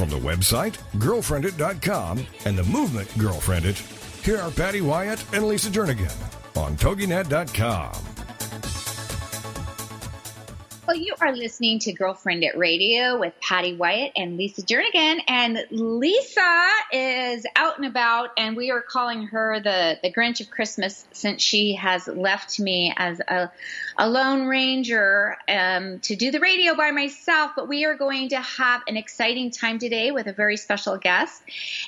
From 0.00 0.08
the 0.08 0.16
website, 0.16 0.78
girlfriendit.com, 0.94 2.26
and 2.46 2.56
the 2.56 2.64
movement 2.64 3.06
Girlfriendit, 3.18 3.76
here 4.24 4.38
are 4.38 4.50
Patty 4.50 4.80
Wyatt 4.80 5.22
and 5.34 5.46
Lisa 5.46 5.68
Jernigan 5.68 6.10
on 6.56 6.74
TogiNet.com. 6.76 8.19
Well, 10.90 10.98
you 10.98 11.14
are 11.20 11.32
listening 11.32 11.78
to 11.80 11.92
Girlfriendit 11.92 12.56
Radio 12.56 13.16
with 13.16 13.32
Patty 13.40 13.76
Wyatt 13.76 14.10
and 14.16 14.36
Lisa 14.36 14.62
Jernigan. 14.62 15.20
And 15.28 15.64
Lisa 15.70 16.66
is 16.92 17.46
out 17.54 17.76
and 17.76 17.86
about, 17.86 18.30
and 18.36 18.56
we 18.56 18.72
are 18.72 18.82
calling 18.82 19.28
her 19.28 19.60
the, 19.60 20.00
the 20.02 20.12
Grinch 20.12 20.40
of 20.40 20.50
Christmas 20.50 21.04
since 21.12 21.42
she 21.42 21.74
has 21.74 22.08
left 22.08 22.58
me 22.58 22.92
as 22.96 23.20
a, 23.20 23.52
a 23.98 24.10
lone 24.10 24.48
ranger 24.48 25.36
um, 25.48 26.00
to 26.00 26.16
do 26.16 26.32
the 26.32 26.40
radio 26.40 26.74
by 26.74 26.90
myself. 26.90 27.52
But 27.54 27.68
we 27.68 27.84
are 27.84 27.94
going 27.94 28.30
to 28.30 28.40
have 28.40 28.82
an 28.88 28.96
exciting 28.96 29.52
time 29.52 29.78
today 29.78 30.10
with 30.10 30.26
a 30.26 30.32
very 30.32 30.56
special 30.56 30.96
guest. 30.96 31.40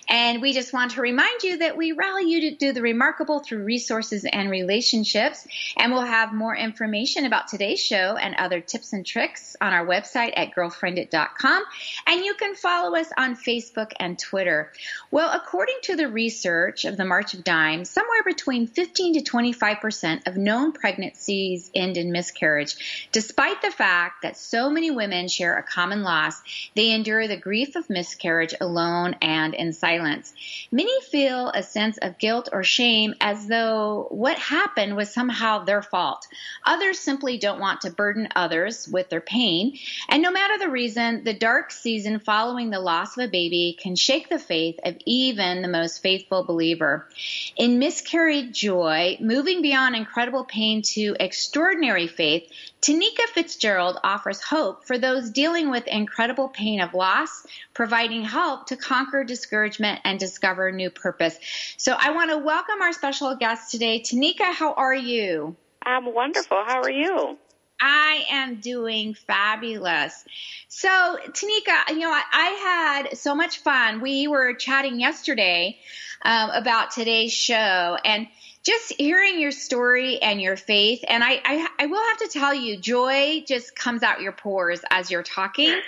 And 0.09 0.41
we 0.41 0.53
just 0.53 0.73
want 0.73 0.92
to 0.92 1.00
remind 1.00 1.42
you 1.42 1.59
that 1.59 1.77
we 1.77 1.91
rally 1.91 2.30
you 2.30 2.50
to 2.53 2.56
do 2.56 2.73
the 2.73 2.83
remarkable 2.83 3.41
through 3.41 3.64
resources 3.64 4.25
and 4.33 4.48
relationships. 4.48 5.44
And 5.77 5.92
we'll 5.92 6.03
have 6.03 6.33
more 6.33 6.55
information 6.55 7.27
about 7.27 7.48
today's 7.48 7.81
show 7.81 8.16
and 8.16 8.37
other 8.37 8.61
tips 8.61 8.92
and 8.93 9.07
tricks 9.07 9.57
on 9.61 9.73
our 9.73 9.87
website 9.87 10.33
at 10.37 10.55
girlfriendit.com. 10.55 11.62
And 12.07 12.25
you 12.25 12.35
can 12.35 12.55
follow 12.55 12.97
us 12.97 13.11
on 13.17 13.37
Facebook 13.37 13.93
and 13.99 14.19
Twitter. 14.19 14.73
Well, 15.11 15.31
according 15.33 15.77
to 15.83 15.97
the 15.97 16.09
research 16.09 16.84
of 16.84 16.97
the 16.97 17.05
March 17.05 17.34
of 17.34 17.45
Dimes, 17.45 17.91
somewhere 17.91 18.23
between 18.25 18.67
15 18.67 19.15
to 19.15 19.31
25% 19.31 20.27
of 20.27 20.37
known 20.37 20.73
pregnancies 20.73 21.71
end 21.75 21.97
in 21.97 22.12
miscarriage. 22.12 23.09
Despite 23.12 23.62
the 23.62 23.71
fact 23.71 24.23
that 24.23 24.37
so 24.37 24.71
many 24.71 24.91
women 24.91 25.29
share 25.29 25.56
a 25.56 25.62
common 25.62 26.03
loss, 26.03 26.41
they 26.75 26.91
endure 26.91 27.29
the 27.29 27.37
grief 27.37 27.77
of 27.77 27.91
miscarriage 27.91 28.55
alone 28.61 29.17
and 29.21 29.55
in 29.55 29.73
silence. 29.73 30.33
Many 30.71 31.01
feel 31.03 31.49
a 31.49 31.62
sense 31.62 31.99
of 31.99 32.19
guilt 32.19 32.49
or 32.53 32.62
shame 32.62 33.15
as 33.21 33.47
though 33.47 34.06
what 34.11 34.39
happened 34.39 34.97
was 34.97 35.12
somehow 35.12 35.65
their 35.65 35.83
fault. 35.83 36.27
Others 36.65 36.99
simply 36.99 37.39
don't 37.39 37.61
want 37.61 37.83
to 37.83 37.91
burden 37.91 38.29
others 38.34 38.72
with 38.89 39.09
their 39.09 39.20
pain. 39.20 39.78
And 40.09 40.23
no 40.23 40.31
matter 40.31 40.59
the 40.59 40.70
reason, 40.70 41.25
the 41.25 41.34
dark 41.34 41.70
season 41.70 42.19
following 42.19 42.70
the 42.70 42.81
loss 42.81 43.17
of 43.17 43.25
a 43.25 43.31
baby 43.31 43.77
can 43.81 43.97
shake 43.97 44.28
the 44.28 44.39
faith 44.39 44.78
of 44.84 44.97
even 45.06 45.62
the 45.62 45.69
most 45.69 46.03
faithful 46.03 46.45
believer. 46.45 47.09
In 47.56 47.78
miscarried 47.78 48.53
joy, 48.53 49.17
moving 49.20 49.62
beyond 49.62 49.97
incredible 49.97 50.45
pain 50.45 50.83
to 50.95 51.17
extraordinary 51.19 52.06
faith, 52.06 52.50
Tanika 52.83 53.28
Fitzgerald 53.33 53.98
offers 54.03 54.43
hope 54.43 54.84
for 54.87 54.98
those 54.98 55.31
dealing 55.31 55.70
with 55.70 55.87
incredible 55.87 56.48
pain 56.48 56.81
of 56.81 56.95
loss, 56.95 57.47
providing 57.75 58.25
help 58.25 58.67
to 58.67 58.77
conquer 58.77 59.23
discouragement 59.23 60.00
and 60.05 60.19
discover 60.19 60.73
new 60.73 60.91
purpose. 60.91 61.39
So 61.77 61.97
I 61.97 62.11
want 62.11 62.31
to 62.31 62.39
welcome 62.39 62.83
our 62.83 62.93
special 62.93 63.37
guest 63.37 63.70
today. 63.70 64.00
Tanika, 64.00 64.53
how 64.53 64.73
are 64.75 64.95
you? 64.95 65.56
I'm 65.84 66.12
wonderful. 66.12 66.59
How 66.67 66.81
are 66.83 66.91
you? 66.91 67.39
I 67.83 68.25
am 68.31 68.60
doing 68.60 69.15
fabulous. 69.15 70.25
So, 70.69 70.88
Tanika, 70.88 71.91
you 71.91 71.98
know, 71.98 72.12
I, 72.12 72.22
I 72.32 73.00
had 73.09 73.19
so 73.19 73.34
much 73.34 73.59
fun. 73.59 74.00
We 74.00 74.28
were 74.28 74.54
chatting 74.54 75.00
yesterday 75.00 75.78
um, 76.25 76.50
about 76.50 76.92
today's 76.92 77.32
show 77.32 77.98
and 78.04 78.28
just 78.62 78.92
hearing 78.97 79.41
your 79.41 79.50
story 79.50 80.22
and 80.22 80.41
your 80.41 80.56
faith. 80.56 81.04
And 81.09 81.25
I, 81.25 81.41
I, 81.44 81.69
I, 81.81 81.87
will 81.87 82.00
have 82.00 82.19
to 82.19 82.28
tell 82.28 82.54
you, 82.54 82.76
joy 82.76 83.42
just 83.48 83.75
comes 83.75 84.04
out 84.04 84.21
your 84.21 84.31
pores 84.31 84.82
as 84.88 85.10
you're 85.10 85.25
talking. 85.25 85.81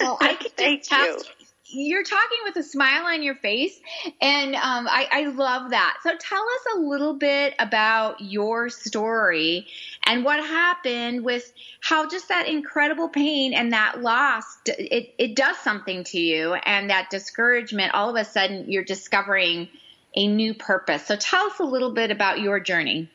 So 0.00 0.16
I 0.18 0.34
can 0.56 0.78
just 0.78 0.88
tell 0.88 1.18
you're 1.72 2.04
talking 2.04 2.38
with 2.44 2.56
a 2.56 2.62
smile 2.62 3.06
on 3.06 3.22
your 3.22 3.34
face, 3.36 3.78
and 4.20 4.54
um, 4.54 4.86
I, 4.88 5.08
I 5.10 5.26
love 5.28 5.70
that. 5.70 5.98
So 6.02 6.10
tell 6.18 6.42
us 6.42 6.76
a 6.76 6.78
little 6.80 7.14
bit 7.14 7.54
about 7.58 8.20
your 8.20 8.68
story 8.68 9.66
and 10.04 10.24
what 10.24 10.40
happened 10.40 11.24
with 11.24 11.52
how 11.80 12.08
just 12.08 12.28
that 12.28 12.48
incredible 12.48 13.08
pain 13.08 13.54
and 13.54 13.72
that 13.72 14.00
loss 14.02 14.58
it, 14.66 15.14
it 15.18 15.36
does 15.36 15.56
something 15.58 16.04
to 16.04 16.18
you, 16.18 16.54
and 16.54 16.90
that 16.90 17.10
discouragement. 17.10 17.94
All 17.94 18.10
of 18.10 18.16
a 18.16 18.24
sudden, 18.24 18.70
you're 18.70 18.84
discovering 18.84 19.68
a 20.14 20.26
new 20.26 20.54
purpose. 20.54 21.06
So 21.06 21.16
tell 21.16 21.46
us 21.46 21.58
a 21.58 21.64
little 21.64 21.92
bit 21.92 22.10
about 22.10 22.40
your 22.40 22.60
journey. 22.60 23.08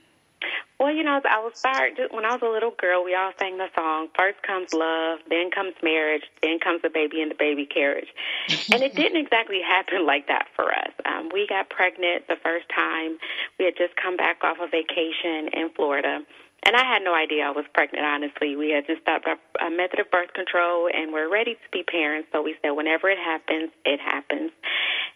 Well, 0.79 0.93
you 0.93 1.03
know, 1.03 1.19
I 1.27 1.39
was 1.39 1.57
start 1.57 1.93
when 2.11 2.23
I 2.23 2.33
was 2.33 2.41
a 2.43 2.49
little 2.49 2.69
girl. 2.69 3.03
We 3.03 3.15
all 3.15 3.31
sang 3.39 3.57
the 3.57 3.67
song: 3.75 4.09
first 4.17 4.41
comes 4.43 4.73
love, 4.73 5.19
then 5.27 5.49
comes 5.49 5.73
marriage, 5.81 6.21
then 6.43 6.59
comes 6.59 6.83
the 6.83 6.89
baby 6.89 7.21
in 7.21 7.29
the 7.29 7.35
baby 7.35 7.65
carriage. 7.65 8.09
and 8.71 8.83
it 8.83 8.95
didn't 8.95 9.17
exactly 9.17 9.59
happen 9.65 10.05
like 10.05 10.27
that 10.27 10.45
for 10.55 10.71
us. 10.71 10.93
Um, 11.03 11.29
we 11.33 11.47
got 11.47 11.69
pregnant 11.69 12.27
the 12.27 12.37
first 12.43 12.69
time. 12.69 13.17
We 13.57 13.65
had 13.65 13.75
just 13.75 13.95
come 13.95 14.17
back 14.17 14.43
off 14.43 14.57
a 14.61 14.67
vacation 14.67 15.49
in 15.51 15.71
Florida. 15.75 16.19
And 16.67 16.75
I 16.75 16.83
had 16.83 17.01
no 17.01 17.15
idea 17.15 17.47
I 17.47 17.51
was 17.51 17.63
pregnant, 17.73 18.03
honestly. 18.03 18.57
We 18.57 18.71
had 18.75 18.85
just 18.85 19.01
stopped 19.01 19.25
a 19.25 19.69
method 19.71 20.03
of 20.03 20.11
birth 20.11 20.33
control 20.33 20.89
and 20.93 21.13
we're 21.13 21.31
ready 21.31 21.53
to 21.55 21.67
be 21.71 21.81
parents. 21.81 22.27
So 22.33 22.41
we 22.43 22.55
said, 22.61 22.71
whenever 22.71 23.09
it 23.09 23.17
happens, 23.17 23.71
it 23.85 24.01
happens. 24.01 24.51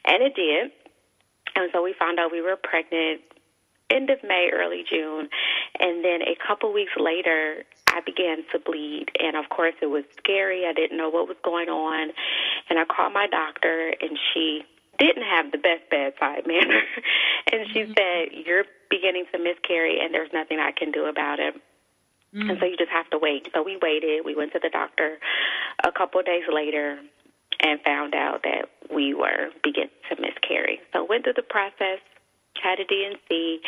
And 0.07 0.23
it 0.23 0.33
did. 0.33 0.71
And 1.57 1.69
so 1.73 1.83
we 1.83 1.93
found 1.99 2.19
out 2.19 2.31
we 2.31 2.39
were 2.39 2.55
pregnant 2.55 3.19
end 3.89 4.09
of 4.09 4.23
May, 4.23 4.49
early 4.53 4.85
June. 4.89 5.27
And 5.77 6.05
then 6.05 6.21
a 6.21 6.39
couple 6.39 6.71
weeks 6.71 6.95
later, 6.95 7.63
I 7.91 7.99
began 7.99 8.47
to 8.53 8.59
bleed. 8.59 9.11
And 9.19 9.35
of 9.35 9.49
course, 9.49 9.75
it 9.81 9.87
was 9.87 10.05
scary. 10.17 10.65
I 10.65 10.71
didn't 10.71 10.97
know 10.97 11.09
what 11.09 11.27
was 11.27 11.37
going 11.43 11.67
on. 11.67 12.11
And 12.69 12.79
I 12.79 12.85
called 12.85 13.11
my 13.11 13.27
doctor, 13.27 13.93
and 13.99 14.17
she 14.33 14.63
didn't 14.97 15.23
have 15.23 15.51
the 15.51 15.57
best 15.57 15.83
bedside 15.91 16.47
manner. 16.47 16.79
and 17.51 17.67
she 17.73 17.81
mm-hmm. 17.81 17.91
said, 17.91 18.45
You're 18.45 18.63
beginning 18.91 19.25
to 19.31 19.39
miscarry, 19.39 20.03
and 20.03 20.13
there's 20.13 20.29
nothing 20.33 20.59
I 20.59 20.71
can 20.75 20.91
do 20.91 21.05
about 21.05 21.39
it. 21.39 21.55
Mm-hmm. 22.35 22.49
And 22.49 22.59
so 22.59 22.65
you 22.65 22.77
just 22.77 22.91
have 22.91 23.09
to 23.09 23.17
wait. 23.17 23.47
So 23.55 23.63
we 23.63 23.79
waited. 23.81 24.23
We 24.23 24.35
went 24.35 24.53
to 24.53 24.59
the 24.61 24.69
doctor 24.69 25.17
a 25.83 25.91
couple 25.91 26.19
of 26.19 26.25
days 26.25 26.43
later 26.51 26.99
and 27.63 27.79
found 27.81 28.13
out 28.15 28.43
that 28.43 28.69
we 28.93 29.13
were 29.13 29.49
beginning 29.63 29.95
to 30.09 30.21
miscarry. 30.21 30.79
So 30.93 31.03
went 31.03 31.23
through 31.23 31.39
the 31.39 31.47
process, 31.47 31.99
had 32.61 32.79
a 32.79 32.85
D&C, 32.85 33.61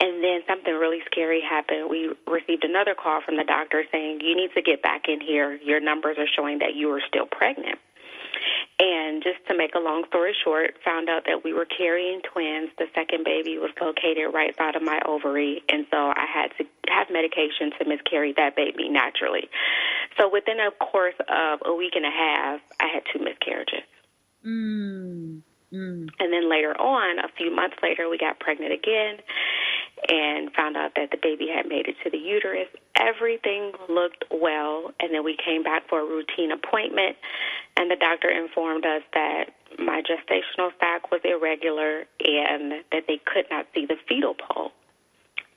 and 0.00 0.22
then 0.22 0.40
something 0.46 0.74
really 0.74 1.00
scary 1.06 1.40
happened. 1.40 1.88
We 1.88 2.12
received 2.26 2.64
another 2.64 2.94
call 2.94 3.22
from 3.22 3.36
the 3.36 3.44
doctor 3.44 3.84
saying, 3.92 4.20
You 4.20 4.36
need 4.36 4.50
to 4.54 4.62
get 4.62 4.82
back 4.82 5.08
in 5.08 5.20
here. 5.20 5.54
Your 5.62 5.80
numbers 5.80 6.16
are 6.18 6.28
showing 6.28 6.58
that 6.58 6.74
you 6.74 6.90
are 6.90 7.02
still 7.08 7.26
pregnant. 7.26 7.78
And 8.80 9.22
just 9.22 9.38
to 9.46 9.56
make 9.56 9.74
a 9.76 9.78
long 9.78 10.04
story 10.08 10.34
short, 10.42 10.74
found 10.84 11.08
out 11.08 11.22
that 11.26 11.44
we 11.44 11.52
were 11.52 11.64
carrying 11.64 12.20
twins. 12.22 12.70
The 12.76 12.86
second 12.92 13.24
baby 13.24 13.56
was 13.56 13.70
located 13.80 14.34
right 14.34 14.56
side 14.56 14.74
of 14.74 14.82
my 14.82 15.00
ovary, 15.06 15.62
and 15.68 15.86
so 15.92 15.96
I 15.96 16.26
had 16.26 16.50
to 16.58 16.64
have 16.90 17.06
medication 17.08 17.70
to 17.78 17.84
miscarry 17.86 18.34
that 18.36 18.56
baby 18.56 18.88
naturally. 18.88 19.48
So 20.18 20.28
within 20.28 20.58
a 20.58 20.72
course 20.84 21.14
of 21.28 21.60
a 21.64 21.72
week 21.72 21.92
and 21.94 22.04
a 22.04 22.10
half, 22.10 22.60
I 22.80 22.88
had 22.92 23.04
two 23.12 23.22
miscarriages. 23.22 23.86
Mm. 24.44 25.42
Mm. 25.72 26.08
And 26.18 26.32
then 26.32 26.50
later 26.50 26.74
on, 26.74 27.18
a 27.20 27.28
few 27.38 27.54
months 27.54 27.76
later, 27.80 28.08
we 28.08 28.18
got 28.18 28.40
pregnant 28.40 28.72
again 28.72 29.18
and 30.08 30.52
found 30.52 30.76
out 30.76 30.92
that 30.96 31.10
the 31.10 31.18
baby 31.20 31.48
had 31.54 31.66
made 31.66 31.88
it 31.88 31.96
to 32.04 32.10
the 32.10 32.18
uterus. 32.18 32.68
Everything 32.96 33.72
looked 33.88 34.24
well, 34.30 34.92
and 35.00 35.12
then 35.12 35.24
we 35.24 35.36
came 35.36 35.62
back 35.62 35.88
for 35.88 36.00
a 36.00 36.04
routine 36.04 36.52
appointment, 36.52 37.16
and 37.76 37.90
the 37.90 37.96
doctor 37.96 38.30
informed 38.30 38.84
us 38.84 39.02
that 39.14 39.50
my 39.78 40.02
gestational 40.02 40.70
sac 40.78 41.10
was 41.10 41.20
irregular 41.24 42.04
and 42.20 42.84
that 42.92 43.04
they 43.08 43.20
could 43.24 43.46
not 43.50 43.66
see 43.74 43.86
the 43.86 43.96
fetal 44.08 44.34
pole. 44.34 44.70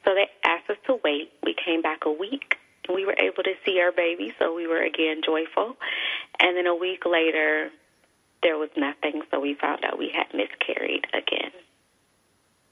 So 0.05 0.13
they 0.15 0.27
asked 0.43 0.69
us 0.69 0.77
to 0.87 0.97
wait. 1.03 1.31
We 1.43 1.53
came 1.53 1.81
back 1.81 2.05
a 2.05 2.11
week. 2.11 2.55
We 2.93 3.05
were 3.05 3.15
able 3.19 3.43
to 3.43 3.53
see 3.65 3.79
our 3.81 3.91
baby, 3.91 4.33
so 4.39 4.55
we 4.55 4.65
were 4.65 4.81
again 4.81 5.21
joyful. 5.25 5.75
And 6.39 6.55
then 6.55 6.65
a 6.65 6.75
week 6.75 7.05
later, 7.05 7.69
there 8.41 8.57
was 8.57 8.69
nothing, 8.77 9.21
so 9.29 9.39
we 9.39 9.55
found 9.55 9.83
out 9.83 9.99
we 9.99 10.09
had 10.15 10.27
miscarried 10.33 11.05
again. 11.13 11.51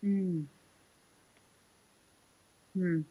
Hmm. 0.01 0.41
Hmm. 2.75 3.01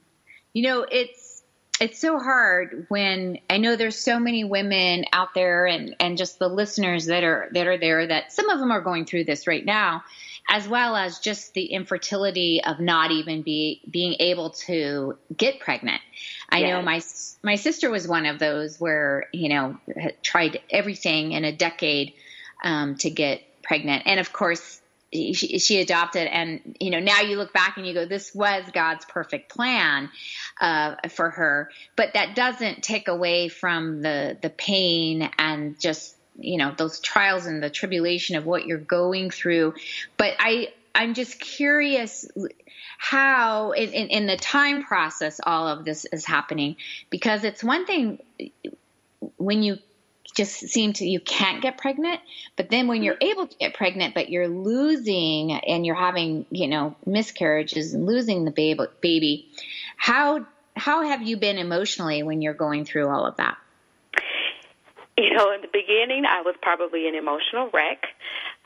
You 0.52 0.62
know, 0.62 0.86
it's 0.88 1.42
it's 1.80 1.98
so 1.98 2.18
hard 2.18 2.86
when 2.88 3.38
I 3.50 3.58
know 3.58 3.74
there's 3.74 3.98
so 3.98 4.20
many 4.20 4.44
women 4.44 5.04
out 5.12 5.34
there 5.34 5.66
and, 5.66 5.96
and 5.98 6.16
just 6.16 6.38
the 6.38 6.48
listeners 6.48 7.06
that 7.06 7.24
are 7.24 7.48
that 7.52 7.66
are 7.66 7.78
there 7.78 8.06
that 8.06 8.32
some 8.32 8.48
of 8.48 8.60
them 8.60 8.70
are 8.70 8.80
going 8.80 9.06
through 9.06 9.24
this 9.24 9.46
right 9.46 9.64
now, 9.64 10.04
as 10.48 10.68
well 10.68 10.94
as 10.94 11.18
just 11.18 11.52
the 11.54 11.66
infertility 11.66 12.62
of 12.64 12.78
not 12.78 13.10
even 13.10 13.42
be 13.42 13.80
being 13.90 14.16
able 14.20 14.50
to 14.50 15.18
get 15.36 15.58
pregnant. 15.58 16.00
I 16.48 16.58
yes. 16.58 16.70
know 16.70 16.82
my 16.82 17.02
my 17.42 17.56
sister 17.56 17.90
was 17.90 18.06
one 18.06 18.26
of 18.26 18.38
those 18.38 18.78
where 18.78 19.26
you 19.32 19.48
know 19.48 19.76
tried 20.22 20.60
everything 20.70 21.32
in 21.32 21.44
a 21.44 21.56
decade 21.56 22.14
um, 22.62 22.96
to 22.98 23.10
get 23.10 23.40
pregnant, 23.62 24.04
and 24.06 24.20
of 24.20 24.32
course 24.32 24.80
she, 25.14 25.58
she, 25.58 25.80
adopted 25.80 26.26
and 26.26 26.76
you 26.80 26.90
know 26.90 26.98
now 26.98 27.20
you 27.20 27.36
look 27.36 27.52
back 27.52 27.76
and 27.76 27.86
you 27.86 27.94
go 27.94 28.04
this 28.04 28.34
was 28.34 28.64
god's 28.72 29.04
perfect 29.04 29.48
plan 29.48 30.10
uh, 30.60 30.96
for 31.08 31.30
her. 31.30 31.70
But 31.96 32.14
that 32.14 32.34
doesn't 32.34 32.82
take 32.82 33.08
away 33.08 33.48
from 33.48 34.02
the 34.02 34.36
the 34.40 34.50
pain 34.50 35.30
and 35.38 35.78
just 35.78 36.16
you 36.38 36.58
know 36.58 36.74
those 36.76 37.00
trials 37.00 37.46
and 37.46 37.62
the 37.62 37.70
tribulation 37.70 38.36
of 38.36 38.46
what 38.46 38.66
you're 38.66 38.78
going 38.78 39.30
through. 39.30 39.74
But 40.16 40.34
i 40.38 40.72
i'm 40.94 41.14
just 41.14 41.40
curious 41.40 42.28
how 42.98 43.72
in, 43.72 43.90
in, 43.90 44.08
in 44.08 44.26
the 44.26 44.36
time 44.36 44.84
process 44.84 45.40
all 45.42 45.68
of 45.68 45.84
this 45.84 46.06
is 46.12 46.24
happening. 46.24 46.76
Because 47.10 47.44
it's 47.44 47.62
one 47.62 47.86
thing 47.86 48.20
when 49.36 49.62
you 49.62 49.78
just 50.34 50.54
seem 50.54 50.92
to 50.94 51.06
you 51.06 51.20
can't 51.20 51.62
get 51.62 51.78
pregnant. 51.78 52.20
But 52.56 52.70
then 52.70 52.88
when 52.88 53.02
you're 53.02 53.16
able 53.20 53.46
to 53.46 53.56
get 53.56 53.74
pregnant 53.74 54.14
but 54.14 54.30
you're 54.30 54.48
losing 54.48 55.52
and 55.52 55.84
you're 55.84 55.94
having 55.94 56.46
you 56.50 56.68
know 56.68 56.96
miscarriages 57.06 57.94
and 57.94 58.06
losing 58.06 58.44
the 58.44 58.50
baby 58.50 58.84
baby 59.00 59.48
how 59.96 60.46
how 60.76 61.06
have 61.06 61.22
you 61.22 61.36
been 61.36 61.58
emotionally 61.58 62.22
when 62.22 62.42
you're 62.42 62.54
going 62.54 62.84
through 62.84 63.08
all 63.08 63.26
of 63.26 63.36
that? 63.36 63.56
You 65.16 65.32
know 65.34 65.52
in 65.52 65.60
the 65.60 65.68
beginning 65.72 66.24
i 66.26 66.42
was 66.42 66.56
probably 66.60 67.08
an 67.08 67.14
emotional 67.14 67.70
wreck. 67.72 68.04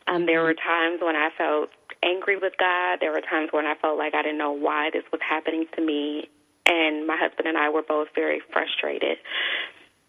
Um 0.06 0.26
there 0.26 0.42
were 0.42 0.54
times 0.54 1.00
when 1.02 1.16
i 1.16 1.30
felt 1.36 1.70
angry 2.02 2.36
with 2.36 2.54
god. 2.58 2.98
There 3.00 3.12
were 3.12 3.20
times 3.20 3.50
when 3.52 3.66
i 3.66 3.74
felt 3.74 3.98
like 3.98 4.14
i 4.14 4.22
didn't 4.22 4.38
know 4.38 4.52
why 4.52 4.90
this 4.92 5.04
was 5.12 5.20
happening 5.20 5.66
to 5.76 5.82
me. 5.84 6.28
And 6.66 7.06
my 7.06 7.16
husband 7.18 7.48
and 7.48 7.58
i 7.58 7.68
were 7.68 7.82
both 7.82 8.08
very 8.14 8.40
frustrated. 8.52 9.18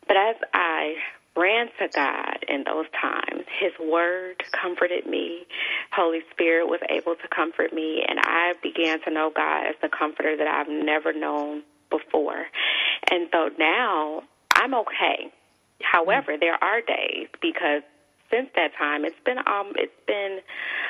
But 0.07 0.17
as 0.17 0.35
I 0.53 0.95
ran 1.35 1.67
to 1.79 1.87
God 1.93 2.45
in 2.47 2.63
those 2.65 2.85
times. 2.99 3.45
His 3.59 3.71
word 3.79 4.43
comforted 4.51 5.05
me. 5.05 5.45
Holy 5.91 6.19
Spirit 6.31 6.67
was 6.67 6.81
able 6.89 7.15
to 7.15 7.27
comfort 7.33 7.73
me, 7.73 8.03
and 8.07 8.19
I 8.21 8.53
began 8.61 9.01
to 9.03 9.11
know 9.11 9.31
God 9.33 9.67
as 9.67 9.75
the 9.81 9.89
comforter 9.89 10.35
that 10.35 10.47
I've 10.47 10.69
never 10.69 11.13
known 11.13 11.63
before. 11.89 12.45
And 13.11 13.27
so 13.31 13.49
now 13.57 14.23
I'm 14.55 14.73
okay. 14.73 15.31
However, 15.81 16.35
there 16.39 16.61
are 16.61 16.81
days 16.81 17.27
because 17.41 17.83
since 18.29 18.49
that 18.55 18.71
time 18.77 19.05
it's 19.05 19.19
been 19.25 19.39
um 19.39 19.73
it's 19.75 19.91
been 20.05 20.39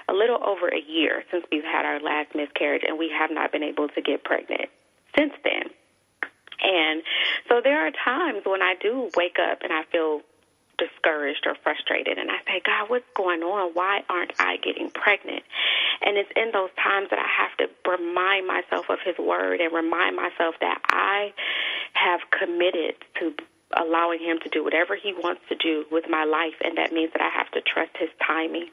a 0.09 0.13
little 0.13 0.43
over 0.43 0.67
a 0.67 0.81
year 0.81 1.23
since 1.31 1.45
we've 1.51 1.63
had 1.63 1.85
our 1.85 1.99
last 1.99 2.35
miscarriage 2.35 2.83
and 2.85 2.97
we 2.99 3.09
have 3.17 3.29
not 3.31 3.51
been 3.51 3.63
able 3.63 3.87
to 3.87 4.01
get 4.01 4.23
pregnant 4.23 4.69
since 5.17 5.33
then. 5.43 5.71
And 6.61 7.03
so 7.47 7.61
there 7.63 7.85
are 7.87 7.91
times 7.91 8.41
when 8.45 8.61
I 8.61 8.75
do 8.81 9.09
wake 9.15 9.37
up 9.39 9.59
and 9.61 9.71
I 9.71 9.83
feel 9.91 10.21
discouraged 10.79 11.45
or 11.45 11.55
frustrated 11.61 12.17
and 12.17 12.31
I 12.31 12.39
say, 12.47 12.61
God, 12.65 12.89
what's 12.89 13.05
going 13.13 13.43
on? 13.43 13.71
Why 13.73 14.01
aren't 14.09 14.31
I 14.39 14.57
getting 14.57 14.89
pregnant? 14.89 15.43
And 16.01 16.17
it's 16.17 16.31
in 16.35 16.51
those 16.53 16.69
times 16.81 17.09
that 17.11 17.19
I 17.19 17.27
have 17.27 17.53
to 17.59 17.67
remind 17.89 18.47
myself 18.47 18.89
of 18.89 18.99
his 19.03 19.17
word 19.19 19.59
and 19.59 19.73
remind 19.73 20.15
myself 20.15 20.55
that 20.61 20.79
I 20.89 21.33
have 21.93 22.21
committed 22.31 22.95
to 23.19 23.33
allowing 23.75 24.19
him 24.19 24.39
to 24.43 24.49
do 24.49 24.63
whatever 24.63 24.95
he 24.95 25.13
wants 25.13 25.41
to 25.49 25.55
do 25.55 25.85
with 25.91 26.05
my 26.09 26.23
life 26.23 26.57
and 26.63 26.77
that 26.77 26.91
means 26.91 27.11
that 27.13 27.21
I 27.21 27.29
have 27.29 27.51
to 27.51 27.61
trust 27.61 27.91
his 27.97 28.09
timing 28.25 28.69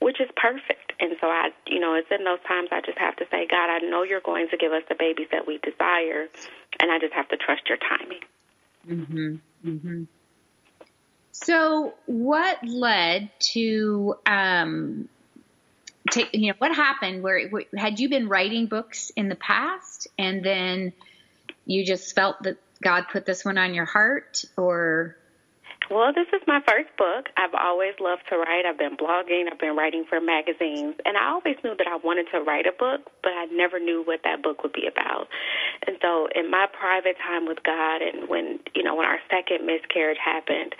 which 0.00 0.20
is 0.20 0.28
perfect. 0.34 0.92
And 0.98 1.16
so 1.20 1.26
I 1.26 1.50
you 1.66 1.80
know 1.80 1.94
it's 1.94 2.10
in 2.10 2.24
those 2.24 2.40
times 2.46 2.68
I 2.72 2.80
just 2.80 2.98
have 2.98 3.16
to 3.16 3.26
say 3.30 3.46
God 3.46 3.68
I 3.68 3.78
know 3.80 4.02
you're 4.02 4.20
going 4.20 4.48
to 4.50 4.56
give 4.56 4.72
us 4.72 4.82
the 4.88 4.96
babies 4.98 5.28
that 5.32 5.46
we 5.46 5.58
desire 5.58 6.28
and 6.80 6.90
I 6.90 6.98
just 6.98 7.12
have 7.12 7.28
to 7.28 7.36
trust 7.36 7.68
your 7.68 7.78
timing. 7.78 8.24
Mhm 8.88 9.40
mhm 9.64 10.06
so, 11.42 11.94
what 12.06 12.58
led 12.62 13.30
to 13.52 14.14
um, 14.26 15.08
take, 16.10 16.28
you 16.34 16.48
know 16.48 16.54
what 16.58 16.74
happened? 16.74 17.22
Where 17.22 17.50
had 17.76 17.98
you 17.98 18.08
been 18.10 18.28
writing 18.28 18.66
books 18.66 19.10
in 19.16 19.28
the 19.28 19.36
past, 19.36 20.08
and 20.18 20.44
then 20.44 20.92
you 21.64 21.84
just 21.84 22.14
felt 22.14 22.42
that 22.42 22.58
God 22.82 23.06
put 23.12 23.26
this 23.26 23.44
one 23.44 23.58
on 23.58 23.74
your 23.74 23.84
heart, 23.84 24.44
or 24.56 25.16
well, 25.90 26.12
this 26.14 26.28
is 26.32 26.40
my 26.46 26.60
first 26.66 26.88
book. 26.96 27.28
I've 27.36 27.54
always 27.54 27.94
loved 27.98 28.22
to 28.30 28.38
write. 28.38 28.64
I've 28.64 28.78
been 28.78 28.96
blogging, 28.96 29.50
I've 29.50 29.58
been 29.58 29.76
writing 29.76 30.04
for 30.08 30.20
magazines, 30.20 30.94
and 31.04 31.16
I 31.16 31.30
always 31.30 31.56
knew 31.64 31.74
that 31.76 31.88
I 31.88 31.96
wanted 31.96 32.26
to 32.32 32.40
write 32.40 32.66
a 32.66 32.72
book, 32.72 33.10
but 33.22 33.32
I 33.32 33.46
never 33.46 33.80
knew 33.80 34.02
what 34.04 34.20
that 34.22 34.42
book 34.42 34.62
would 34.62 34.72
be 34.72 34.86
about. 34.86 35.26
And 35.86 35.96
so, 36.00 36.28
in 36.34 36.50
my 36.50 36.66
private 36.70 37.16
time 37.18 37.46
with 37.46 37.62
God, 37.64 38.02
and 38.02 38.28
when 38.28 38.60
you 38.74 38.82
know 38.82 38.94
when 38.94 39.06
our 39.06 39.18
second 39.30 39.66
miscarriage 39.66 40.18
happened, 40.22 40.74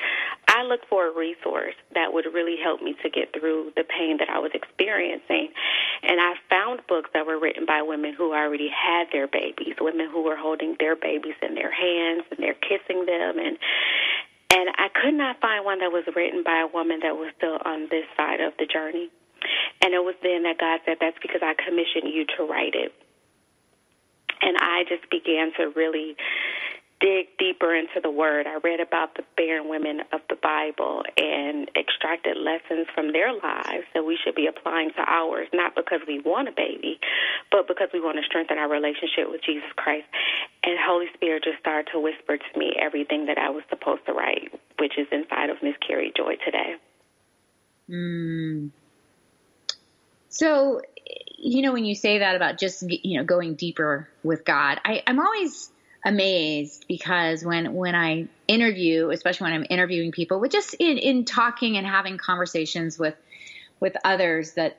I 0.47 0.63
looked 0.63 0.87
for 0.89 1.07
a 1.07 1.15
resource 1.15 1.75
that 1.95 2.13
would 2.13 2.27
really 2.33 2.57
help 2.63 2.83
me 2.83 2.95
to 3.03 3.11
get 3.11 3.33
through 3.33 3.73
the 3.77 3.85
pain 3.85 4.19
that 4.19 4.31
I 4.31 4.39
was 4.39 4.53
experiencing. 4.55 5.51
And 6.03 6.21
I 6.21 6.35
found 6.49 6.81
books 6.89 7.11
that 7.15 7.27
were 7.27 7.39
written 7.39 7.67
by 7.67 7.83
women 7.83 8.15
who 8.15 8.33
already 8.33 8.69
had 8.69 9.09
their 9.13 9.27
babies, 9.27 9.75
women 9.81 10.09
who 10.11 10.23
were 10.23 10.37
holding 10.37 10.77
their 10.79 10.97
babies 10.97 11.35
in 11.43 11.55
their 11.55 11.71
hands 11.71 12.25
and 12.31 12.39
they're 12.39 12.55
kissing 12.55 13.07
them 13.07 13.39
and 13.39 13.59
and 14.51 14.71
I 14.77 14.89
could 14.91 15.15
not 15.15 15.41
find 15.41 15.65
one 15.65 15.79
that 15.79 15.93
was 15.93 16.05
written 16.15 16.43
by 16.43 16.61
a 16.61 16.67
woman 16.67 17.01
that 17.03 17.15
was 17.15 17.33
still 17.37 17.59
on 17.65 17.89
this 17.91 18.05
side 18.17 18.41
of 18.41 18.53
the 18.59 18.67
journey. 18.67 19.11
And 19.83 19.95
it 19.95 20.03
was 20.03 20.15
then 20.23 20.43
that 20.43 20.59
God 20.59 20.81
said, 20.85 20.99
That's 21.01 21.17
because 21.23 21.41
I 21.43 21.55
commissioned 21.55 22.13
you 22.13 22.27
to 22.37 22.45
write 22.45 22.75
it. 22.75 22.93
And 24.43 24.57
I 24.59 24.85
just 24.89 25.09
began 25.11 25.53
to 25.57 25.71
really 25.77 26.17
dig 27.01 27.27
deeper 27.39 27.75
into 27.75 28.01
the 28.03 28.11
word. 28.11 28.47
I 28.47 28.59
read 28.63 28.81
about 28.81 29.15
the 29.15 29.25
barren 29.37 29.69
women 29.69 30.01
of 30.13 30.21
the 30.29 30.37
Bible 30.37 31.03
and 31.17 31.69
extracted 31.75 32.37
lessons 32.37 32.87
from 32.95 33.13
their 33.13 33.33
lives 33.33 33.85
that 33.95 34.05
we 34.05 34.19
should 34.23 34.35
be 34.35 34.47
applying 34.47 34.91
to 34.91 35.03
ours, 35.07 35.49
not 35.53 35.75
because 35.75 36.01
we 36.07 36.21
want 36.21 36.49
a 36.49 36.53
baby, 36.53 37.01
but 37.51 37.67
because 37.67 37.89
we 37.93 38.01
want 38.01 38.19
to 38.19 38.25
strengthen 38.25 38.59
our 38.59 38.69
relationship 38.69 39.31
with 39.31 39.41
Jesus 39.43 39.69
Christ. 39.77 40.07
And 40.63 40.79
Holy 40.79 41.07
Spirit 41.15 41.45
just 41.45 41.59
started 41.59 41.91
to 41.93 42.01
whisper 42.01 42.37
to 42.37 42.59
me 42.59 42.77
everything 42.79 43.27
that 43.27 43.39
I 43.39 43.51
was 43.51 43.65
supposed 43.71 44.05
to 44.07 44.13
write, 44.13 44.53
which 44.79 44.99
is 44.99 45.07
inside 45.11 45.51
of 45.51 45.57
Miss 45.63 45.75
Carrie 45.87 46.13
Joy 46.15 46.37
today. 46.45 46.77
Mm. 47.89 48.71
So, 50.29 50.83
you 51.39 51.63
know, 51.63 51.73
when 51.73 51.85
you 51.85 51.95
say 51.95 52.19
that 52.19 52.37
about 52.37 52.59
just, 52.59 52.85
you 52.89 53.19
know, 53.19 53.25
going 53.25 53.55
deeper 53.55 54.09
with 54.23 54.45
God, 54.45 54.81
I, 54.85 55.03
I'm 55.07 55.19
always 55.19 55.71
amazed 56.05 56.87
because 56.89 57.45
when 57.45 57.75
when 57.75 57.95
I 57.95 58.27
interview, 58.49 59.11
especially 59.11 59.45
when 59.45 59.53
I'm 59.55 59.67
interviewing 59.69 60.13
people, 60.13 60.41
with 60.41 60.53
just 60.53 60.75
in, 60.75 60.99
in 60.99 61.25
talking 61.25 61.77
and 61.77 61.87
having 61.87 62.19
conversations 62.19 62.99
with 62.99 63.15
with 63.81 63.97
others, 64.05 64.55
that 64.55 64.79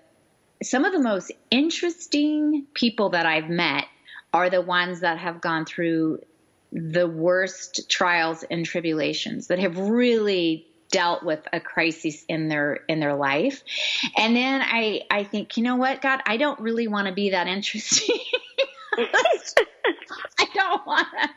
some 0.64 0.86
of 0.86 0.94
the 0.94 1.00
most 1.00 1.32
interesting 1.50 2.66
people 2.74 3.10
that 3.10 3.26
I've 3.26 3.50
met 3.50 3.86
are 4.34 4.50
the 4.50 4.62
ones 4.62 5.02
that 5.02 5.18
have 5.18 5.42
gone 5.42 5.66
through 5.66 6.22
the 6.72 7.08
worst 7.08 7.90
trials 7.90 8.44
and 8.50 8.66
tribulations 8.66 9.48
that 9.48 9.60
have 9.60 9.78
really 9.78 10.68
dealt 10.90 11.24
with 11.24 11.40
a 11.52 11.60
crisis 11.60 12.24
in 12.28 12.48
their 12.48 12.80
in 12.88 13.00
their 13.00 13.16
life. 13.16 13.64
And 14.18 14.36
then 14.36 14.62
i 14.62 15.02
i 15.10 15.24
think 15.24 15.58
you 15.58 15.64
know 15.64 15.78
what 15.78 16.02
god? 16.02 16.22
I 16.26 16.38
don't 16.38 16.60
really 16.60 16.88
want 16.88 17.08
to 17.08 17.14
be 17.14 17.32
that 17.32 17.48
interesting 17.48 18.20
I 18.98 20.48
don't 20.54 20.86
want 20.86 21.08
to. 21.22 21.30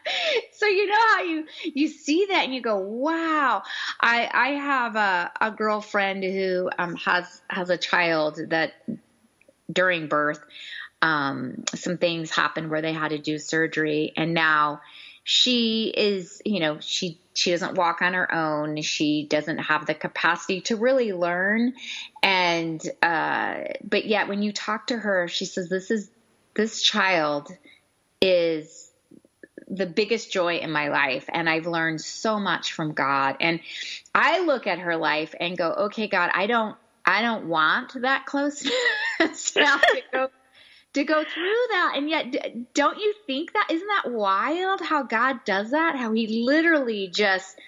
So 0.53 0.67
you 0.67 0.87
know 0.87 0.95
how 0.97 1.23
you 1.75 1.89
see 1.89 2.27
that 2.31 2.45
and 2.45 2.55
you 2.55 2.63
go, 2.63 2.79
wow. 2.79 3.63
I 4.01 4.31
I 4.33 4.49
have 4.51 4.97
a 4.97 5.31
a 5.41 5.51
girlfriend 5.51 6.25
who 6.25 6.71
um, 6.79 6.95
has 6.97 7.43
has 7.51 7.69
a 7.69 7.77
child 7.77 8.39
that 8.49 8.73
during 9.71 10.09
birth, 10.09 10.41
um, 11.03 11.65
some 11.75 11.99
things 11.99 12.31
happened 12.31 12.71
where 12.71 12.83
they 12.83 12.93
had 12.93 13.09
to 13.09 13.19
do 13.19 13.39
surgery, 13.39 14.13
and 14.17 14.33
now 14.33 14.81
she 15.25 15.93
is, 15.95 16.41
you 16.45 16.61
know, 16.61 16.79
she 16.81 17.19
she 17.35 17.51
doesn't 17.51 17.75
walk 17.77 18.03
on 18.03 18.15
her 18.15 18.33
own. 18.33 18.81
She 18.83 19.27
doesn't 19.29 19.59
have 19.59 19.87
the 19.87 19.95
capacity 19.95 20.61
to 20.63 20.77
really 20.77 21.13
learn, 21.13 21.75
and 22.23 22.81
uh, 23.03 23.57
but 23.83 24.05
yet 24.05 24.29
when 24.29 24.43
you 24.43 24.53
talk 24.53 24.87
to 24.89 24.97
her, 24.97 25.27
she 25.29 25.45
says 25.45 25.69
this 25.69 25.91
is 25.91 26.11
this 26.55 26.83
child 26.83 27.49
is 28.21 28.84
the 29.69 29.87
biggest 29.87 30.33
joy 30.33 30.57
in 30.59 30.71
my 30.71 30.89
life 30.89 31.25
and 31.33 31.49
I've 31.49 31.67
learned 31.67 32.01
so 32.01 32.39
much 32.39 32.73
from 32.73 32.93
God 32.93 33.37
and 33.41 33.61
I 34.15 34.41
look 34.41 34.67
at 34.67 34.79
her 34.79 34.97
life 34.97 35.35
and 35.39 35.57
go 35.57 35.73
okay 35.73 36.07
God 36.07 36.31
I 36.35 36.47
don't 36.47 36.77
I 37.07 37.23
don't 37.23 37.47
want 37.47 38.01
that 38.01 38.27
closeness 38.27 38.73
now 39.57 39.79
to 39.79 40.03
go 40.13 40.29
to 40.95 41.05
go 41.05 41.23
through 41.25 41.67
that. 41.71 41.95
And 41.97 42.09
yet, 42.09 42.73
don't 42.73 42.99
you 42.99 43.15
think 43.27 43.53
that 43.53 43.69
isn't 43.71 43.87
that 43.87 44.11
wild 44.13 44.81
how 44.81 45.03
God 45.03 45.45
does 45.45 45.73
that? 45.73 45.97
How 45.97 46.13
He 46.13 46.45
literally 46.45 47.09
just 47.09 47.61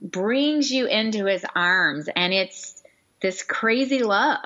brings 0.00 0.70
you 0.70 0.86
into 0.86 1.26
His 1.26 1.44
arms, 1.54 2.08
and 2.14 2.32
it's 2.32 2.82
this 3.22 3.42
crazy 3.42 4.02
love. 4.02 4.40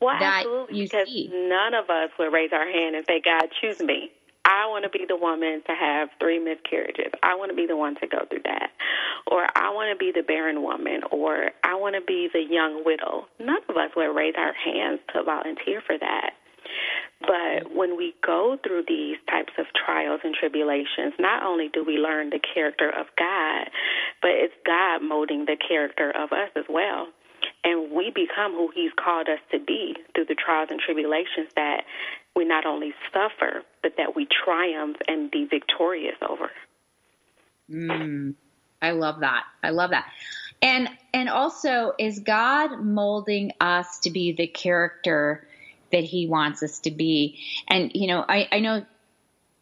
Well, 0.00 0.14
absolutely, 0.14 0.82
because 0.82 1.08
see. 1.08 1.30
none 1.32 1.74
of 1.74 1.90
us 1.90 2.10
would 2.18 2.32
raise 2.32 2.52
our 2.52 2.66
hand 2.66 2.96
and 2.96 3.04
say, 3.06 3.20
"God, 3.20 3.48
choose 3.60 3.80
me." 3.80 4.12
I 4.46 4.70
want 4.70 4.84
to 4.86 4.90
be 4.90 5.04
the 5.06 5.16
woman 5.16 5.60
to 5.66 5.74
have 5.74 6.08
three 6.20 6.38
miscarriages. 6.38 7.10
I 7.22 7.34
want 7.34 7.50
to 7.50 7.56
be 7.56 7.66
the 7.66 7.76
one 7.76 7.96
to 7.98 8.06
go 8.06 8.22
through 8.30 8.46
that. 8.46 8.70
Or 9.26 9.42
I 9.42 9.74
want 9.74 9.90
to 9.90 9.98
be 9.98 10.12
the 10.14 10.22
barren 10.22 10.62
woman. 10.62 11.02
Or 11.10 11.50
I 11.64 11.74
want 11.74 11.96
to 11.98 12.00
be 12.06 12.30
the 12.32 12.46
young 12.46 12.84
widow. 12.86 13.26
None 13.40 13.66
of 13.68 13.76
us 13.76 13.90
would 13.96 14.14
raise 14.14 14.34
our 14.38 14.54
hands 14.54 15.00
to 15.12 15.24
volunteer 15.24 15.82
for 15.84 15.98
that. 15.98 16.30
But 17.20 17.74
when 17.74 17.96
we 17.96 18.14
go 18.24 18.56
through 18.62 18.84
these 18.86 19.16
types 19.28 19.52
of 19.58 19.66
trials 19.74 20.20
and 20.22 20.34
tribulations, 20.34 21.14
not 21.18 21.42
only 21.42 21.68
do 21.72 21.82
we 21.84 21.98
learn 21.98 22.30
the 22.30 22.38
character 22.38 22.90
of 22.90 23.06
God, 23.18 23.66
but 24.22 24.30
it's 24.30 24.54
God 24.64 25.02
molding 25.02 25.46
the 25.46 25.56
character 25.56 26.12
of 26.14 26.30
us 26.30 26.50
as 26.54 26.64
well. 26.68 27.08
And 27.64 27.90
we 27.90 28.12
become 28.14 28.52
who 28.52 28.70
He's 28.74 28.92
called 28.94 29.28
us 29.28 29.40
to 29.50 29.58
be 29.58 29.96
through 30.14 30.26
the 30.26 30.36
trials 30.38 30.68
and 30.70 30.78
tribulations 30.78 31.50
that 31.56 31.82
we 32.36 32.44
not 32.44 32.66
only 32.66 32.92
suffer, 33.12 33.62
but 33.82 33.94
that 33.96 34.14
we 34.14 34.28
triumph 34.44 34.98
and 35.08 35.30
be 35.30 35.46
victorious 35.46 36.16
over. 36.28 36.50
Mm, 37.70 38.34
I 38.80 38.90
love 38.92 39.20
that. 39.20 39.44
I 39.62 39.70
love 39.70 39.90
that. 39.90 40.06
And 40.62 40.88
and 41.12 41.28
also 41.28 41.92
is 41.98 42.20
God 42.20 42.80
molding 42.80 43.52
us 43.60 44.00
to 44.00 44.10
be 44.10 44.32
the 44.32 44.46
character 44.46 45.46
that 45.92 46.04
he 46.04 46.26
wants 46.26 46.62
us 46.62 46.80
to 46.80 46.90
be. 46.90 47.38
And, 47.68 47.92
you 47.94 48.08
know, 48.08 48.24
I, 48.26 48.48
I 48.50 48.60
know 48.60 48.84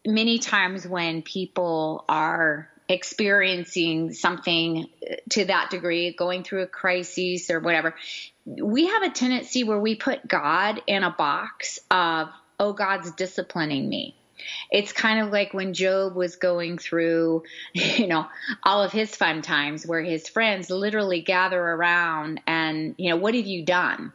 many 0.07 0.38
times 0.38 0.87
when 0.87 1.23
people 1.23 2.04
are 2.09 2.69
experiencing 2.88 4.12
something 4.12 4.87
to 5.31 5.45
that 5.47 5.71
degree, 5.71 6.12
going 6.12 6.45
through 6.45 6.62
a 6.62 6.66
crisis 6.66 7.50
or 7.50 7.61
whatever, 7.61 7.95
we 8.47 8.87
have 8.87 9.02
a 9.02 9.11
tendency 9.11 9.64
where 9.64 9.78
we 9.78 9.95
put 9.95 10.26
God 10.26 10.83
in 10.87 11.02
a 11.02 11.11
box 11.11 11.78
of, 11.90 12.28
oh, 12.58 12.73
God's 12.73 13.11
disciplining 13.12 13.88
me. 13.88 14.16
It's 14.70 14.92
kind 14.92 15.20
of 15.20 15.32
like 15.32 15.54
when 15.54 15.75
Job 15.75 16.16
was 16.16 16.37
going 16.37 16.78
through, 16.78 17.44
you 17.73 18.06
know, 18.06 18.26
all 18.62 18.82
of 18.82 18.92
his 18.92 19.14
fun 19.14 19.42
times 19.42 19.87
where 19.87 20.02
his 20.02 20.28
friends 20.28 20.70
literally 20.70 21.23
gather 21.23 21.61
around 21.61 22.40
and, 22.46 22.94
you 22.99 23.11
know, 23.11 23.16
what 23.16 23.34
have 23.34 23.46
you 23.46 23.64
done? 23.64 24.12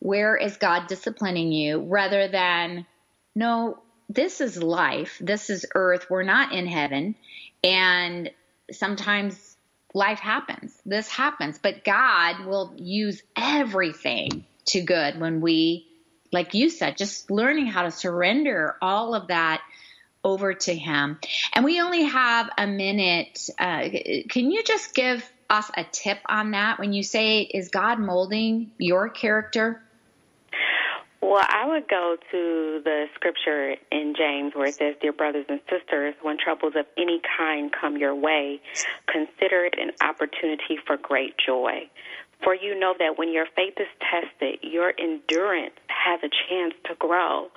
Where 0.00 0.36
is 0.36 0.56
God 0.56 0.86
disciplining 0.86 1.50
you 1.52 1.80
rather 1.80 2.28
than, 2.28 2.86
no, 3.34 3.82
this 4.08 4.40
is 4.40 4.62
life. 4.62 5.18
This 5.20 5.50
is 5.50 5.66
earth. 5.74 6.08
We're 6.08 6.22
not 6.22 6.52
in 6.52 6.66
heaven. 6.66 7.14
And 7.62 8.30
sometimes 8.70 9.56
life 9.92 10.20
happens. 10.20 10.80
This 10.86 11.08
happens. 11.08 11.58
But 11.58 11.84
God 11.84 12.46
will 12.46 12.74
use 12.76 13.22
everything 13.36 14.44
to 14.66 14.80
good 14.82 15.20
when 15.20 15.40
we, 15.40 15.87
like 16.32 16.54
you 16.54 16.70
said, 16.70 16.96
just 16.96 17.30
learning 17.30 17.66
how 17.66 17.82
to 17.82 17.90
surrender 17.90 18.76
all 18.80 19.14
of 19.14 19.28
that 19.28 19.62
over 20.24 20.54
to 20.54 20.74
Him. 20.74 21.18
And 21.54 21.64
we 21.64 21.80
only 21.80 22.04
have 22.04 22.50
a 22.58 22.66
minute. 22.66 23.48
Uh, 23.58 23.88
can 24.28 24.50
you 24.50 24.62
just 24.62 24.94
give 24.94 25.28
us 25.48 25.70
a 25.76 25.84
tip 25.84 26.18
on 26.28 26.50
that 26.52 26.78
when 26.78 26.92
you 26.92 27.02
say, 27.02 27.40
is 27.40 27.68
God 27.68 27.98
molding 27.98 28.72
your 28.78 29.08
character? 29.08 29.82
Well, 31.20 31.44
I 31.46 31.66
would 31.66 31.88
go 31.88 32.16
to 32.30 32.80
the 32.84 33.06
scripture 33.14 33.74
in 33.90 34.14
James 34.16 34.54
where 34.54 34.66
it 34.68 34.76
says, 34.76 34.94
Dear 35.00 35.12
brothers 35.12 35.46
and 35.48 35.60
sisters, 35.68 36.14
when 36.22 36.38
troubles 36.38 36.74
of 36.76 36.86
any 36.96 37.20
kind 37.36 37.72
come 37.72 37.96
your 37.96 38.14
way, 38.14 38.60
consider 39.06 39.64
it 39.64 39.74
an 39.78 39.90
opportunity 40.00 40.78
for 40.86 40.96
great 40.96 41.34
joy. 41.44 41.90
For 42.42 42.54
you 42.54 42.78
know 42.78 42.94
that 42.98 43.18
when 43.18 43.32
your 43.32 43.46
faith 43.56 43.74
is 43.78 43.88
tested, 43.98 44.60
your 44.62 44.94
endurance 44.98 45.74
has 45.88 46.20
a 46.22 46.30
chance 46.48 46.74
to 46.86 46.94
grow. 46.94 47.48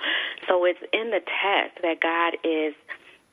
So 0.48 0.66
it's 0.66 0.82
in 0.92 1.12
the 1.12 1.22
test 1.22 1.82
that 1.84 2.02
God 2.02 2.38
is 2.44 2.74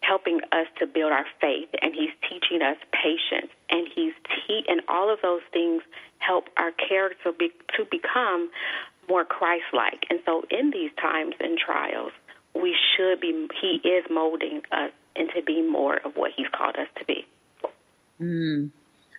helping 0.01 0.41
us 0.53 0.67
to 0.79 0.87
build 0.87 1.13
our 1.13 1.27
faith 1.41 1.69
and 1.83 1.93
he's 1.95 2.15
teaching 2.23 2.63
us 2.63 2.77
patience 2.93 3.51
and 3.71 3.89
he's 3.93 4.13
te- 4.25 4.65
and 4.69 4.81
all 4.89 5.13
of 5.13 5.19
those 5.23 5.41
things 5.53 5.83
help 6.19 6.45
our 6.57 6.71
character 6.73 7.33
be- 7.37 7.53
to 7.77 7.85
become 7.91 8.51
more 9.09 9.25
Christ-like. 9.25 10.05
And 10.11 10.21
so, 10.25 10.45
in 10.51 10.71
these 10.71 10.91
times 11.01 11.35
and 11.41 11.59
trials, 11.59 12.13
we 12.55 12.77
should 12.97 13.21
be. 13.21 13.49
He 13.61 13.89
is 13.89 14.05
molding 14.11 14.63
us 14.73 14.91
into 15.17 15.43
being 15.47 15.71
more 15.71 15.97
of 16.05 16.17
what 16.17 16.33
He's 16.37 16.49
called 16.53 16.77
us 16.77 16.89
to 16.99 17.05
be. 17.05 17.27
Mm. 18.21 18.71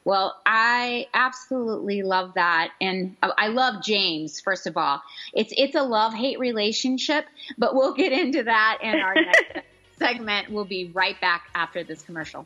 Well, 0.05 0.35
I 0.45 1.07
absolutely 1.13 2.03
love 2.03 2.33
that, 2.35 2.71
and 2.79 3.15
I 3.21 3.47
love 3.47 3.83
James. 3.83 4.39
First 4.39 4.65
of 4.65 4.77
all, 4.77 5.01
it's 5.33 5.53
it's 5.57 5.75
a 5.75 5.83
love 5.83 6.13
hate 6.13 6.39
relationship, 6.39 7.25
but 7.57 7.75
we'll 7.75 7.93
get 7.93 8.11
into 8.11 8.43
that 8.43 8.79
in 8.81 8.99
our 8.99 9.13
next 9.15 9.67
segment. 9.97 10.49
We'll 10.49 10.65
be 10.65 10.91
right 10.93 11.19
back 11.19 11.49
after 11.53 11.83
this 11.83 12.01
commercial. 12.01 12.45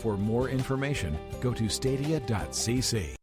For 0.00 0.16
more 0.16 0.48
information, 0.48 1.18
go 1.42 1.52
to 1.52 1.68
stadia.cc. 1.68 3.14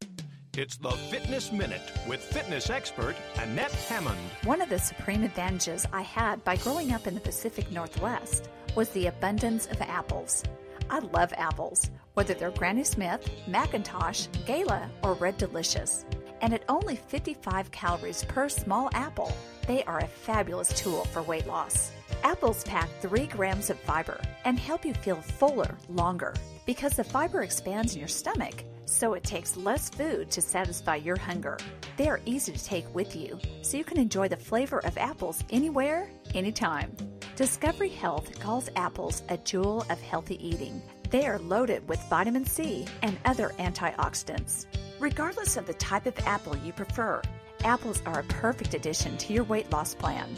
It's 0.55 0.77
the 0.77 0.91
Fitness 0.91 1.51
Minute 1.51 1.81
with 2.07 2.22
fitness 2.22 2.69
expert 2.69 3.15
Annette 3.39 3.72
Hammond. 3.72 4.19
One 4.43 4.62
of 4.62 4.69
the 4.69 4.77
supreme 4.77 5.24
advantages 5.24 5.88
I 5.91 6.01
had 6.01 6.43
by 6.43 6.57
growing 6.57 6.91
up 6.91 7.07
in 7.07 7.15
the 7.15 7.19
Pacific 7.19 7.72
Northwest 7.72 8.50
was 8.75 8.89
the 8.89 9.07
abundance 9.07 9.65
of 9.65 9.81
apples. 9.81 10.43
I 10.91 11.00
love 11.00 11.34
apples, 11.36 11.89
whether 12.13 12.36
they're 12.36 12.51
Granny 12.51 12.84
Smith, 12.84 13.27
McIntosh, 13.50 14.27
Gala, 14.46 14.88
or 15.01 15.15
Red 15.15 15.39
Delicious. 15.39 16.05
And 16.41 16.53
at 16.53 16.63
only 16.69 16.96
55 16.96 17.72
calories 17.72 18.24
per 18.25 18.50
small 18.50 18.91
apple, 18.93 19.36
they 19.65 19.84
are 19.86 19.98
a 19.98 20.07
fabulous 20.07 20.69
tool 20.79 21.05
for 21.05 21.24
weight 21.24 21.48
loss. 21.48 21.91
Apples 22.24 22.63
pack 22.65 22.89
3 23.01 23.25
grams 23.25 23.72
of 23.72 23.79
fiber 23.79 24.22
and 24.46 24.60
help 24.60 24.86
you 24.86 24.93
feel 24.93 25.22
fuller 25.22 25.75
longer 25.89 26.36
because 26.67 26.97
the 26.97 27.03
fiber 27.03 27.41
expands 27.41 27.93
in 27.93 28.00
your 28.00 28.09
stomach, 28.09 28.63
so 28.86 29.13
it 29.13 29.24
takes 29.24 29.57
less 29.57 29.89
food 29.89 30.29
to 30.29 30.41
satisfy 30.41 30.97
your 30.97 31.17
hunger. 31.17 31.57
They 31.95 32.09
are 32.09 32.19
easy 32.25 32.51
to 32.51 32.63
take 32.63 32.93
with 32.93 33.15
you, 33.15 33.39
so 33.62 33.77
you 33.77 33.83
can 33.83 33.97
enjoy 33.97 34.27
the 34.27 34.38
flavor 34.38 34.79
of 34.86 34.97
apples 34.97 35.43
anywhere, 35.50 36.09
anytime. 36.36 36.95
Discovery 37.38 37.89
Health 37.89 38.39
calls 38.39 38.69
apples 38.75 39.24
a 39.29 39.38
jewel 39.38 39.86
of 39.89 40.01
healthy 40.01 40.45
eating. 40.45 40.81
They 41.09 41.25
are 41.25 41.39
loaded 41.39 41.88
with 41.88 42.01
vitamin 42.09 42.45
C 42.45 42.86
and 43.01 43.17
other 43.24 43.53
antioxidants. 43.59 44.65
Regardless 45.00 45.55
of 45.55 45.67
the 45.67 45.74
type 45.75 46.05
of 46.05 46.19
apple 46.25 46.57
you 46.57 46.74
prefer, 46.74 47.21
apples 47.63 48.01
are 48.05 48.19
a 48.19 48.25
perfect 48.25 48.74
addition 48.74 49.17
to 49.17 49.33
your 49.33 49.45
weight 49.45 49.71
loss 49.71 49.95
plan. 49.95 50.38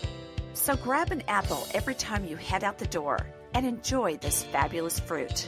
So 0.53 0.75
grab 0.75 1.11
an 1.11 1.23
apple 1.27 1.65
every 1.73 1.95
time 1.95 2.25
you 2.25 2.35
head 2.35 2.63
out 2.63 2.77
the 2.77 2.85
door 2.87 3.25
and 3.55 3.65
enjoy 3.65 4.17
this 4.17 4.43
fabulous 4.43 4.99
fruit. 4.99 5.47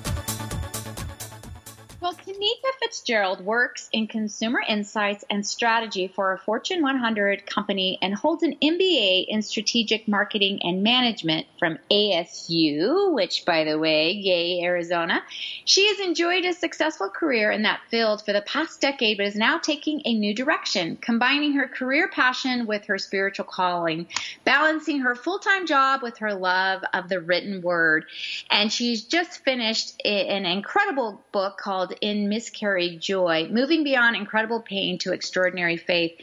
Fitzgerald 3.11 3.43
works 3.43 3.89
in 3.91 4.07
consumer 4.07 4.61
insights 4.65 5.25
and 5.29 5.45
strategy 5.45 6.07
for 6.07 6.31
a 6.31 6.37
Fortune 6.37 6.81
100 6.81 7.45
company 7.45 7.99
and 8.01 8.15
holds 8.15 8.41
an 8.41 8.55
MBA 8.63 9.25
in 9.27 9.41
strategic 9.41 10.07
marketing 10.07 10.61
and 10.63 10.81
management 10.81 11.45
from 11.59 11.77
ASU, 11.91 13.13
which, 13.13 13.43
by 13.43 13.65
the 13.65 13.77
way, 13.77 14.11
yay, 14.11 14.61
Arizona. 14.63 15.21
She 15.65 15.89
has 15.89 15.99
enjoyed 15.99 16.45
a 16.45 16.53
successful 16.53 17.09
career 17.09 17.51
in 17.51 17.63
that 17.63 17.81
field 17.89 18.23
for 18.23 18.31
the 18.31 18.43
past 18.43 18.79
decade, 18.79 19.17
but 19.17 19.25
is 19.25 19.35
now 19.35 19.57
taking 19.57 20.01
a 20.05 20.13
new 20.13 20.33
direction, 20.33 20.95
combining 20.95 21.51
her 21.55 21.67
career 21.67 22.07
passion 22.07 22.65
with 22.65 22.85
her 22.85 22.97
spiritual 22.97 23.43
calling, 23.43 24.07
balancing 24.45 25.01
her 25.01 25.15
full 25.15 25.39
time 25.39 25.67
job 25.67 26.01
with 26.01 26.19
her 26.19 26.33
love 26.33 26.81
of 26.93 27.09
the 27.09 27.19
written 27.19 27.61
word. 27.61 28.05
And 28.49 28.71
she's 28.71 29.03
just 29.03 29.43
finished 29.43 30.01
an 30.05 30.45
incredible 30.45 31.21
book 31.33 31.57
called 31.57 31.93
In 31.99 32.29
Miscarried 32.29 33.00
Joy, 33.01 33.47
Moving 33.51 33.83
Beyond 33.83 34.15
Incredible 34.15 34.61
Pain 34.61 34.97
to 34.99 35.11
Extraordinary 35.11 35.77
Faith. 35.77 36.13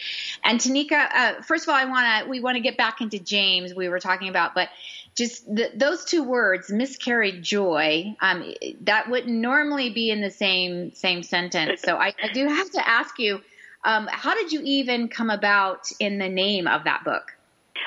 And 0.45 0.59
Tanika, 0.59 1.09
uh, 1.15 1.43
first 1.43 1.65
of 1.65 1.69
all, 1.71 1.75
I 1.75 1.85
want 1.85 2.25
to, 2.25 2.31
we 2.31 2.41
want 2.41 2.57
to 2.57 2.61
get 2.61 2.77
back 2.77 3.01
into 3.01 3.19
James 3.19 3.75
we 3.75 3.89
were 3.89 4.01
talking 4.01 4.29
about, 4.29 4.55
but 4.55 4.69
just 5.15 5.45
those 5.75 6.05
two 6.05 6.23
words, 6.23 6.71
miscarried 6.71 7.43
joy, 7.43 8.15
um, 8.21 8.55
that 8.83 9.11
wouldn't 9.11 9.35
normally 9.35 9.91
be 9.91 10.11
in 10.11 10.21
the 10.21 10.31
same, 10.31 10.93
same 10.95 11.25
sentence. 11.25 11.83
So 11.83 11.97
I, 11.97 12.15
I 12.23 12.33
do 12.33 12.47
have 12.47 12.71
to 12.71 12.89
ask 12.89 13.19
you, 13.19 13.41
um, 13.85 14.09
how 14.11 14.35
did 14.35 14.53
you 14.53 14.61
even 14.63 15.09
come 15.09 15.31
about 15.31 15.91
in 15.99 16.19
the 16.19 16.29
name 16.29 16.69
of 16.69 16.85
that 16.85 17.05
book? 17.05 17.35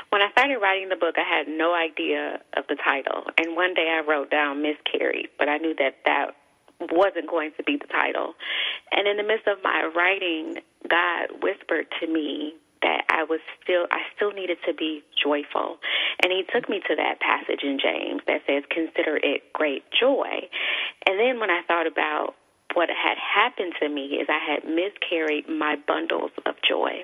When 0.09 0.21
I 0.21 0.29
started 0.31 0.57
writing 0.57 0.89
the 0.89 0.97
book, 0.97 1.15
I 1.17 1.23
had 1.23 1.47
no 1.47 1.73
idea 1.73 2.41
of 2.53 2.65
the 2.67 2.75
title. 2.75 3.27
And 3.37 3.55
one 3.55 3.73
day 3.73 3.87
I 3.89 4.05
wrote 4.05 4.29
down 4.29 4.61
miscarried, 4.61 5.29
but 5.39 5.47
I 5.47 5.57
knew 5.57 5.73
that 5.75 5.99
that 6.05 6.35
wasn't 6.91 7.29
going 7.29 7.51
to 7.57 7.63
be 7.63 7.77
the 7.77 7.87
title. 7.87 8.33
And 8.91 9.07
in 9.07 9.17
the 9.17 9.23
midst 9.23 9.47
of 9.47 9.59
my 9.63 9.89
writing, 9.95 10.61
God 10.89 11.41
whispered 11.41 11.87
to 12.01 12.07
me 12.07 12.55
that 12.81 13.05
I 13.09 13.23
was 13.23 13.39
still 13.63 13.85
I 13.91 14.01
still 14.15 14.31
needed 14.31 14.57
to 14.67 14.73
be 14.73 15.03
joyful. 15.21 15.77
And 16.23 16.31
he 16.31 16.43
took 16.53 16.69
me 16.69 16.81
to 16.87 16.95
that 16.95 17.19
passage 17.19 17.63
in 17.63 17.79
James 17.79 18.21
that 18.27 18.41
says 18.47 18.63
consider 18.69 19.17
it 19.21 19.53
great 19.53 19.83
joy. 19.91 20.49
And 21.05 21.19
then 21.19 21.39
when 21.39 21.49
I 21.49 21.61
thought 21.67 21.87
about 21.87 22.35
what 22.73 22.89
had 22.89 23.17
happened 23.17 23.73
to 23.81 23.89
me 23.89 24.17
is 24.21 24.27
I 24.29 24.39
had 24.39 24.63
miscarried 24.63 25.49
my 25.49 25.75
bundles 25.87 26.31
of 26.45 26.55
joy. 26.67 27.03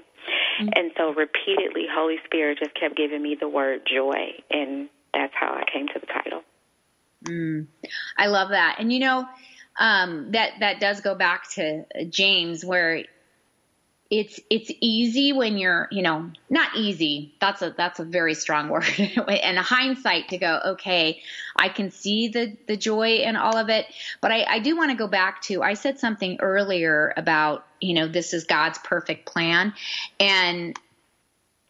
Mm-hmm. 0.62 0.70
And 0.76 0.92
so 0.98 1.14
repeatedly 1.14 1.86
Holy 1.92 2.18
Spirit 2.26 2.60
just 2.60 2.74
kept 2.74 2.98
giving 2.98 3.22
me 3.22 3.38
the 3.40 3.50
word 3.50 3.82
joy 3.86 4.34
and 4.50 4.90
that's 5.14 5.34
how 5.36 5.54
I 5.54 5.64
came 5.72 5.88
to 5.88 6.00
the 6.00 6.06
title. 6.08 6.42
Mm, 7.24 7.68
I 8.18 8.28
love 8.28 8.50
that. 8.50 8.78
And 8.80 8.92
you 8.92 9.00
know, 9.00 9.28
um, 9.80 10.32
that 10.32 10.54
that 10.60 10.80
does 10.80 11.02
go 11.02 11.16
back 11.16 11.50
to 11.52 11.86
James, 12.10 12.64
where 12.64 13.04
it's 14.10 14.40
it's 14.50 14.72
easy 14.80 15.34
when 15.34 15.58
you're 15.58 15.88
you 15.92 16.02
know 16.02 16.32
not 16.50 16.76
easy. 16.76 17.36
That's 17.40 17.62
a 17.62 17.72
that's 17.72 18.00
a 18.00 18.06
very 18.06 18.34
strong 18.34 18.70
word. 18.70 18.86
And 18.98 19.58
a 19.58 19.62
hindsight 19.62 20.30
to 20.30 20.38
go 20.38 20.60
okay 20.66 21.22
i 21.56 21.70
can 21.70 21.92
see 21.92 22.28
the 22.30 22.56
the 22.68 22.78
joy 22.78 23.18
in 23.18 23.36
all 23.36 23.58
of 23.58 23.70
it. 23.70 23.86
But 24.22 24.32
i 24.32 24.46
i 24.48 24.60
do 24.60 24.78
want 24.78 24.92
to 24.92 24.98
go 24.98 25.08
back 25.08 25.42
to 25.44 25.62
i 25.62 25.74
said 25.74 26.00
something 26.00 26.38
earlier 26.40 27.14
about 27.18 27.66
you 27.82 27.94
know 27.94 28.08
this 28.08 28.34
is 28.34 28.46
god's 28.46 28.78
perfect 28.80 29.26
plan. 29.26 29.74
And 30.20 30.80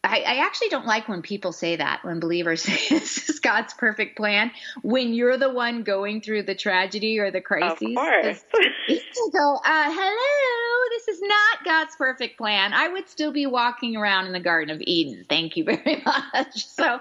I, 0.04 0.20
I, 0.20 0.46
actually 0.46 0.68
don't 0.68 0.86
like 0.86 1.08
when 1.08 1.22
people 1.22 1.52
say 1.52 1.76
that, 1.76 2.04
when 2.04 2.20
believers 2.20 2.62
say 2.62 2.78
this 2.88 3.28
is 3.28 3.40
God's 3.40 3.74
perfect 3.74 4.16
plan, 4.16 4.52
when 4.82 5.12
you're 5.12 5.36
the 5.36 5.50
one 5.50 5.82
going 5.82 6.20
through 6.20 6.44
the 6.44 6.54
tragedy 6.54 7.18
or 7.18 7.30
the 7.30 7.40
crisis. 7.40 7.82
Of 7.82 7.94
course. 7.94 8.44
go, 9.32 9.60
uh, 9.64 9.90
hello, 9.92 10.88
this 10.90 11.08
is 11.08 11.20
not 11.20 11.64
God's 11.64 11.96
perfect 11.96 12.38
plan. 12.38 12.72
I 12.72 12.88
would 12.88 13.08
still 13.08 13.32
be 13.32 13.46
walking 13.46 13.96
around 13.96 14.26
in 14.26 14.32
the 14.32 14.40
Garden 14.40 14.74
of 14.74 14.80
Eden. 14.80 15.26
Thank 15.28 15.56
you 15.56 15.64
very 15.64 16.02
much. 16.04 16.66
So 16.66 17.00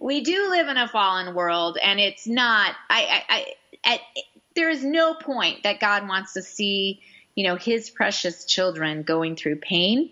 we 0.00 0.20
do 0.20 0.48
live 0.50 0.68
in 0.68 0.76
a 0.76 0.86
fallen 0.86 1.34
world, 1.34 1.78
and 1.82 1.98
it's 1.98 2.28
not, 2.28 2.74
I, 2.88 3.24
I, 3.28 3.34
I 3.84 3.92
at, 3.92 4.00
there 4.54 4.70
is 4.70 4.84
no 4.84 5.14
point 5.14 5.64
that 5.64 5.80
God 5.80 6.08
wants 6.08 6.32
to 6.34 6.42
see 6.42 7.00
you 7.36 7.46
know, 7.46 7.54
his 7.56 7.90
precious 7.90 8.46
children 8.46 9.02
going 9.02 9.36
through 9.36 9.56
pain. 9.56 10.10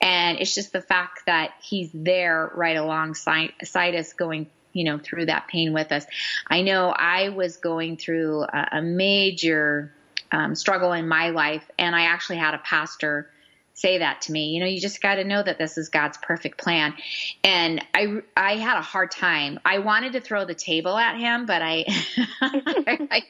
And 0.00 0.38
it's 0.38 0.54
just 0.54 0.72
the 0.72 0.82
fact 0.82 1.22
that 1.26 1.54
he's 1.60 1.90
there 1.92 2.52
right 2.54 2.76
alongside 2.76 3.52
us 3.94 4.12
going 4.12 4.48
you 4.74 4.84
know 4.84 4.98
through 4.98 5.24
that 5.26 5.48
pain 5.48 5.72
with 5.72 5.90
us 5.92 6.04
i 6.46 6.60
know 6.60 6.90
i 6.90 7.30
was 7.30 7.56
going 7.56 7.96
through 7.96 8.42
a, 8.42 8.68
a 8.72 8.82
major 8.82 9.90
um, 10.30 10.54
struggle 10.54 10.92
in 10.92 11.08
my 11.08 11.30
life 11.30 11.64
and 11.78 11.96
i 11.96 12.02
actually 12.02 12.36
had 12.36 12.52
a 12.52 12.58
pastor 12.58 13.30
say 13.78 13.98
that 13.98 14.22
to 14.22 14.32
me. 14.32 14.48
You 14.48 14.60
know, 14.60 14.66
you 14.66 14.80
just 14.80 15.00
got 15.00 15.16
to 15.16 15.24
know 15.24 15.40
that 15.40 15.56
this 15.56 15.78
is 15.78 15.88
God's 15.88 16.18
perfect 16.18 16.58
plan. 16.58 16.94
And 17.44 17.84
I, 17.94 18.22
I 18.36 18.56
had 18.56 18.76
a 18.76 18.82
hard 18.82 19.12
time. 19.12 19.60
I 19.64 19.78
wanted 19.78 20.14
to 20.14 20.20
throw 20.20 20.44
the 20.44 20.54
table 20.54 20.96
at 20.96 21.16
him, 21.16 21.46
but 21.46 21.62
I, 21.62 21.84
I, 22.42 23.22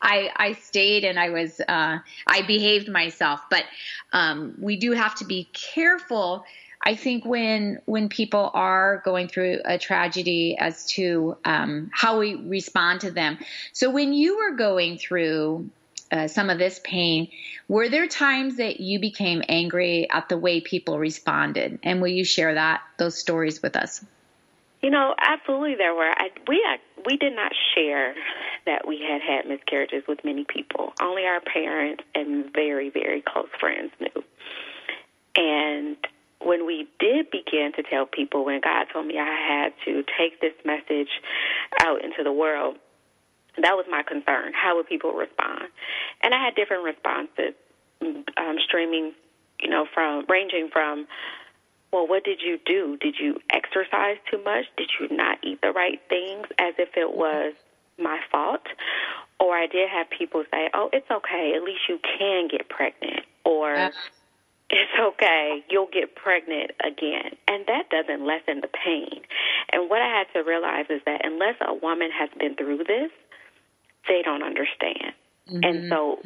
I, 0.00 0.30
I, 0.36 0.52
stayed 0.52 1.04
and 1.04 1.18
I 1.18 1.30
was, 1.30 1.60
uh, 1.60 1.98
I 2.26 2.42
behaved 2.42 2.88
myself. 2.88 3.40
But 3.50 3.64
um, 4.12 4.54
we 4.60 4.76
do 4.76 4.92
have 4.92 5.16
to 5.16 5.24
be 5.24 5.48
careful. 5.52 6.44
I 6.80 6.94
think 6.94 7.24
when 7.24 7.80
when 7.86 8.08
people 8.08 8.52
are 8.54 9.02
going 9.04 9.26
through 9.26 9.60
a 9.64 9.78
tragedy 9.78 10.56
as 10.56 10.86
to 10.92 11.36
um, 11.44 11.90
how 11.92 12.20
we 12.20 12.36
respond 12.36 13.00
to 13.00 13.10
them. 13.10 13.38
So 13.72 13.90
when 13.90 14.12
you 14.12 14.38
were 14.38 14.56
going 14.56 14.96
through 14.96 15.68
uh, 16.10 16.28
some 16.28 16.50
of 16.50 16.58
this 16.58 16.80
pain, 16.84 17.28
were 17.68 17.88
there 17.88 18.06
times 18.06 18.56
that 18.56 18.80
you 18.80 18.98
became 18.98 19.42
angry 19.48 20.08
at 20.10 20.28
the 20.28 20.38
way 20.38 20.60
people 20.60 20.98
responded? 20.98 21.78
And 21.82 22.00
will 22.00 22.08
you 22.08 22.24
share 22.24 22.54
that 22.54 22.80
those 22.98 23.16
stories 23.16 23.62
with 23.62 23.76
us? 23.76 24.04
You 24.82 24.90
know, 24.90 25.14
absolutely 25.20 25.74
there 25.74 25.94
were. 25.94 26.08
I, 26.08 26.30
we 26.46 26.64
uh, 26.68 26.76
we 27.04 27.16
did 27.16 27.34
not 27.34 27.52
share 27.74 28.14
that 28.64 28.86
we 28.86 29.00
had 29.00 29.20
had 29.22 29.46
miscarriages 29.48 30.04
with 30.06 30.24
many 30.24 30.44
people. 30.44 30.92
Only 31.00 31.24
our 31.24 31.40
parents 31.40 32.04
and 32.14 32.52
very 32.52 32.88
very 32.88 33.20
close 33.20 33.48
friends 33.58 33.90
knew. 34.00 34.22
And 35.34 35.96
when 36.40 36.66
we 36.66 36.88
did 37.00 37.30
begin 37.30 37.72
to 37.76 37.82
tell 37.82 38.06
people, 38.06 38.44
when 38.44 38.60
God 38.60 38.86
told 38.92 39.06
me 39.06 39.18
I 39.18 39.24
had 39.24 39.72
to 39.84 40.04
take 40.16 40.40
this 40.40 40.54
message 40.64 41.10
out 41.80 42.04
into 42.04 42.22
the 42.22 42.32
world, 42.32 42.76
that 43.64 43.76
was 43.76 43.86
my 43.90 44.02
concern. 44.02 44.52
How 44.54 44.76
would 44.76 44.86
people 44.86 45.12
respond? 45.12 45.64
And 46.22 46.34
I 46.34 46.44
had 46.44 46.54
different 46.54 46.84
responses, 46.84 47.54
um, 48.00 48.56
streaming, 48.66 49.12
you 49.60 49.68
know, 49.68 49.86
from 49.92 50.24
ranging 50.28 50.68
from, 50.72 51.06
well, 51.92 52.06
what 52.06 52.24
did 52.24 52.40
you 52.42 52.58
do? 52.64 52.96
Did 53.00 53.16
you 53.18 53.40
exercise 53.50 54.18
too 54.30 54.42
much? 54.44 54.66
Did 54.76 54.90
you 55.00 55.14
not 55.16 55.38
eat 55.42 55.60
the 55.62 55.72
right 55.72 56.00
things 56.08 56.46
as 56.58 56.74
if 56.78 56.90
it 56.96 57.16
was 57.16 57.54
my 57.98 58.20
fault? 58.30 58.66
Or 59.40 59.56
I 59.56 59.66
did 59.66 59.88
have 59.88 60.10
people 60.10 60.44
say, 60.50 60.68
oh, 60.74 60.90
it's 60.92 61.10
okay. 61.10 61.52
At 61.56 61.62
least 61.62 61.82
you 61.88 61.98
can 62.18 62.48
get 62.48 62.68
pregnant. 62.68 63.24
Or, 63.44 63.74
uh 63.74 63.90
it's 64.70 64.92
okay, 65.00 65.64
you'll 65.70 65.88
get 65.90 66.14
pregnant 66.14 66.72
again. 66.84 67.32
And 67.46 67.64
that 67.66 67.88
doesn't 67.88 68.24
lessen 68.26 68.60
the 68.60 68.68
pain. 68.68 69.22
And 69.72 69.88
what 69.88 70.02
I 70.02 70.08
had 70.08 70.26
to 70.34 70.46
realize 70.46 70.86
is 70.90 71.00
that 71.06 71.24
unless 71.24 71.54
a 71.66 71.72
woman 71.72 72.10
has 72.10 72.28
been 72.38 72.54
through 72.54 72.84
this, 72.84 73.10
they 74.08 74.22
don't 74.24 74.42
understand. 74.42 75.12
Mm-hmm. 75.48 75.60
And 75.62 75.88
so 75.88 76.18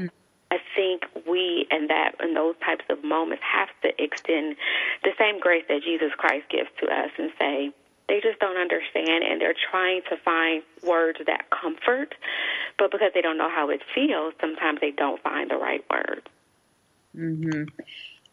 I 0.51 0.59
think 0.77 1.03
we 1.27 1.67
and 1.71 1.91
that 1.91 2.17
and 2.21 2.37
those 2.37 2.55
types 2.65 2.85
of 2.91 3.03
moments 3.05 3.43
have 3.43 3.69
to 3.83 4.03
extend 4.03 4.57
the 5.03 5.11
same 5.19 5.41
grace 5.41 5.65
that 5.69 5.83
Jesus 5.83 6.13
Christ 6.17 6.45
gives 6.51 6.69
to 6.81 6.87
us 6.87 7.11
and 7.19 7.31
say, 7.39 7.71
they 8.09 8.21
just 8.21 8.39
don't 8.41 8.59
understand 8.59 9.25
and 9.25 9.41
they're 9.41 9.55
trying 9.71 10.03
to 10.11 10.17
find 10.19 10.63
words 10.83 11.19
that 11.27 11.49
comfort, 11.51 12.15
but 12.79 12.91
because 12.91 13.13
they 13.15 13.23
don't 13.23 13.39
know 13.39 13.49
how 13.49 13.71
it 13.71 13.81
feels, 13.95 14.35
sometimes 14.41 14.81
they 14.81 14.91
don't 14.91 15.23
find 15.23 15.51
the 15.51 15.57
right 15.57 15.85
word. 15.91 16.29
Mm-hmm. 17.17 17.65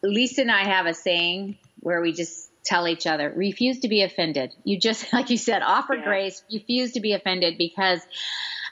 Lisa 0.03 0.41
and 0.41 0.51
I 0.51 0.63
have 0.63 0.85
a 0.85 0.93
saying 0.93 1.57
where 1.79 2.01
we 2.01 2.11
just 2.11 2.49
tell 2.65 2.87
each 2.87 3.07
other, 3.07 3.31
refuse 3.33 3.79
to 3.79 3.87
be 3.87 4.03
offended. 4.03 4.53
You 4.63 4.79
just, 4.79 5.13
like 5.13 5.29
you 5.29 5.37
said, 5.37 5.61
offer 5.61 5.95
yeah. 5.95 6.03
grace, 6.03 6.43
refuse 6.51 6.93
to 6.93 6.99
be 6.99 7.13
offended 7.13 7.57
because 7.57 8.01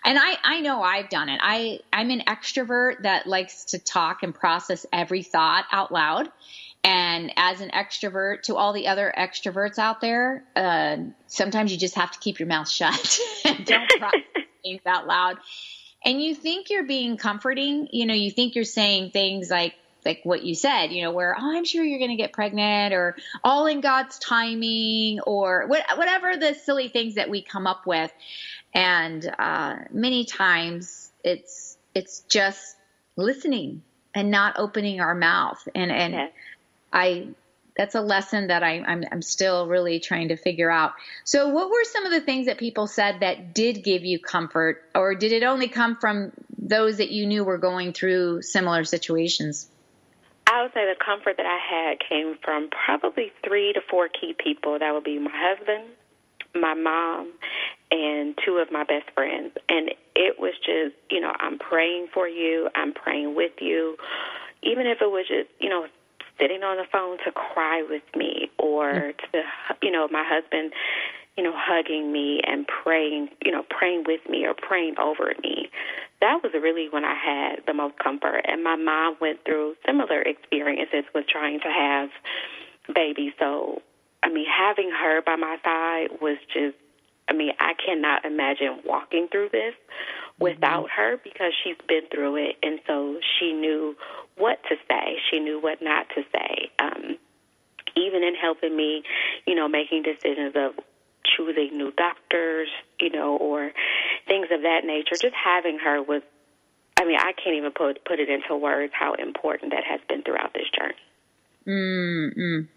And 0.03 0.17
I, 0.19 0.37
I 0.43 0.59
know 0.61 0.81
I've 0.81 1.09
done 1.09 1.29
it. 1.29 1.39
I, 1.41 1.79
I'm 1.91 2.09
an 2.09 2.21
extrovert 2.21 3.03
that 3.03 3.27
likes 3.27 3.65
to 3.65 3.79
talk 3.79 4.23
and 4.23 4.33
process 4.33 4.85
every 4.91 5.23
thought 5.23 5.65
out 5.71 5.91
loud. 5.91 6.29
And 6.83 7.33
as 7.35 7.59
an 7.59 7.71
extrovert 7.71 8.43
to 8.43 8.55
all 8.55 8.71
the 8.71 8.87
other 8.87 9.13
extroverts 9.17 9.77
out 9.77 9.99
there, 9.99 10.45
uh, 10.55 10.97
sometimes 11.27 11.71
you 11.71 11.77
just 11.77 11.95
have 11.95 12.11
to 12.11 12.19
keep 12.19 12.39
your 12.39 12.47
mouth 12.47 12.69
shut 12.69 13.19
and 13.45 13.65
don't 13.65 13.89
process 13.99 14.21
things 14.63 14.81
out 14.85 15.07
loud. 15.07 15.37
And 16.05 16.21
you 16.21 16.35
think 16.35 16.69
you're 16.69 16.85
being 16.85 17.17
comforting, 17.17 17.89
you 17.91 18.05
know, 18.05 18.13
you 18.13 18.31
think 18.31 18.55
you're 18.55 18.63
saying 18.63 19.11
things 19.11 19.49
like, 19.49 19.73
like 20.05 20.21
what 20.23 20.43
you 20.43 20.55
said, 20.55 20.87
you 20.87 21.01
know, 21.01 21.11
where, 21.11 21.35
oh, 21.37 21.57
I'm 21.57 21.65
sure 21.65 21.83
you're 21.83 21.99
going 21.99 22.11
to 22.11 22.15
get 22.15 22.31
pregnant 22.31 22.93
or 22.93 23.17
all 23.43 23.65
in 23.65 23.81
God's 23.81 24.17
timing 24.19 25.19
or 25.19 25.67
what, 25.67 25.83
whatever 25.97 26.37
the 26.37 26.53
silly 26.53 26.87
things 26.87 27.15
that 27.15 27.29
we 27.29 27.41
come 27.41 27.67
up 27.67 27.85
with. 27.85 28.13
And 28.77 29.33
uh, 29.39 29.75
many 29.91 30.25
times 30.25 31.11
it's, 31.23 31.79
it's 31.95 32.19
just 32.29 32.75
listening 33.15 33.81
and 34.13 34.29
not 34.29 34.59
opening 34.59 35.01
our 35.01 35.15
mouth. 35.15 35.67
And, 35.73 35.91
and 35.91 36.13
yeah. 36.13 36.27
I, 36.93 37.29
that's 37.75 37.95
a 37.95 38.01
lesson 38.01 38.47
that 38.47 38.61
I, 38.61 38.81
I'm, 38.81 39.03
I'm 39.11 39.23
still 39.23 39.67
really 39.67 39.99
trying 39.99 40.27
to 40.27 40.35
figure 40.35 40.69
out. 40.69 40.93
So, 41.23 41.49
what 41.49 41.71
were 41.71 41.83
some 41.85 42.05
of 42.05 42.11
the 42.11 42.21
things 42.21 42.45
that 42.45 42.59
people 42.59 42.85
said 42.85 43.21
that 43.21 43.55
did 43.55 43.83
give 43.83 44.05
you 44.05 44.19
comfort, 44.19 44.83
or 44.93 45.15
did 45.15 45.31
it 45.31 45.41
only 45.43 45.69
come 45.69 45.95
from 45.95 46.31
those 46.57 46.97
that 46.97 47.09
you 47.09 47.25
knew 47.25 47.43
were 47.43 47.57
going 47.57 47.93
through 47.93 48.43
similar 48.43 48.83
situations? 48.83 49.69
I 50.47 50.61
would 50.61 50.73
say 50.73 50.85
the 50.85 51.03
comfort 51.03 51.37
that 51.37 51.45
I 51.45 51.59
had 51.59 51.99
came 51.99 52.37
from 52.43 52.69
probably 52.69 53.31
three 53.43 53.73
to 53.73 53.81
four 53.89 54.07
key 54.07 54.35
people. 54.37 54.77
That 54.79 54.93
would 54.93 55.03
be 55.03 55.19
my 55.19 55.31
husband, 55.33 55.89
my 56.55 56.73
mom, 56.73 57.33
and 57.91 58.37
two 58.45 58.57
of 58.57 58.71
my 58.71 58.83
best 58.83 59.09
friends. 59.13 59.51
And 59.69 59.91
it 60.15 60.39
was 60.39 60.53
just, 60.65 60.95
you 61.09 61.19
know, 61.19 61.33
I'm 61.39 61.57
praying 61.57 62.07
for 62.13 62.27
you, 62.27 62.69
I'm 62.75 62.93
praying 62.93 63.35
with 63.35 63.53
you. 63.59 63.97
Even 64.63 64.87
if 64.87 65.01
it 65.01 65.11
was 65.11 65.25
just, 65.27 65.49
you 65.59 65.69
know, 65.69 65.85
sitting 66.39 66.63
on 66.63 66.77
the 66.77 66.85
phone 66.91 67.17
to 67.25 67.31
cry 67.31 67.83
with 67.87 68.03
me 68.15 68.49
or 68.57 68.91
mm-hmm. 68.91 69.31
to, 69.31 69.43
you 69.81 69.91
know, 69.91 70.07
my 70.11 70.23
husband 70.27 70.73
you 71.37 71.43
know, 71.43 71.53
hugging 71.55 72.11
me 72.11 72.41
and 72.45 72.65
praying, 72.67 73.29
you 73.45 73.51
know, 73.51 73.63
praying 73.69 74.03
with 74.07 74.21
me 74.27 74.45
or 74.45 74.55
praying 74.55 74.95
over 74.97 75.31
me. 75.43 75.69
That 76.19 76.41
was 76.41 76.51
really 76.53 76.87
when 76.89 77.05
I 77.05 77.13
had 77.13 77.61
the 77.67 77.75
most 77.75 77.99
comfort. 77.99 78.41
And 78.45 78.63
my 78.63 78.75
mom 78.75 79.17
went 79.21 79.45
through 79.45 79.75
similar 79.85 80.23
experiences 80.23 81.05
with 81.13 81.27
trying 81.27 81.59
to 81.59 81.69
have 81.69 82.09
babies. 82.93 83.33
So, 83.37 83.83
I 84.23 84.29
mean, 84.29 84.47
having 84.49 84.89
her 84.89 85.21
by 85.21 85.35
my 85.35 85.57
side 85.63 86.07
was 86.19 86.37
just, 86.51 86.75
I 87.29 87.33
mean, 87.33 87.51
I 87.59 87.73
cannot 87.73 88.25
imagine 88.25 88.79
walking 88.85 89.27
through 89.31 89.49
this 89.51 89.73
without 90.39 90.85
mm-hmm. 90.85 91.01
her 91.01 91.17
because 91.23 91.53
she's 91.63 91.77
been 91.87 92.07
through 92.13 92.37
it. 92.37 92.55
And 92.63 92.79
so 92.87 93.19
she 93.37 93.53
knew 93.53 93.95
what 94.37 94.59
to 94.69 94.75
say, 94.89 95.17
she 95.31 95.39
knew 95.39 95.59
what 95.59 95.81
not 95.81 96.07
to 96.15 96.23
say. 96.31 96.71
Um, 96.79 97.17
even 97.95 98.23
in 98.23 98.35
helping 98.35 98.75
me, 98.75 99.03
you 99.45 99.55
know, 99.55 99.67
making 99.67 100.03
decisions 100.03 100.53
of 100.55 100.73
choosing 101.35 101.77
new 101.77 101.91
doctors, 101.91 102.69
you 102.99 103.09
know, 103.09 103.37
or 103.37 103.71
things 104.27 104.47
of 104.51 104.61
that 104.61 104.81
nature. 104.85 105.15
Just 105.19 105.33
having 105.33 105.79
her 105.79 106.01
was, 106.01 106.21
I 106.97 107.05
mean, 107.05 107.17
I 107.17 107.33
can't 107.33 107.55
even 107.55 107.71
put 107.71 108.03
put 108.05 108.19
it 108.19 108.29
into 108.29 108.55
words 108.55 108.93
how 108.97 109.13
important 109.13 109.71
that 109.71 109.83
has 109.83 109.99
been 110.07 110.23
throughout 110.23 110.53
this 110.53 110.69
journey. 110.77 110.95
Mm-mm. 111.67 112.67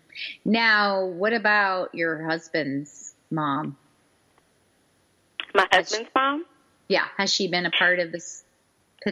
Now, 0.44 1.04
what 1.04 1.32
about 1.32 1.94
your 1.94 2.28
husband's 2.28 3.14
mom? 3.30 3.76
My 5.54 5.66
husband's 5.72 6.10
mom? 6.14 6.44
Yeah, 6.88 7.06
has 7.16 7.32
she 7.32 7.48
been 7.48 7.66
a 7.66 7.70
part 7.70 7.98
of 7.98 8.12
this 8.12 8.44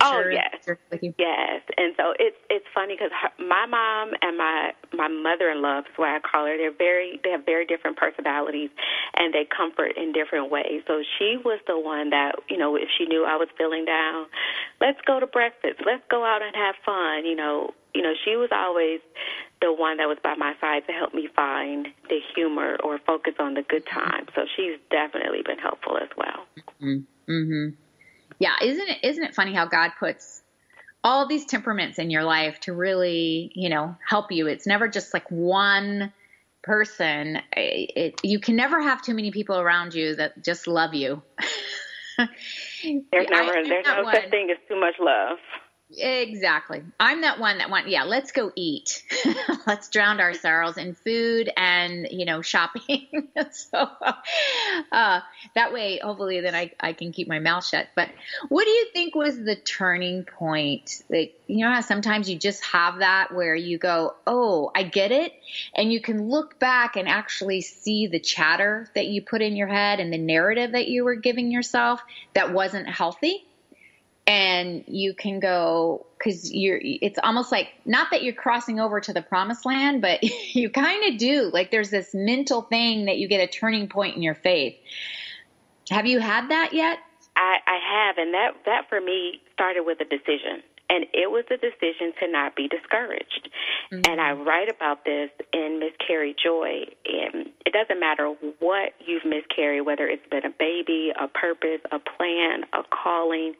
Oh 0.03 0.29
yes, 0.31 0.69
with 0.91 1.03
you? 1.03 1.15
yes. 1.19 1.63
And 1.79 1.95
so 1.97 2.13
it's 2.19 2.37
it's 2.51 2.67
funny 2.75 2.95
because 2.95 3.11
my 3.39 3.65
mom 3.65 4.13
and 4.21 4.37
my 4.37 4.73
my 4.93 5.09
mother-in-law, 5.09 5.79
is 5.81 5.85
what 5.97 6.11
I 6.11 6.19
call 6.21 6.45
her, 6.47 6.59
they're 6.59 6.73
very 6.77 7.19
they 7.25 7.31
have 7.31 7.47
very 7.47 7.65
different 7.65 7.97
personalities, 7.97 8.69
and 9.17 9.33
they 9.33 9.47
comfort 9.47 9.97
in 9.97 10.13
different 10.13 10.51
ways. 10.51 10.83
So 10.87 11.03
she 11.19 11.39
was 11.43 11.61
the 11.67 11.79
one 11.79 12.11
that 12.11 12.35
you 12.51 12.59
know 12.59 12.77
if 12.77 12.89
she 12.99 13.07
knew 13.07 13.25
I 13.25 13.37
was 13.37 13.49
feeling 13.57 13.87
down, 13.87 14.27
let's 14.81 15.01
go 15.07 15.21
to 15.21 15.27
breakfast, 15.27 15.81
let's 15.87 16.05
go 16.11 16.23
out 16.23 16.43
and 16.43 16.55
have 16.55 16.75
fun. 16.85 17.25
You 17.25 17.37
know, 17.37 17.71
you 17.95 18.03
know 18.03 18.13
she 18.25 18.37
was 18.37 18.51
always 18.53 19.01
the 19.61 19.73
one 19.73 19.97
that 19.99 20.07
was 20.07 20.19
by 20.23 20.35
my 20.37 20.55
side 20.61 20.87
to 20.87 20.93
help 20.93 21.15
me 21.15 21.29
find 21.35 21.89
the 22.09 22.19
humor 22.35 22.77
or 22.83 22.99
focus 23.07 23.35
on 23.39 23.55
the 23.55 23.63
good 23.63 23.87
times. 23.87 24.29
So 24.35 24.43
she's 24.57 24.79
definitely 24.91 25.43
been 25.45 25.59
helpful 25.59 25.97
as 25.97 26.09
well. 26.17 26.47
Mm-hmm. 26.81 27.33
mm-hmm 27.33 27.69
yeah, 28.39 28.55
isn't 28.63 28.89
it 28.89 28.99
isn't 29.03 29.25
it 29.25 29.35
funny 29.35 29.53
how 29.53 29.67
God 29.67 29.93
puts 29.99 30.43
all 31.03 31.27
these 31.27 31.45
temperaments 31.45 31.99
in 31.99 32.11
your 32.11 32.25
life 32.25 32.59
to 32.61 32.73
really, 32.73 33.53
you 33.55 33.69
know, 33.69 33.97
help 34.07 34.33
you. 34.33 34.47
It's 34.47 34.67
never 34.67 34.89
just 34.89 35.15
like 35.15 35.29
one 35.31 36.13
person. 36.63 37.39
It, 37.57 37.93
it, 37.97 38.21
you 38.25 38.41
can 38.41 38.57
never 38.57 38.81
have 38.81 39.01
too 39.01 39.15
many 39.15 39.31
people 39.31 39.59
around 39.59 39.95
you 39.95 40.17
that 40.17 40.43
just 40.43 40.67
love 40.67 40.95
you. 40.95 41.23
there's 42.19 43.29
never 43.31 43.53
there's 43.65 43.87
no 43.87 44.03
one. 44.03 44.15
such 44.15 44.31
thing 44.31 44.51
as 44.51 44.59
too 44.69 44.79
much 44.79 44.95
love. 45.01 45.39
Exactly. 45.97 46.83
I'm 47.01 47.23
that 47.23 47.41
one 47.41 47.59
that 47.59 47.71
went, 47.71 47.89
yeah, 47.89 48.05
let's 48.05 48.31
go 48.33 48.53
eat. 48.55 49.03
let's 49.67 49.89
drown 49.89 50.21
our 50.21 50.35
sorrows 50.35 50.77
in 50.77 50.95
food 50.95 51.51
and, 51.57 52.07
you 52.11 52.27
know, 52.27 52.43
shopping. 52.43 53.07
so 53.51 53.89
uh, 54.93 55.21
that 55.55 55.73
way, 55.73 55.99
hopefully, 56.03 56.41
then 56.41 56.55
I, 56.55 56.73
I 56.79 56.93
can 56.93 57.11
keep 57.13 57.27
my 57.27 57.39
mouth 57.39 57.65
shut. 57.65 57.89
But 57.97 58.11
what 58.51 58.65
do 58.65 58.71
you 58.71 58.89
think 58.93 59.15
was 59.15 59.39
the 59.43 59.57
turning 59.57 60.25
point? 60.25 61.03
Like, 61.09 61.41
you 61.47 61.65
know 61.65 61.73
how 61.73 61.81
sometimes 61.81 62.29
you 62.29 62.39
just 62.39 62.63
have 62.67 62.99
that 62.99 63.35
where 63.35 63.55
you 63.55 63.79
go, 63.79 64.15
oh, 64.27 64.71
I 64.75 64.83
get 64.83 65.11
it. 65.11 65.33
And 65.75 65.91
you 65.91 66.03
can 66.03 66.29
look 66.29 66.59
back 66.59 66.97
and 66.97 67.09
actually 67.09 67.63
see 67.63 68.09
the 68.09 68.21
chatter 68.21 68.91
that 68.95 69.07
you 69.07 69.23
put 69.23 69.41
in 69.41 69.57
your 69.57 69.69
head 69.69 70.01
and 70.01 70.13
the 70.13 70.19
narrative 70.19 70.73
that 70.73 70.89
you 70.89 71.05
were 71.05 71.15
giving 71.15 71.51
yourself 71.51 72.03
that 72.35 72.53
wasn't 72.53 72.91
healthy 72.91 73.48
and 74.29 74.85
you 74.87 75.15
can 75.15 75.41
go 75.41 76.07
because 76.19 76.53
you're 76.53 76.79
it's 76.83 77.19
almost 77.23 77.51
like 77.51 77.69
not 77.87 78.09
that 78.11 78.23
you're 78.23 78.35
crossing 78.35 78.79
over 78.79 79.01
to 79.01 79.13
the 79.13 79.23
promised 79.23 79.65
land 79.65 80.03
but 80.03 80.23
you 80.55 80.71
kind 80.71 81.13
of 81.13 81.19
do 81.19 81.51
like 81.53 81.71
there's 81.71 81.91
this 81.91 82.15
mental 82.15 82.63
thing 82.63 83.07
that 83.07 83.17
you 83.17 83.27
get 83.27 83.41
a 83.41 83.47
turning 83.47 83.89
point 83.89 84.15
in 84.15 84.23
your 84.23 84.35
faith 84.35 84.77
have 85.91 86.07
you 86.07 86.21
had 86.21 86.51
that 86.51 86.73
yet 86.75 86.99
i 87.35 87.57
i 87.67 87.79
have 88.07 88.19
and 88.19 88.35
that 88.35 88.51
that 88.67 88.89
for 88.89 89.01
me 89.01 89.41
started 89.55 89.83
with 89.85 89.99
a 90.01 90.05
decision 90.05 90.63
and 90.91 91.05
it 91.13 91.31
was 91.31 91.45
a 91.51 91.57
decision 91.59 92.15
to 92.21 92.31
not 92.31 92.57
be 92.57 92.67
discouraged. 92.67 93.51
Mm-hmm. 93.93 94.11
And 94.11 94.21
I 94.21 94.33
write 94.33 94.71
about 94.71 95.05
this 95.05 95.29
in 95.53 95.81
Miscarry 95.81 96.35
Joy. 96.43 96.87
And 97.05 97.51
it 97.67 97.75
doesn't 97.75 98.01
matter 98.01 98.33
what 98.59 98.95
you've 99.05 99.25
miscarried, 99.27 99.85
whether 99.85 100.07
it's 100.07 100.27
been 100.31 100.47
a 100.47 100.55
baby, 100.59 101.13
a 101.19 101.29
purpose, 101.29 101.81
a 101.93 101.99
plan, 101.99 102.65
a 102.73 102.83
calling 102.89 103.53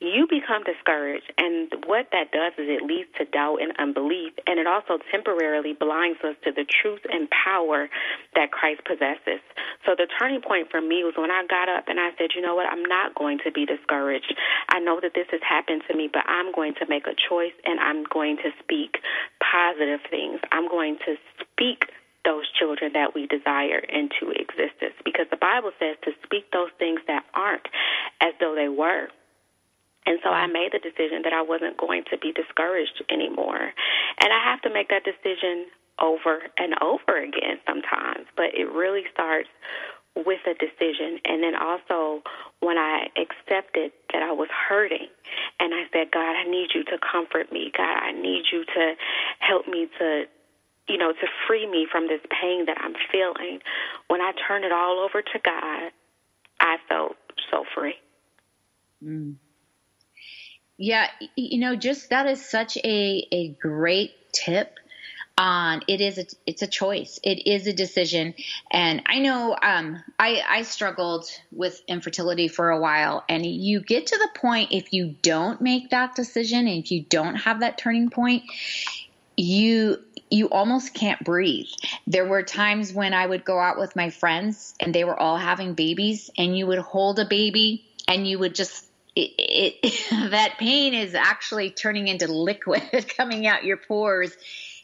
you 0.00 0.26
become 0.28 0.64
discouraged. 0.64 1.28
And 1.36 1.68
what 1.84 2.08
that 2.12 2.32
does 2.32 2.56
is 2.56 2.66
it 2.72 2.82
leads 2.82 3.08
to 3.20 3.28
doubt 3.28 3.60
and 3.60 3.72
unbelief. 3.78 4.32
And 4.46 4.58
it 4.58 4.66
also 4.66 4.98
temporarily 5.12 5.76
blinds 5.76 6.18
us 6.24 6.36
to 6.44 6.52
the 6.52 6.64
truth 6.64 7.04
and 7.12 7.28
power 7.28 7.88
that 8.34 8.50
Christ 8.50 8.80
possesses. 8.88 9.44
So 9.84 9.92
the 9.92 10.08
turning 10.18 10.40
point 10.40 10.72
for 10.72 10.80
me 10.80 11.04
was 11.04 11.14
when 11.20 11.30
I 11.30 11.44
got 11.48 11.68
up 11.68 11.84
and 11.88 12.00
I 12.00 12.16
said, 12.16 12.32
you 12.34 12.40
know 12.40 12.56
what, 12.56 12.66
I'm 12.72 12.84
not 12.84 13.14
going 13.14 13.38
to 13.44 13.52
be 13.52 13.66
discouraged. 13.66 14.34
I 14.68 14.80
know 14.80 15.00
that 15.04 15.12
this 15.14 15.28
has 15.30 15.44
happened 15.44 15.82
to 15.88 15.96
me, 15.96 16.08
but 16.10 16.24
I'm 16.26 16.52
going 16.52 16.74
to 16.80 16.86
make 16.88 17.06
a 17.06 17.14
choice 17.14 17.54
and 17.64 17.78
I'm 17.78 18.04
going 18.08 18.36
to 18.40 18.50
speak 18.64 18.96
positive 19.44 20.00
things. 20.08 20.40
I'm 20.50 20.68
going 20.68 20.96
to 21.04 21.16
speak 21.44 21.92
those 22.24 22.44
children 22.58 22.92
that 22.92 23.14
we 23.14 23.26
desire 23.26 23.80
into 23.80 24.32
existence 24.32 24.96
because 25.04 25.26
the 25.30 25.40
Bible 25.40 25.72
says 25.78 25.96
to 26.04 26.12
speak 26.24 26.50
those 26.52 26.68
things 26.78 27.00
that 27.06 27.24
aren't 27.32 27.68
as 28.20 28.32
though 28.40 28.54
they 28.54 28.68
were. 28.68 29.08
And 30.06 30.18
so 30.24 30.30
I 30.30 30.46
made 30.46 30.72
the 30.72 30.80
decision 30.80 31.22
that 31.24 31.32
I 31.32 31.42
wasn't 31.42 31.76
going 31.76 32.04
to 32.10 32.18
be 32.18 32.32
discouraged 32.32 33.02
anymore. 33.10 33.72
And 34.20 34.32
I 34.32 34.40
have 34.44 34.60
to 34.62 34.72
make 34.72 34.88
that 34.88 35.04
decision 35.04 35.66
over 36.00 36.40
and 36.56 36.74
over 36.80 37.20
again 37.20 37.60
sometimes, 37.66 38.26
but 38.36 38.56
it 38.56 38.72
really 38.72 39.04
starts 39.12 39.48
with 40.16 40.40
a 40.48 40.54
decision. 40.54 41.20
And 41.24 41.42
then 41.42 41.54
also 41.54 42.22
when 42.60 42.78
I 42.78 43.08
accepted 43.16 43.92
that 44.12 44.22
I 44.22 44.32
was 44.32 44.48
hurting 44.50 45.08
and 45.60 45.74
I 45.74 45.84
said, 45.92 46.10
God, 46.10 46.34
I 46.34 46.44
need 46.44 46.70
you 46.74 46.84
to 46.84 46.98
comfort 46.98 47.52
me. 47.52 47.70
God, 47.76 47.96
I 48.02 48.12
need 48.12 48.44
you 48.52 48.64
to 48.64 48.94
help 49.38 49.68
me 49.68 49.88
to 49.98 50.24
you 50.88 50.98
know, 50.98 51.12
to 51.12 51.26
free 51.46 51.70
me 51.70 51.86
from 51.88 52.08
this 52.08 52.20
pain 52.42 52.66
that 52.66 52.76
I'm 52.80 52.94
feeling. 53.12 53.60
When 54.08 54.20
I 54.20 54.32
turned 54.48 54.64
it 54.64 54.72
all 54.72 54.98
over 54.98 55.22
to 55.22 55.38
God, 55.44 55.92
I 56.58 56.76
felt 56.88 57.12
so 57.48 57.62
free. 57.76 57.94
Mm. 59.04 59.36
Yeah, 60.82 61.08
you 61.36 61.58
know, 61.60 61.76
just 61.76 62.08
that 62.08 62.26
is 62.26 62.42
such 62.42 62.78
a, 62.78 63.28
a 63.30 63.48
great 63.60 64.12
tip. 64.32 64.78
on 65.36 65.82
it 65.88 66.00
is 66.00 66.16
a, 66.16 66.24
it's 66.46 66.62
a 66.62 66.66
choice 66.66 67.18
it 67.22 67.46
is 67.46 67.66
a 67.66 67.72
decision 67.72 68.34
and 68.70 69.02
i 69.06 69.18
know 69.18 69.56
um, 69.62 70.02
I, 70.18 70.42
I 70.48 70.62
struggled 70.62 71.26
with 71.50 71.80
infertility 71.88 72.48
for 72.48 72.70
a 72.70 72.80
while 72.80 73.24
and 73.28 73.44
you 73.46 73.80
get 73.80 74.08
to 74.08 74.18
the 74.18 74.28
point 74.38 74.72
if 74.72 74.92
you 74.92 75.16
don't 75.22 75.60
make 75.60 75.90
that 75.90 76.14
decision 76.14 76.66
and 76.68 76.84
if 76.84 76.90
you 76.90 77.02
don't 77.02 77.36
have 77.36 77.60
that 77.60 77.78
turning 77.78 78.10
point 78.10 78.42
you 79.36 79.96
you 80.30 80.48
almost 80.50 80.94
can't 80.94 81.24
breathe. 81.24 81.66
There 82.06 82.24
were 82.28 82.44
times 82.44 82.92
when 82.92 83.14
I 83.14 83.26
would 83.26 83.44
go 83.44 83.58
out 83.58 83.78
with 83.78 83.96
my 83.96 84.10
friends 84.10 84.74
and 84.78 84.94
they 84.94 85.02
were 85.02 85.18
all 85.18 85.36
having 85.36 85.74
babies 85.74 86.30
and 86.38 86.56
you 86.56 86.68
would 86.68 86.78
hold 86.78 87.18
a 87.18 87.24
baby 87.24 87.84
and 88.06 88.28
you 88.28 88.38
would 88.38 88.54
just 88.54 88.86
it, 89.16 89.80
it 89.82 90.30
that 90.30 90.56
pain 90.58 90.94
is 90.94 91.14
actually 91.14 91.70
turning 91.70 92.08
into 92.08 92.26
liquid 92.26 92.82
coming 93.16 93.46
out 93.46 93.64
your 93.64 93.76
pores 93.76 94.36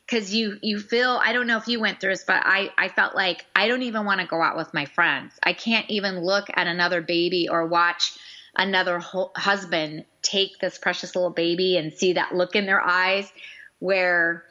because 0.06 0.34
you 0.34 0.58
you 0.62 0.78
feel 0.78 1.20
I 1.22 1.32
don't 1.32 1.46
know 1.46 1.56
if 1.56 1.68
you 1.68 1.80
went 1.80 2.00
through 2.00 2.10
this, 2.10 2.24
but 2.24 2.42
I 2.44 2.70
I 2.76 2.88
felt 2.88 3.14
like 3.14 3.44
I 3.54 3.68
don't 3.68 3.82
even 3.82 4.04
want 4.04 4.20
to 4.20 4.26
go 4.26 4.40
out 4.42 4.56
with 4.56 4.72
my 4.72 4.84
friends. 4.84 5.32
I 5.42 5.52
can't 5.52 5.88
even 5.90 6.20
look 6.20 6.48
at 6.54 6.66
another 6.66 7.00
baby 7.00 7.48
or 7.50 7.66
watch 7.66 8.16
another 8.56 8.98
ho- 8.98 9.32
husband 9.36 10.04
take 10.22 10.58
this 10.58 10.78
precious 10.78 11.14
little 11.14 11.30
baby 11.30 11.76
and 11.76 11.92
see 11.92 12.14
that 12.14 12.34
look 12.34 12.56
in 12.56 12.66
their 12.66 12.80
eyes 12.80 13.30
where 13.78 14.44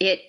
it 0.00 0.20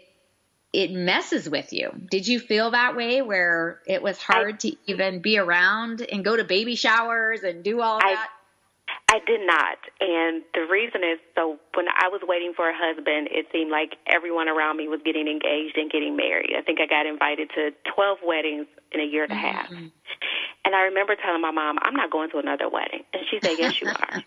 it 0.71 0.91
messes 0.91 1.49
with 1.49 1.73
you. 1.73 1.91
Did 2.11 2.27
you 2.27 2.39
feel 2.39 2.71
that 2.71 2.95
way 2.95 3.23
where 3.23 3.79
it 3.87 4.03
was 4.03 4.19
hard 4.19 4.55
I, 4.55 4.57
to 4.57 4.75
even 4.85 5.19
be 5.19 5.39
around 5.39 6.01
and 6.01 6.23
go 6.23 6.35
to 6.35 6.43
baby 6.43 6.75
showers 6.75 7.41
and 7.41 7.63
do 7.63 7.81
all 7.81 7.97
I, 7.97 8.13
that? 8.13 8.29
I 9.09 9.17
did 9.25 9.41
not. 9.41 9.77
And 9.99 10.43
the 10.53 10.69
reason 10.69 11.01
is 11.01 11.17
so 11.33 11.57
when 11.73 11.87
I 11.89 12.09
was 12.09 12.21
waiting 12.23 12.53
for 12.55 12.69
a 12.69 12.73
husband, 12.77 13.29
it 13.31 13.47
seemed 13.51 13.71
like 13.71 13.97
everyone 14.05 14.47
around 14.47 14.77
me 14.77 14.87
was 14.87 15.01
getting 15.03 15.27
engaged 15.27 15.77
and 15.77 15.89
getting 15.89 16.15
married. 16.15 16.53
I 16.55 16.61
think 16.61 16.79
I 16.79 16.85
got 16.85 17.07
invited 17.07 17.49
to 17.55 17.71
12 17.95 18.19
weddings 18.23 18.67
in 18.91 19.01
a 19.01 19.03
year 19.03 19.23
and 19.23 19.31
a 19.31 19.35
half. 19.35 19.69
Mm-hmm. 19.69 19.87
And 20.63 20.75
I 20.75 20.81
remember 20.93 21.15
telling 21.15 21.41
my 21.41 21.49
mom, 21.49 21.79
I'm 21.81 21.95
not 21.95 22.11
going 22.11 22.29
to 22.31 22.37
another 22.37 22.69
wedding. 22.69 23.01
And 23.11 23.23
she 23.31 23.39
said, 23.41 23.57
Yes, 23.57 23.81
you 23.81 23.87
are. 23.89 24.21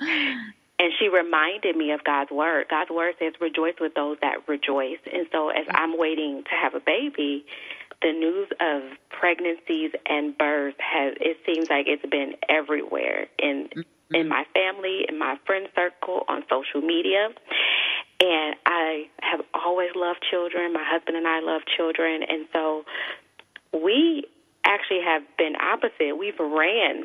and 0.00 0.92
she 0.98 1.08
reminded 1.08 1.76
me 1.76 1.92
of 1.92 2.02
God's 2.02 2.32
word. 2.32 2.66
God's 2.68 2.90
word 2.90 3.14
says, 3.20 3.34
Rejoice 3.40 3.76
with 3.78 3.94
those 3.94 4.16
that 4.20 4.48
rejoice. 4.48 4.98
And 5.12 5.28
so 5.30 5.50
as 5.50 5.66
I'm 5.70 5.96
waiting 5.96 6.42
to 6.42 6.56
have 6.60 6.74
a 6.74 6.80
baby, 6.80 7.46
the 8.02 8.10
news 8.10 8.48
of 8.60 8.82
pregnancies 9.10 9.92
and 10.06 10.36
births 10.36 10.76
has 10.80 11.14
it 11.20 11.36
seems 11.46 11.70
like 11.70 11.86
it's 11.86 12.04
been 12.10 12.34
everywhere 12.48 13.28
in 13.38 13.68
mm-hmm. 13.70 13.80
In 14.12 14.28
my 14.28 14.44
family, 14.54 15.04
in 15.08 15.18
my 15.18 15.36
friend 15.46 15.68
circle, 15.74 16.24
on 16.28 16.42
social 16.48 16.86
media. 16.86 17.28
And 18.20 18.56
I 18.66 19.08
have 19.20 19.40
always 19.54 19.90
loved 19.94 20.24
children. 20.28 20.72
My 20.72 20.84
husband 20.84 21.16
and 21.16 21.26
I 21.26 21.40
love 21.40 21.62
children, 21.76 22.22
and 22.28 22.46
so 22.52 22.84
we 23.72 24.24
actually 24.64 25.00
have 25.04 25.22
been 25.36 25.54
opposite. 25.56 26.18
We've 26.18 26.38
ran 26.38 27.04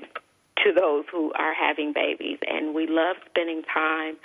to 0.64 0.72
those 0.72 1.06
who 1.12 1.32
are 1.34 1.54
having 1.54 1.94
babies. 1.94 2.38
And 2.48 2.76
we 2.76 2.88
love 2.88 3.18
spending 3.30 3.64
time 3.74 4.18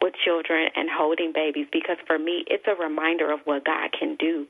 with 0.00 0.14
children 0.24 0.68
and 0.74 0.88
holding 0.90 1.32
babies 1.34 1.66
because 1.72 1.96
for 2.06 2.18
me, 2.18 2.44
it's 2.46 2.64
a 2.66 2.74
reminder 2.80 3.32
of 3.32 3.40
what 3.44 3.64
God 3.64 3.90
can 3.98 4.16
do. 4.16 4.46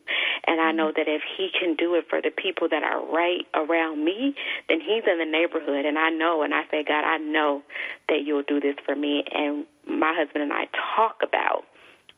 And 0.47 0.61
I 0.61 0.73
know 0.73 0.89
mm-hmm. 0.89 1.01
that 1.01 1.09
if 1.09 1.23
He 1.37 1.51
can 1.59 1.75
do 1.75 1.95
it 1.95 2.07
for 2.09 2.21
the 2.23 2.31
people 2.31 2.69
that 2.71 2.83
are 2.83 3.05
right 3.13 3.47
around 3.55 4.05
me, 4.05 4.35
then 4.69 4.81
He's 4.81 5.05
in 5.07 5.19
the 5.19 5.31
neighborhood. 5.31 5.85
And 5.85 5.99
I 5.99 6.11
know, 6.11 6.43
and 6.43 6.55
I 6.55 6.63
say, 6.71 6.85
God, 6.87 7.05
I 7.05 7.19
know 7.19 7.63
that 8.09 8.23
you'll 8.25 8.47
do 8.47 8.61
this 8.61 8.77
for 8.85 8.95
me. 8.95 9.25
And 9.33 9.67
my 9.87 10.15
husband 10.17 10.45
and 10.45 10.53
I 10.53 10.67
talk 10.97 11.19
about 11.23 11.65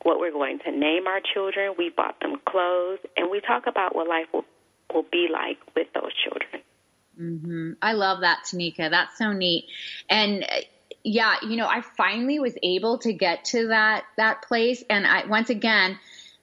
what 0.03 0.19
we're 0.19 0.31
going 0.31 0.59
to 0.65 0.71
name 0.71 1.07
our 1.07 1.19
children. 1.33 1.73
We 1.77 1.89
bought 1.89 2.19
them 2.21 2.35
clothes, 2.47 2.99
and 3.15 3.29
we 3.31 3.41
talk 3.41 3.63
about 3.67 3.95
what 3.95 4.07
life 4.07 4.27
will, 4.33 4.45
will 4.93 5.05
be 5.11 5.27
like 5.31 5.57
with 5.75 5.87
those 5.93 6.11
children. 6.23 6.63
Mm-hmm. 7.19 7.73
I 7.81 7.93
love 7.93 8.21
that, 8.21 8.43
Tanika. 8.45 8.89
That's 8.89 9.17
so 9.17 9.33
neat. 9.33 9.65
And 10.09 10.43
uh, 10.43 10.61
yeah, 11.03 11.35
you 11.41 11.55
know, 11.57 11.67
I 11.67 11.81
finally 11.81 12.39
was 12.39 12.55
able 12.61 12.99
to 12.99 13.13
get 13.13 13.45
to 13.45 13.67
that 13.67 14.05
that 14.17 14.43
place, 14.43 14.83
and 14.89 15.07
I 15.07 15.25
once 15.25 15.49
again 15.49 15.97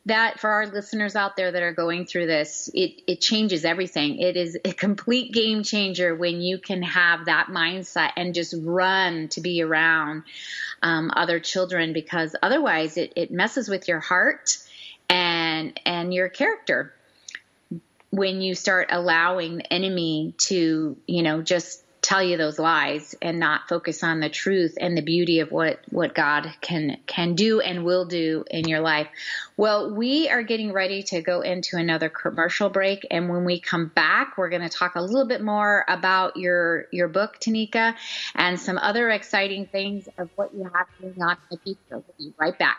that 0.07 0.39
for 0.39 0.51
our 0.51 0.67
listeners 0.67 1.17
out 1.17 1.37
there 1.37 1.51
that 1.53 1.63
are 1.63 1.73
going 1.73 2.05
through 2.05 2.27
this, 2.27 2.69
it, 2.75 3.01
it 3.07 3.21
changes 3.23 3.65
everything. 3.65 4.19
It 4.21 4.37
is 4.37 4.59
a 4.63 4.73
complete 4.73 5.33
game 5.33 5.63
changer 5.63 6.15
when 6.15 6.43
you 6.43 6.59
can 6.59 6.83
have 6.83 7.25
that 7.25 7.47
mindset 7.47 8.11
and 8.17 8.35
just 8.35 8.55
run 8.63 9.29
to 9.29 9.41
be 9.41 9.63
around 9.63 10.25
um, 10.83 11.11
other 11.15 11.41
children 11.41 11.95
because 11.95 12.37
otherwise 12.43 12.99
it, 12.99 13.15
it 13.17 13.31
messes 13.31 13.69
with 13.69 13.89
your 13.89 14.01
heart 14.01 14.59
and 15.09 15.79
and 15.85 16.13
your 16.13 16.29
character 16.29 16.94
when 18.17 18.41
you 18.41 18.55
start 18.55 18.89
allowing 18.91 19.59
the 19.59 19.73
enemy 19.73 20.35
to, 20.39 20.97
you 21.07 21.23
know, 21.23 21.43
just 21.43 21.85
tell 22.05 22.23
you 22.23 22.37
those 22.37 22.59
lies 22.59 23.15
and 23.23 23.41
not 23.41 23.67
focus 23.67 24.03
on 24.03 24.21
the 24.21 24.29
truth 24.29 24.77
and 24.79 24.97
the 24.97 25.03
beauty 25.03 25.41
of 25.41 25.51
what 25.51 25.81
what 25.89 26.15
God 26.15 26.47
can 26.61 26.99
can 27.07 27.35
do 27.35 27.61
and 27.61 27.83
will 27.83 28.05
do 28.05 28.45
in 28.51 28.69
your 28.69 28.81
life. 28.81 29.09
Well, 29.57 29.95
we 29.95 30.29
are 30.29 30.43
getting 30.43 30.73
ready 30.73 31.03
to 31.05 31.23
go 31.23 31.41
into 31.41 31.77
another 31.77 32.11
commercial 32.11 32.69
break 32.69 33.07
and 33.11 33.31
when 33.31 33.47
we 33.47 33.59
come 33.59 33.87
back, 33.89 34.37
we're 34.37 34.51
going 34.51 34.63
to 34.63 34.69
talk 34.69 34.97
a 34.97 35.01
little 35.01 35.27
bit 35.27 35.43
more 35.43 35.85
about 35.89 36.37
your 36.37 36.87
your 36.93 37.09
book 37.09 37.39
Tanika 37.41 37.95
and 38.35 38.61
some 38.61 38.77
other 38.77 39.09
exciting 39.09 39.67
things 39.67 40.07
of 40.19 40.29
what 40.37 40.55
you 40.55 40.65
have 40.65 40.87
going 41.01 41.23
on 41.23 41.39
in 41.51 41.57
the 41.57 41.59
future. 41.65 41.79
We'll 41.91 42.15
be 42.19 42.35
right 42.39 42.59
back. 42.59 42.79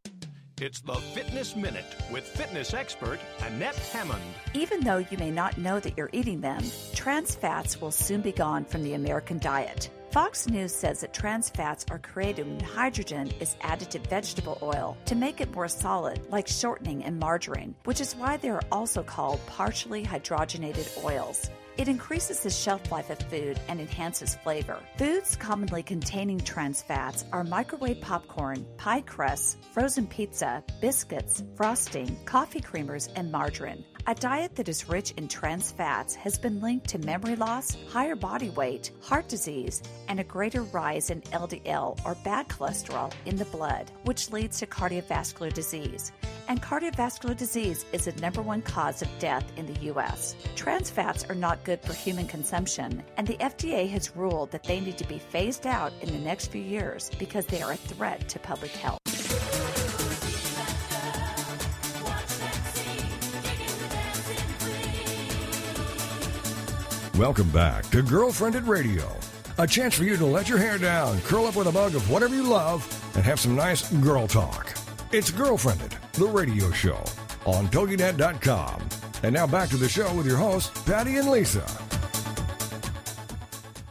It's 0.61 0.79
the 0.79 0.93
Fitness 0.93 1.55
Minute 1.55 1.95
with 2.11 2.23
fitness 2.23 2.75
expert 2.75 3.19
Annette 3.47 3.73
Hammond. 3.91 4.21
Even 4.53 4.81
though 4.81 4.97
you 4.97 5.17
may 5.17 5.31
not 5.31 5.57
know 5.57 5.79
that 5.79 5.97
you're 5.97 6.11
eating 6.13 6.39
them, 6.39 6.63
trans 6.93 7.33
fats 7.33 7.81
will 7.81 7.89
soon 7.89 8.21
be 8.21 8.31
gone 8.31 8.63
from 8.65 8.83
the 8.83 8.93
American 8.93 9.39
diet. 9.39 9.89
Fox 10.11 10.45
News 10.45 10.75
says 10.75 10.99
that 10.99 11.13
trans 11.13 11.49
fats 11.49 11.85
are 11.89 11.97
created 11.97 12.45
when 12.45 12.59
hydrogen 12.59 13.31
is 13.39 13.55
added 13.61 13.89
to 13.91 13.99
vegetable 13.99 14.57
oil 14.61 14.97
to 15.05 15.15
make 15.15 15.39
it 15.39 15.55
more 15.55 15.69
solid, 15.69 16.29
like 16.29 16.49
shortening 16.49 17.05
and 17.05 17.17
margarine, 17.17 17.73
which 17.85 18.01
is 18.01 18.13
why 18.17 18.35
they 18.35 18.49
are 18.49 18.61
also 18.73 19.03
called 19.03 19.39
partially 19.45 20.03
hydrogenated 20.03 21.01
oils. 21.05 21.49
It 21.77 21.87
increases 21.87 22.41
the 22.41 22.49
shelf 22.49 22.91
life 22.91 23.09
of 23.09 23.19
food 23.29 23.57
and 23.69 23.79
enhances 23.79 24.35
flavor. 24.35 24.77
Foods 24.97 25.37
commonly 25.37 25.81
containing 25.81 26.41
trans 26.41 26.81
fats 26.81 27.23
are 27.31 27.45
microwave 27.45 28.01
popcorn, 28.01 28.65
pie 28.75 29.01
crusts, 29.01 29.55
frozen 29.71 30.07
pizza, 30.07 30.61
biscuits, 30.81 31.41
frosting, 31.55 32.19
coffee 32.25 32.59
creamers, 32.59 33.09
and 33.15 33.31
margarine. 33.31 33.85
A 34.07 34.15
diet 34.15 34.55
that 34.55 34.67
is 34.67 34.89
rich 34.89 35.11
in 35.11 35.27
trans 35.27 35.71
fats 35.71 36.15
has 36.15 36.39
been 36.39 36.59
linked 36.59 36.87
to 36.89 36.97
memory 36.97 37.35
loss, 37.35 37.77
higher 37.87 38.15
body 38.15 38.49
weight, 38.49 38.89
heart 38.99 39.27
disease, 39.27 39.83
and 40.07 40.19
a 40.19 40.23
greater 40.23 40.63
rise 40.63 41.11
in 41.11 41.21
LDL 41.21 42.03
or 42.03 42.15
bad 42.23 42.47
cholesterol 42.47 43.13
in 43.27 43.35
the 43.35 43.45
blood, 43.45 43.91
which 44.03 44.31
leads 44.31 44.57
to 44.59 44.65
cardiovascular 44.65 45.53
disease. 45.53 46.11
and 46.47 46.61
cardiovascular 46.61 47.37
disease 47.37 47.85
is 47.93 48.05
the 48.05 48.11
number 48.13 48.41
one 48.41 48.61
cause 48.63 49.01
of 49.01 49.19
death 49.19 49.45
in 49.55 49.71
the 49.71 49.79
U.S. 49.81 50.35
Trans 50.55 50.89
fats 50.89 51.23
are 51.29 51.35
not 51.35 51.63
good 51.63 51.79
for 51.81 51.93
human 51.93 52.27
consumption, 52.27 53.03
and 53.15 53.27
the 53.27 53.37
FDA 53.37 53.87
has 53.89 54.15
ruled 54.17 54.51
that 54.51 54.63
they 54.63 54.79
need 54.81 54.97
to 54.97 55.07
be 55.07 55.19
phased 55.19 55.67
out 55.67 55.93
in 56.01 56.11
the 56.11 56.19
next 56.19 56.47
few 56.47 56.61
years 56.61 57.11
because 57.19 57.45
they 57.45 57.61
are 57.61 57.71
a 57.71 57.77
threat 57.77 58.27
to 58.29 58.39
public 58.39 58.71
health. 58.71 59.20
Welcome 67.17 67.49
back 67.49 67.83
to 67.89 68.01
Girlfriendit 68.01 68.65
Radio. 68.65 69.03
A 69.57 69.67
chance 69.67 69.95
for 69.95 70.05
you 70.05 70.15
to 70.15 70.25
let 70.25 70.47
your 70.47 70.57
hair 70.57 70.77
down, 70.77 71.19
curl 71.21 71.45
up 71.45 71.57
with 71.57 71.67
a 71.67 71.71
mug 71.71 71.93
of 71.93 72.09
whatever 72.09 72.33
you 72.33 72.43
love, 72.43 72.87
and 73.15 73.23
have 73.25 73.37
some 73.37 73.53
nice 73.53 73.91
girl 73.95 74.27
talk. 74.27 74.73
It's 75.11 75.29
Girlfriendit, 75.29 75.93
the 76.13 76.25
radio 76.25 76.71
show 76.71 77.03
on 77.45 77.67
TogiNet.com. 77.67 78.81
And 79.23 79.33
now 79.33 79.45
back 79.45 79.67
to 79.69 79.77
the 79.77 79.89
show 79.89 80.11
with 80.13 80.25
your 80.25 80.37
hosts, 80.37 80.83
Patty 80.83 81.17
and 81.17 81.29
Lisa. 81.29 81.65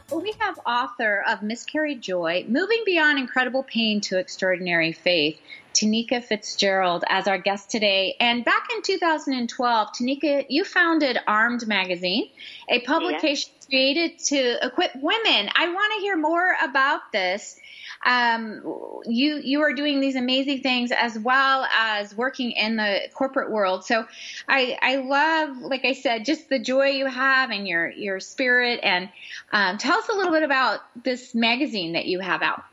Well, 0.09 0.21
we 0.21 0.33
have 0.39 0.59
author 0.65 1.23
of 1.27 1.43
Miscarried 1.43 2.01
Joy, 2.01 2.45
Moving 2.47 2.81
Beyond 2.87 3.19
Incredible 3.19 3.63
Pain 3.63 4.01
to 4.01 4.17
Extraordinary 4.17 4.93
Faith, 4.93 5.39
Tanika 5.81 6.23
Fitzgerald, 6.23 7.03
as 7.09 7.27
our 7.27 7.37
guest 7.37 7.69
today. 7.69 8.15
And 8.19 8.45
back 8.45 8.67
in 8.75 8.81
2012, 8.81 9.89
Tanika, 9.89 10.45
you 10.49 10.63
founded 10.63 11.17
Armed 11.27 11.67
Magazine, 11.67 12.29
a 12.69 12.81
publication 12.81 13.51
yes. 13.55 13.65
created 13.67 14.19
to 14.19 14.65
equip 14.65 14.95
women. 14.95 15.49
I 15.55 15.69
want 15.73 15.93
to 15.95 16.01
hear 16.01 16.17
more 16.17 16.55
about 16.61 17.11
this 17.11 17.59
um, 18.03 18.61
you 19.05 19.39
you 19.43 19.61
are 19.61 19.73
doing 19.73 19.99
these 19.99 20.15
amazing 20.15 20.61
things 20.61 20.91
as 20.91 21.17
well 21.19 21.65
as 21.65 22.15
working 22.15 22.51
in 22.51 22.75
the 22.75 23.01
corporate 23.13 23.51
world. 23.51 23.85
So 23.85 24.05
I 24.47 24.77
I 24.81 24.95
love, 24.97 25.57
like 25.57 25.85
I 25.85 25.93
said, 25.93 26.25
just 26.25 26.49
the 26.49 26.59
joy 26.59 26.87
you 26.87 27.05
have 27.05 27.51
and 27.51 27.67
your 27.67 27.89
your 27.91 28.19
spirit. 28.19 28.79
And 28.81 29.09
um, 29.51 29.77
tell 29.77 29.99
us 29.99 30.09
a 30.09 30.13
little 30.13 30.31
bit 30.31 30.43
about 30.43 30.79
this 31.03 31.35
magazine 31.35 31.93
that 31.93 32.05
you 32.05 32.19
have 32.19 32.41
out. 32.41 32.63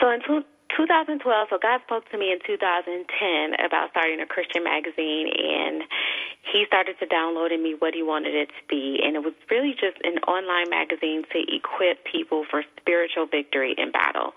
So 0.00 0.08
2012, 0.76 1.22
so 1.50 1.58
God 1.60 1.80
spoke 1.86 2.10
to 2.10 2.18
me 2.18 2.32
in 2.32 2.38
2010 2.42 3.06
about 3.64 3.90
starting 3.90 4.20
a 4.20 4.26
Christian 4.26 4.64
magazine, 4.64 5.30
and 5.30 5.82
He 6.50 6.64
started 6.66 6.98
to 6.98 7.06
download 7.06 7.54
in 7.54 7.62
me 7.62 7.74
what 7.78 7.94
He 7.94 8.02
wanted 8.02 8.34
it 8.34 8.48
to 8.48 8.62
be. 8.68 8.98
And 9.02 9.16
it 9.16 9.22
was 9.22 9.34
really 9.50 9.72
just 9.72 9.98
an 10.02 10.18
online 10.26 10.68
magazine 10.68 11.22
to 11.32 11.38
equip 11.46 12.04
people 12.04 12.44
for 12.50 12.62
spiritual 12.80 13.26
victory 13.26 13.74
in 13.78 13.92
battle. 13.92 14.34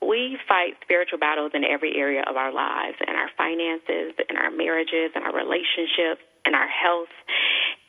We 0.00 0.38
fight 0.46 0.76
spiritual 0.82 1.18
battles 1.18 1.52
in 1.54 1.64
every 1.64 1.96
area 1.96 2.22
of 2.28 2.36
our 2.36 2.52
lives, 2.52 2.96
in 3.06 3.14
our 3.14 3.30
finances, 3.36 4.14
in 4.28 4.36
our 4.36 4.50
marriages, 4.50 5.10
in 5.16 5.22
our 5.22 5.34
relationships, 5.34 6.22
in 6.46 6.54
our 6.54 6.68
health. 6.68 7.12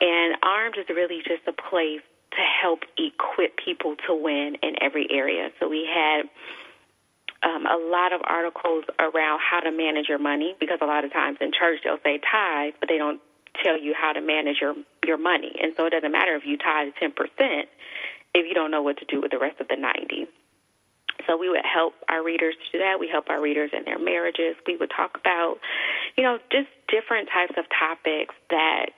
And 0.00 0.36
Armed 0.42 0.76
is 0.78 0.88
really 0.88 1.20
just 1.22 1.46
a 1.46 1.52
place 1.52 2.02
to 2.32 2.42
help 2.42 2.84
equip 2.98 3.56
people 3.62 3.96
to 4.06 4.14
win 4.14 4.56
in 4.62 4.74
every 4.80 5.06
area. 5.10 5.50
So 5.60 5.68
we 5.68 5.88
had 5.88 6.28
um, 7.46 7.62
a 7.64 7.78
lot 7.78 8.12
of 8.12 8.20
articles 8.26 8.84
around 8.98 9.38
how 9.38 9.60
to 9.60 9.70
manage 9.70 10.08
your 10.08 10.18
money 10.18 10.56
because 10.58 10.78
a 10.82 10.86
lot 10.86 11.04
of 11.04 11.12
times 11.12 11.38
in 11.40 11.52
church 11.54 11.80
they'll 11.84 12.02
say 12.02 12.18
tithe, 12.18 12.74
but 12.80 12.88
they 12.88 12.98
don't 12.98 13.20
tell 13.62 13.80
you 13.80 13.94
how 13.96 14.12
to 14.12 14.20
manage 14.20 14.58
your 14.60 14.74
your 15.06 15.16
money. 15.16 15.54
And 15.62 15.72
so 15.76 15.86
it 15.86 15.90
doesn't 15.90 16.10
matter 16.10 16.34
if 16.34 16.44
you 16.44 16.58
tithe 16.58 16.92
ten 16.98 17.12
percent 17.12 17.70
if 18.34 18.44
you 18.46 18.54
don't 18.54 18.70
know 18.70 18.82
what 18.82 18.98
to 18.98 19.06
do 19.06 19.20
with 19.22 19.30
the 19.30 19.38
rest 19.38 19.60
of 19.60 19.68
the 19.68 19.76
ninety. 19.76 20.26
So 21.26 21.36
we 21.36 21.48
would 21.48 21.64
help 21.64 21.94
our 22.08 22.22
readers 22.22 22.54
do 22.70 22.78
that. 22.78 23.00
We 23.00 23.08
help 23.08 23.30
our 23.30 23.40
readers 23.40 23.70
in 23.72 23.84
their 23.84 23.98
marriages. 23.98 24.54
We 24.66 24.76
would 24.76 24.92
talk 24.94 25.16
about, 25.16 25.56
you 26.16 26.22
know, 26.22 26.38
just 26.52 26.68
different 26.88 27.28
types 27.32 27.54
of 27.56 27.64
topics 27.72 28.34
that 28.50 28.92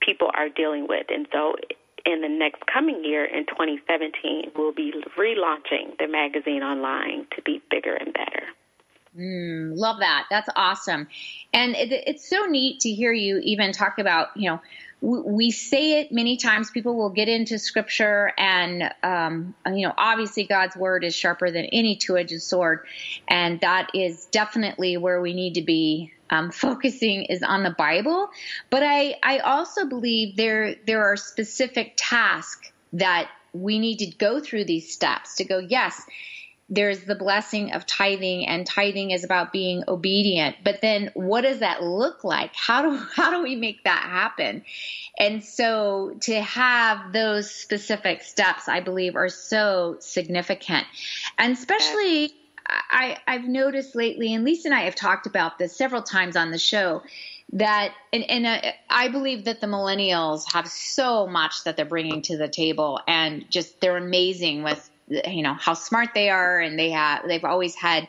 people 0.00 0.30
are 0.34 0.48
dealing 0.48 0.86
with. 0.88 1.06
And 1.08 1.28
so 1.32 1.54
in 2.04 2.20
the 2.20 2.28
next 2.28 2.66
coming 2.66 3.04
year, 3.04 3.24
in 3.24 3.46
2017, 3.46 4.52
we'll 4.56 4.72
be 4.72 4.92
relaunching 5.18 5.96
the 5.98 6.06
magazine 6.06 6.62
online 6.62 7.26
to 7.36 7.42
be 7.42 7.62
bigger 7.70 7.94
and 7.94 8.12
better. 8.12 8.42
Mm, 9.16 9.76
love 9.76 10.00
that. 10.00 10.26
That's 10.28 10.48
awesome. 10.56 11.06
And 11.52 11.76
it, 11.76 11.92
it's 11.92 12.28
so 12.28 12.46
neat 12.46 12.80
to 12.80 12.90
hear 12.90 13.12
you 13.12 13.38
even 13.44 13.72
talk 13.72 13.98
about, 13.98 14.36
you 14.36 14.50
know, 14.50 14.60
we 15.04 15.50
say 15.50 16.00
it 16.00 16.12
many 16.12 16.38
times. 16.38 16.70
People 16.70 16.96
will 16.96 17.10
get 17.10 17.28
into 17.28 17.58
scripture, 17.58 18.32
and 18.38 18.90
um, 19.02 19.54
you 19.66 19.86
know, 19.86 19.92
obviously, 19.98 20.44
God's 20.44 20.76
word 20.76 21.04
is 21.04 21.14
sharper 21.14 21.50
than 21.50 21.66
any 21.66 21.96
two-edged 21.96 22.40
sword, 22.40 22.86
and 23.28 23.60
that 23.60 23.90
is 23.92 24.24
definitely 24.26 24.96
where 24.96 25.20
we 25.20 25.34
need 25.34 25.54
to 25.54 25.62
be 25.62 26.13
um, 26.30 26.50
focusing 26.50 27.24
is 27.24 27.42
on 27.42 27.62
the 27.62 27.70
Bible. 27.70 28.28
But 28.70 28.82
I, 28.82 29.16
I 29.22 29.38
also 29.38 29.86
believe 29.86 30.36
there 30.36 30.76
there 30.86 31.04
are 31.04 31.16
specific 31.16 31.94
tasks 31.96 32.72
that 32.92 33.28
we 33.52 33.78
need 33.78 33.98
to 33.98 34.06
go 34.06 34.40
through 34.40 34.64
these 34.64 34.92
steps 34.92 35.36
to 35.36 35.44
go. 35.44 35.58
Yes, 35.58 36.02
there's 36.70 37.04
the 37.04 37.14
blessing 37.14 37.72
of 37.72 37.86
tithing 37.86 38.46
and 38.46 38.66
tithing 38.66 39.10
is 39.10 39.22
about 39.22 39.52
being 39.52 39.84
obedient 39.86 40.56
but 40.64 40.80
then 40.80 41.10
what 41.14 41.42
does 41.42 41.58
that 41.58 41.82
look 41.82 42.24
like 42.24 42.54
how 42.54 42.82
do 42.82 42.96
how 43.14 43.30
do 43.30 43.42
we 43.42 43.54
make 43.54 43.84
that 43.84 44.02
happen 44.02 44.64
and 45.18 45.44
so 45.44 46.16
to 46.20 46.40
have 46.40 47.12
those 47.12 47.50
specific 47.50 48.22
steps 48.22 48.68
i 48.68 48.80
believe 48.80 49.14
are 49.14 49.28
so 49.28 49.96
significant 50.00 50.86
and 51.38 51.52
especially 51.52 52.34
I, 52.66 53.18
I've 53.26 53.44
noticed 53.44 53.94
lately, 53.94 54.34
and 54.34 54.44
Lisa 54.44 54.68
and 54.68 54.74
I 54.74 54.82
have 54.82 54.94
talked 54.94 55.26
about 55.26 55.58
this 55.58 55.76
several 55.76 56.02
times 56.02 56.36
on 56.36 56.50
the 56.50 56.58
show, 56.58 57.02
that 57.52 57.92
and, 58.12 58.28
and 58.30 58.46
uh, 58.46 58.72
I 58.88 59.08
believe 59.08 59.44
that 59.44 59.60
the 59.60 59.66
millennials 59.66 60.50
have 60.52 60.66
so 60.68 61.26
much 61.26 61.64
that 61.64 61.76
they're 61.76 61.84
bringing 61.84 62.22
to 62.22 62.36
the 62.36 62.48
table, 62.48 63.00
and 63.06 63.48
just 63.50 63.80
they're 63.80 63.96
amazing 63.96 64.62
with 64.62 64.90
you 65.08 65.42
know 65.42 65.54
how 65.54 65.74
smart 65.74 66.10
they 66.14 66.30
are, 66.30 66.58
and 66.58 66.78
they 66.78 66.90
have 66.90 67.26
they've 67.26 67.44
always 67.44 67.74
had 67.74 68.08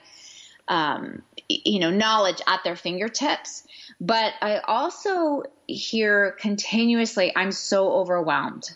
um, 0.67 1.21
you 1.49 1.79
know 1.79 1.89
knowledge 1.89 2.41
at 2.47 2.63
their 2.63 2.75
fingertips. 2.75 3.67
But 3.99 4.33
I 4.41 4.59
also 4.59 5.43
hear 5.67 6.31
continuously, 6.39 7.33
I'm 7.35 7.51
so 7.51 7.91
overwhelmed. 7.91 8.69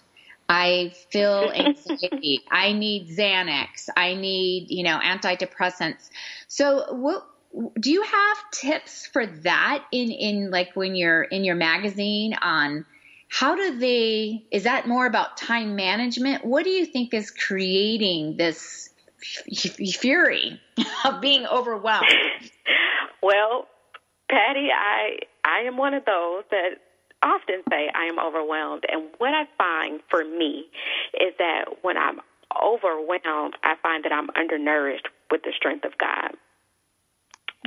I 0.49 0.93
feel 1.11 1.51
anxiety. 1.55 2.41
I 2.51 2.73
need 2.73 3.15
Xanax. 3.15 3.87
I 3.95 4.15
need, 4.15 4.67
you 4.69 4.83
know, 4.83 4.99
antidepressants. 4.99 6.09
So 6.47 6.91
what 6.93 7.25
do 7.79 7.91
you 7.91 8.01
have 8.01 8.37
tips 8.51 9.07
for 9.07 9.25
that 9.25 9.85
in 9.91 10.11
in 10.11 10.51
like 10.51 10.75
when 10.75 10.95
you're 10.95 11.23
in 11.23 11.43
your 11.43 11.55
magazine 11.55 12.33
on 12.41 12.85
how 13.27 13.55
do 13.55 13.77
they 13.77 14.43
is 14.51 14.63
that 14.63 14.87
more 14.87 15.05
about 15.05 15.37
time 15.37 15.75
management? 15.75 16.43
What 16.43 16.63
do 16.63 16.71
you 16.71 16.85
think 16.85 17.13
is 17.13 17.29
creating 17.29 18.37
this 18.37 18.89
fury 19.99 20.59
of 21.05 21.21
being 21.21 21.45
overwhelmed? 21.45 22.07
Well, 23.21 23.67
Patty, 24.31 24.69
I 24.71 25.17
I 25.43 25.67
am 25.67 25.75
one 25.75 25.93
of 25.93 26.05
those 26.05 26.43
that 26.51 26.77
often 27.23 27.61
say 27.69 27.89
I 27.93 28.05
am 28.05 28.19
overwhelmed. 28.19 28.85
And 28.89 29.09
what 29.17 29.33
I 29.33 29.45
find 29.57 30.01
for 30.09 30.23
me 30.23 30.65
is 31.19 31.33
that 31.37 31.65
when 31.81 31.97
I'm 31.97 32.19
overwhelmed, 32.61 33.55
I 33.63 33.75
find 33.81 34.03
that 34.03 34.11
I'm 34.11 34.29
undernourished 34.35 35.07
with 35.31 35.43
the 35.43 35.53
strength 35.55 35.85
of 35.85 35.97
God. 35.97 36.35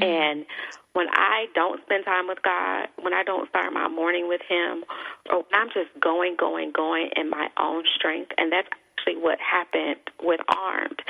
Mm-hmm. 0.00 0.04
And 0.04 0.46
when 0.94 1.06
I 1.12 1.46
don't 1.54 1.80
spend 1.82 2.04
time 2.04 2.28
with 2.28 2.42
God, 2.42 2.88
when 3.00 3.12
I 3.12 3.22
don't 3.22 3.48
start 3.48 3.72
my 3.72 3.88
morning 3.88 4.28
with 4.28 4.40
Him, 4.48 4.84
or 5.30 5.38
when 5.38 5.54
I'm 5.54 5.68
just 5.68 5.90
going, 6.00 6.36
going, 6.36 6.72
going 6.72 7.10
in 7.16 7.30
my 7.30 7.48
own 7.58 7.84
strength, 7.94 8.32
and 8.38 8.52
that's 8.52 8.68
actually 9.02 9.20
what 9.20 9.38
happened 9.38 10.00
with 10.22 10.40
Armed. 10.48 11.00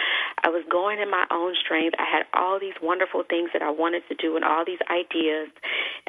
I 0.43 0.49
was 0.49 0.65
going 0.71 0.99
in 1.01 1.11
my 1.11 1.27
own 1.31 1.55
strength. 1.63 1.95
I 1.99 2.05
had 2.05 2.25
all 2.35 2.59
these 2.59 2.75
wonderful 2.83 3.23
things 3.29 3.51
that 3.53 3.63
I 3.63 3.71
wanted 3.71 4.03
to 4.09 4.15
do 4.15 4.37
and 4.37 4.45
all 4.45 4.65
these 4.65 4.81
ideas, 4.91 5.49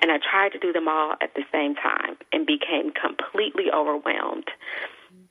and 0.01 0.11
I 0.11 0.17
tried 0.17 0.51
to 0.53 0.59
do 0.59 0.73
them 0.73 0.87
all 0.87 1.13
at 1.21 1.33
the 1.35 1.43
same 1.51 1.75
time 1.75 2.17
and 2.31 2.45
became 2.45 2.91
completely 2.91 3.71
overwhelmed. 3.73 4.49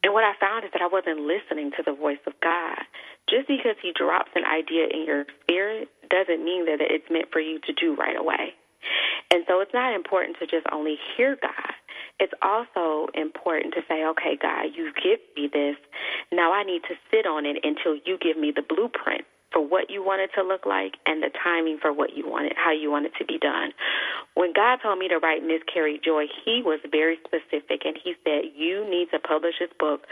And 0.05 0.13
what 0.13 0.25
I 0.25 0.35
found 0.41 0.65
is 0.65 0.71
that 0.73 0.83
I 0.83 0.89
wasn't 0.91 1.21
listening 1.21 1.71
to 1.77 1.83
the 1.85 1.95
voice 1.95 2.23
of 2.27 2.35
God. 2.43 2.83
Just 3.31 3.49
because 3.49 3.77
He 3.83 3.93
drops 3.95 4.31
an 4.35 4.45
idea 4.45 4.87
in 4.91 5.07
your 5.07 5.25
spirit 5.43 5.89
doesn't 6.11 6.45
mean 6.45 6.67
that 6.67 6.81
it's 6.81 7.11
meant 7.11 7.31
for 7.33 7.41
you 7.41 7.59
to 7.61 7.73
do 7.73 7.95
right 7.95 8.19
away. 8.19 8.55
And 9.31 9.45
so 9.49 9.61
it's 9.61 9.73
not 9.73 9.95
important 9.95 10.39
to 10.41 10.47
just 10.47 10.67
only 10.73 10.99
hear 11.17 11.39
God 11.41 11.73
it's 12.21 12.33
also 12.43 13.09
important 13.15 13.75
to 13.75 13.81
say, 13.89 14.05
okay, 14.05 14.39
God, 14.41 14.71
you 14.75 14.93
give 15.03 15.21
me 15.37 15.49
this. 15.53 15.77
Now 16.31 16.53
I 16.53 16.63
need 16.63 16.83
to 16.89 16.95
sit 17.11 17.27
on 17.27 17.47
it 17.47 17.59
until 17.65 17.97
you 18.05 18.19
give 18.19 18.37
me 18.37 18.53
the 18.55 18.63
blueprint 18.63 19.25
for 19.53 19.61
what 19.61 19.91
you 19.91 20.03
want 20.03 20.23
it 20.23 20.31
to 20.35 20.47
look 20.47 20.65
like 20.65 20.97
and 21.05 21.23
the 21.23 21.31
timing 21.43 21.79
for 21.81 21.93
what 21.93 22.17
you 22.17 22.27
want 22.29 22.47
it, 22.47 22.55
how 22.57 22.73
you 22.73 22.91
want 22.91 23.07
it 23.07 23.13
to 23.19 23.25
be 23.25 23.39
done. 23.39 23.73
When 24.35 24.53
God 24.53 24.79
told 24.83 24.99
me 24.99 25.09
to 25.09 25.19
write 25.19 25.43
Miscarried 25.43 26.03
Joy, 26.03 26.25
He 26.45 26.63
was 26.65 26.81
very 26.91 27.19
specific 27.27 27.83
and 27.85 27.99
He 28.03 28.15
said, 28.25 28.53
you 28.57 28.89
need 28.89 29.11
to 29.13 29.19
publish 29.19 29.55
this 29.61 29.71
book 29.79 30.07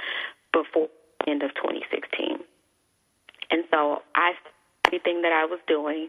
before 0.53 0.89
the 1.25 1.31
end 1.31 1.43
of 1.43 1.55
2016. 1.55 2.39
And 3.51 3.65
so 3.71 4.03
I 4.15 4.33
everything 4.91 5.23
that 5.23 5.33
I 5.33 5.45
was 5.45 5.61
doing, 5.67 6.09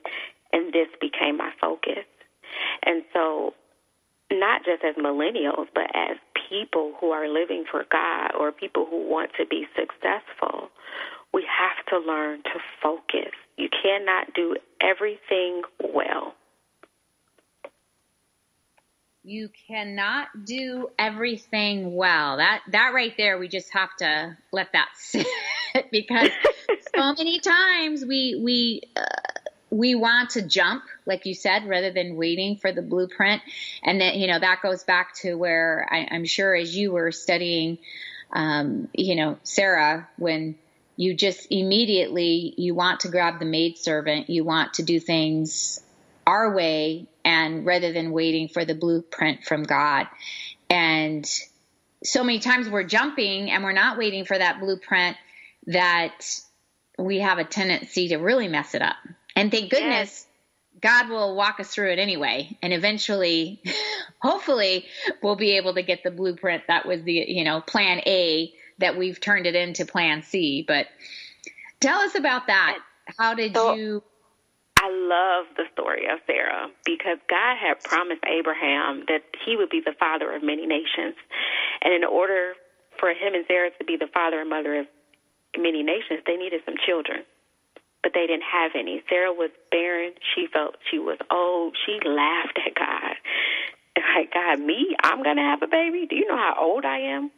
and 0.52 0.74
this 0.74 0.88
became 1.00 1.38
my 1.38 1.52
focus. 1.62 2.06
And 2.84 3.04
so, 3.14 3.54
not 4.32 4.64
just 4.66 4.84
as 4.84 4.96
millennials, 4.96 5.68
but 5.74 5.86
as 5.94 6.18
people 6.50 6.94
who 7.00 7.12
are 7.12 7.28
living 7.28 7.66
for 7.70 7.86
God 7.92 8.32
or 8.40 8.52
people 8.52 8.86
who 8.90 9.08
want 9.10 9.32
to 9.40 9.46
be 9.46 9.66
successful, 9.76 10.70
we 11.34 11.46
have 11.48 11.86
to 11.88 12.00
learn 12.00 12.44
to 12.44 12.60
focus. 12.82 13.32
You 13.58 13.70
cannot 13.84 14.34
do 14.34 14.56
everything 14.82 15.62
well. 15.94 16.34
You 19.24 19.50
cannot 19.68 20.30
do 20.46 20.90
everything 20.98 21.96
well. 21.96 22.38
That 22.38 22.62
that 22.72 22.92
right 22.94 23.14
there, 23.18 23.38
we 23.38 23.48
just 23.48 23.72
have 23.72 23.90
to 24.00 24.36
let 24.52 24.74
that 24.74 24.90
sit 24.96 25.28
because 25.92 26.32
so 26.96 27.14
many 27.14 27.40
times 27.40 28.04
we 28.04 28.42
we 28.44 28.82
uh, 28.96 29.04
we 29.70 29.96
want 29.96 30.32
to 30.32 30.42
jump, 30.42 30.84
like 31.12 31.26
you 31.26 31.34
said, 31.34 31.68
rather 31.68 31.92
than 31.92 32.16
waiting 32.16 32.56
for 32.56 32.72
the 32.72 32.82
blueprint. 32.82 33.42
And 33.84 34.00
then, 34.00 34.16
you 34.16 34.28
know, 34.28 34.40
that 34.40 34.62
goes 34.64 34.84
back 34.84 35.14
to 35.18 35.36
where 35.36 35.86
I, 35.92 36.16
am 36.16 36.24
sure 36.26 36.56
as 36.56 36.76
you 36.76 36.94
were 36.94 37.12
studying, 37.12 37.80
um, 38.32 38.88
you 38.94 39.16
know, 39.16 39.38
Sarah, 39.44 40.08
when 40.18 40.56
you 40.96 41.14
just 41.14 41.48
immediately, 41.52 42.54
you 42.58 42.74
want 42.74 43.02
to 43.02 43.10
grab 43.10 43.40
the 43.40 43.46
maidservant, 43.46 44.30
you 44.30 44.46
want 44.46 44.76
to 44.76 44.84
do 44.84 45.00
things 45.00 45.82
our 46.26 46.56
way 46.56 47.08
and 47.26 47.66
rather 47.66 47.92
than 47.92 48.12
waiting 48.12 48.48
for 48.48 48.64
the 48.64 48.76
blueprint 48.76 49.44
from 49.44 49.64
God. 49.64 50.08
And 50.70 51.26
so 52.04 52.24
many 52.24 52.40
times 52.40 52.70
we're 52.70 52.84
jumping 52.84 53.52
and 53.52 53.64
we're 53.64 53.74
not 53.74 53.98
waiting 53.98 54.24
for 54.24 54.38
that 54.38 54.62
blueprint 54.62 55.18
that 55.68 56.26
we 56.98 57.20
have 57.20 57.38
a 57.38 57.44
tendency 57.44 58.10
to 58.10 58.18
really 58.18 58.48
mess 58.48 58.76
it 58.76 58.82
up. 58.82 58.96
And 59.36 59.52
thank 59.52 59.72
goodness 59.72 60.10
yes. 60.10 60.28
God 60.82 61.10
will 61.10 61.36
walk 61.36 61.60
us 61.60 61.70
through 61.70 61.92
it 61.92 62.00
anyway. 62.00 62.58
And 62.62 62.74
eventually, 62.74 63.62
hopefully, 64.22 64.86
we'll 65.22 65.36
be 65.36 65.58
able 65.58 65.76
to 65.76 65.84
get 65.84 66.04
the 66.04 66.12
blueprint 66.12 66.64
that 66.68 66.86
was 66.86 67.04
the, 67.04 67.14
you 67.14 67.44
know, 67.44 67.62
plan 67.62 68.00
A 68.06 68.52
that 68.80 68.98
we've 68.98 69.20
turned 69.20 69.46
it 69.46 69.56
into 69.56 69.86
plan 69.86 70.24
C. 70.24 70.66
But 70.68 70.88
tell 71.80 72.00
us 72.00 72.16
about 72.16 72.48
that. 72.48 72.80
How 73.18 73.36
did 73.36 73.56
so, 73.56 73.76
you? 73.76 74.04
I 74.80 74.90
love 74.90 75.46
the 75.56 75.66
story 75.74 76.08
of 76.12 76.20
Sarah 76.26 76.70
because 76.86 77.20
God 77.30 77.58
had 77.62 77.84
promised 77.84 78.24
Abraham 78.26 79.04
that 79.08 79.22
he 79.46 79.56
would 79.56 79.70
be 79.70 79.82
the 79.86 79.94
father 80.00 80.34
of 80.34 80.42
many 80.42 80.66
nations. 80.66 81.16
And 81.82 81.94
in 81.94 82.04
order 82.04 82.54
for 82.98 83.10
him 83.10 83.36
and 83.36 83.46
Sarah 83.48 83.70
to 83.78 83.86
be 83.86 83.98
the 83.98 84.08
father 84.12 84.42
and 84.42 84.50
mother 84.50 84.80
of 84.80 84.88
many 85.56 85.84
nations, 85.84 86.22
they 86.26 86.36
needed 86.36 86.62
some 86.66 86.76
children 86.84 87.24
but 88.04 88.14
they 88.14 88.28
didn't 88.28 88.48
have 88.52 88.72
any. 88.76 89.04
Sarah 89.10 89.34
was 89.34 89.52
barren. 89.72 90.14
She 90.34 90.48
felt 90.52 90.76
she 90.90 91.00
was 91.00 91.18
old. 91.30 91.78
She 91.86 92.00
laughed 92.08 92.60
at 92.66 92.76
God. 92.76 93.16
Like, 94.16 94.34
God, 94.34 94.60
me? 94.60 94.96
I'm 95.04 95.24
going 95.24 95.38
to 95.38 95.44
have 95.44 95.62
a 95.62 95.68
baby? 95.68 96.08
Do 96.10 96.16
you 96.16 96.28
know 96.28 96.38
how 96.38 96.56
old 96.60 96.86
I 96.86 97.00
am? 97.00 97.32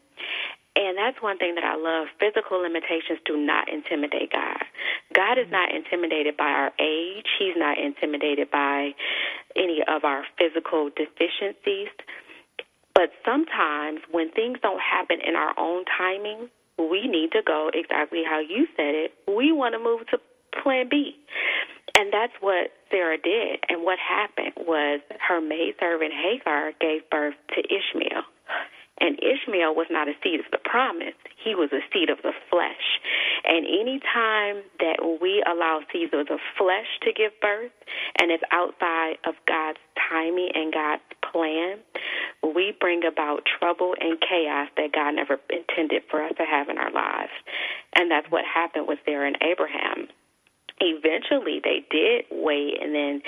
And 0.76 0.97
that's 0.97 1.22
one 1.22 1.38
thing 1.38 1.55
that 1.55 1.64
I 1.64 1.76
love. 1.76 2.07
Physical 2.20 2.61
limitations 2.61 3.20
do 3.26 3.38
not 3.38 3.70
intimidate 3.70 4.32
God. 4.32 4.64
God 5.14 5.38
is 5.38 5.45
not 5.51 5.74
intimidated 5.74 6.36
by 6.36 6.49
our 6.49 6.72
age. 6.80 7.28
He's 7.38 7.53
not 7.55 7.78
intimidated 7.78 8.49
by 8.49 8.95
any 9.55 9.84
of 9.88 10.03
our 10.03 10.26
physical 10.38 10.89
deficiencies. 10.89 11.93
But 12.95 13.09
sometimes 13.26 14.01
when 14.09 14.32
things 14.32 14.57
don't 14.61 14.82
happen 14.82 15.18
in 15.22 15.36
our 15.36 15.53
own 15.59 15.86
timing, 15.97 16.49
we 16.78 17.07
need 17.07 17.32
to 17.34 17.41
go 17.45 17.70
exactly 17.74 18.24
how 18.26 18.39
you 18.39 18.66
said 18.76 18.95
it. 18.95 19.14
We 19.28 19.51
want 19.51 19.74
to 19.74 19.80
move 19.80 20.07
to 20.09 20.18
plan 20.61 20.87
B. 20.89 21.15
And 21.95 22.11
that's 22.11 22.33
what 22.41 22.71
Sarah 22.89 23.17
did. 23.17 23.59
And 23.69 23.83
what 23.83 23.99
happened 23.99 24.53
was 24.67 25.01
her 25.27 25.39
maidservant 25.39 26.13
Hagar 26.13 26.71
gave 26.81 27.07
birth 27.09 27.35
to 27.55 27.61
Ishmael. 27.61 28.23
And 28.99 29.19
Ishmael 29.21 29.75
was 29.75 29.87
not 29.89 30.07
a 30.07 30.13
seed 30.23 30.39
of 30.39 30.45
the 30.51 30.59
promise, 30.63 31.17
he 31.43 31.55
was 31.55 31.69
a 31.73 31.81
seed 31.91 32.09
of 32.09 32.21
the 32.21 32.31
flesh. 32.49 33.01
And 33.43 33.65
any 33.65 33.99
time 33.99 34.63
that 34.79 35.19
we 35.21 35.43
allow 35.45 35.81
seeds 35.91 36.13
of 36.13 36.27
the 36.27 36.39
flesh 36.57 36.87
to 37.01 37.11
give 37.11 37.33
birth 37.41 37.73
and 38.17 38.31
it's 38.31 38.43
outside 38.51 39.17
of 39.25 39.35
God's 39.47 39.79
timing 40.09 40.49
and 40.53 40.71
God's 40.71 41.03
plan, 41.19 41.79
we 42.55 42.73
bring 42.79 43.03
about 43.03 43.43
trouble 43.59 43.93
and 43.99 44.21
chaos 44.21 44.69
that 44.77 44.93
God 44.93 45.11
never 45.15 45.37
intended 45.49 46.03
for 46.09 46.23
us 46.23 46.33
to 46.37 46.45
have 46.45 46.69
in 46.69 46.77
our 46.77 46.91
lives. 46.91 47.33
And 47.95 48.09
that's 48.09 48.29
what 48.29 48.45
happened 48.45 48.87
with 48.87 48.99
Sarah 49.05 49.27
and 49.27 49.37
Abraham 49.41 50.07
eventually 50.80 51.61
they 51.63 51.86
did 51.89 52.26
wait 52.32 52.82
and 52.82 52.93
then 52.93 53.21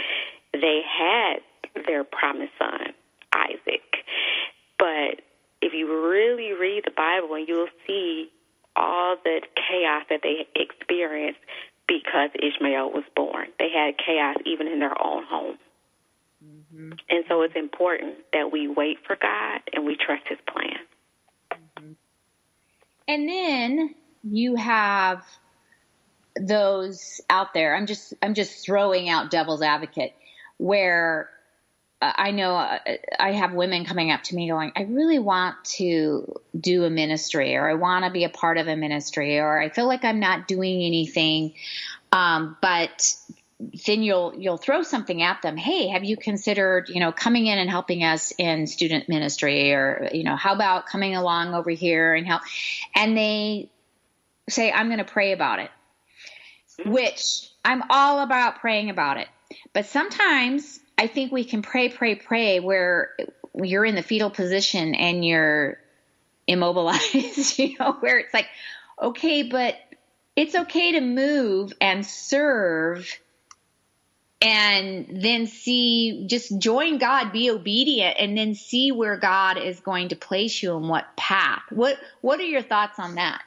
they 0.54 0.82
had 0.86 1.38
their 1.86 2.04
promised 2.04 2.54
son, 2.58 2.94
Isaac. 3.34 3.84
But 4.78 5.22
if 5.62 5.74
you 5.74 6.10
really 6.10 6.54
read 6.54 6.84
the 6.86 6.92
Bible, 6.92 7.36
and 7.36 7.48
you'll 7.48 7.68
see 7.88 8.30
all 8.76 9.16
the 9.24 9.42
chaos 9.56 10.04
that 10.10 10.22
they 10.22 10.48
experienced 10.56 11.40
because 11.88 12.30
Ishmael 12.36 12.92
was 12.92 13.04
born. 13.16 13.48
They 13.60 13.70
had 13.70 13.96
chaos 13.98 14.38
even 14.46 14.68
in 14.68 14.80
their 14.80 15.02
own 15.02 15.24
home. 15.26 15.58
Mm-hmm. 16.44 16.92
And 17.10 17.24
so 17.28 17.42
it's 17.42 17.56
important 17.56 18.16
that 18.34 18.52
we 18.52 18.68
wait 18.68 18.98
for 19.06 19.16
God 19.16 19.62
and 19.74 19.86
we 19.86 19.96
trust 19.96 20.24
His 20.28 20.40
plan. 20.48 20.78
Mm-hmm. 21.52 21.92
And 23.08 23.30
then 23.30 23.96
you 24.24 24.56
have 24.56 25.24
those 26.40 27.22
out 27.30 27.54
there. 27.54 27.76
I'm 27.76 27.86
just 27.86 28.14
I'm 28.22 28.34
just 28.34 28.66
throwing 28.66 29.10
out 29.10 29.32
devil's 29.32 29.62
advocate 29.62 30.14
where 30.58 31.30
uh, 32.02 32.12
I 32.16 32.32
know 32.32 32.56
uh, 32.56 32.80
I 33.20 33.32
have 33.32 33.54
women 33.54 33.86
coming 33.86 34.12
up 34.12 34.24
to 34.24 34.36
me 34.36 34.50
going, 34.50 34.72
I 34.76 34.84
really 34.84 35.20
want 35.20 35.64
to 35.76 36.40
do 36.60 36.84
a 36.84 36.90
ministry 36.90 37.56
or 37.56 37.70
I 37.70 37.76
want 37.76 38.06
to 38.06 38.12
be 38.12 38.26
a 38.26 38.30
part 38.30 38.58
of 38.58 38.68
a 38.68 38.76
ministry 38.76 39.40
or 39.40 39.60
I 39.60 39.70
feel 39.70 39.88
like 39.88 40.04
I'm 40.04 40.20
not 40.20 40.48
doing 40.48 40.84
anything. 40.84 41.54
Um, 42.12 42.58
but 42.62 43.16
then 43.88 44.04
you'll 44.04 44.34
you'll 44.38 44.58
throw 44.58 44.84
something 44.84 45.22
at 45.22 45.42
them. 45.42 45.56
Hey, 45.56 45.88
have 45.88 46.04
you 46.04 46.18
considered 46.18 46.90
you 46.90 47.00
know 47.00 47.14
coming 47.14 47.48
in 47.48 47.58
and 47.58 47.70
helping 47.70 48.04
us 48.04 48.34
in 48.38 48.68
student 48.68 49.08
ministry, 49.08 49.74
or 49.74 50.10
you 50.14 50.24
know 50.24 50.36
how 50.36 50.54
about 50.54 50.88
coming 50.88 51.16
along 51.16 51.54
over 51.54 51.70
here 51.70 52.14
and 52.14 52.28
help? 52.28 52.42
And 52.94 53.18
they 53.18 53.70
say, 54.50 54.72
I'm 54.72 54.88
going 54.88 55.00
to 55.00 55.06
pray 55.06 55.32
about 55.32 55.60
it 55.60 55.72
Mm-hmm. 56.80 56.92
which 56.92 57.50
I'm 57.64 57.84
all 57.90 58.20
about 58.20 58.60
praying 58.60 58.90
about 58.90 59.18
it. 59.18 59.30
But 59.72 59.86
sometimes 59.86 60.80
I 60.98 61.08
think 61.08 61.32
we 61.32 61.46
can 61.46 61.62
pray, 61.62 61.88
pray, 61.88 62.16
pray 62.16 62.60
where 62.60 63.12
you're 63.54 63.86
in 63.86 63.96
the 63.96 64.02
fetal 64.02 64.30
position 64.30 64.94
and 64.94 65.26
you're 65.26 65.78
immobilized, 66.48 67.58
you 67.60 67.78
know, 67.80 67.94
where 67.94 68.20
it's 68.20 68.34
like, 68.34 68.48
okay, 69.02 69.44
but 69.44 69.76
it's 70.36 70.54
okay 70.54 70.94
to 70.94 71.02
move 71.02 71.72
and 71.80 72.06
serve 72.06 73.10
and 74.42 75.08
then 75.24 75.48
see 75.48 76.28
just 76.28 76.60
join 76.60 76.98
God, 76.98 77.32
be 77.32 77.50
obedient 77.52 78.18
and 78.20 78.38
then 78.38 78.54
see 78.54 78.92
where 78.92 79.18
God 79.18 79.58
is 79.58 79.80
going 79.80 80.10
to 80.10 80.16
place 80.18 80.62
you 80.62 80.76
and 80.76 80.90
what 80.90 81.16
path. 81.16 81.64
What 81.70 81.98
what 82.20 82.40
are 82.40 82.44
your 82.44 82.62
thoughts 82.62 83.00
on 83.00 83.16
that? 83.16 83.42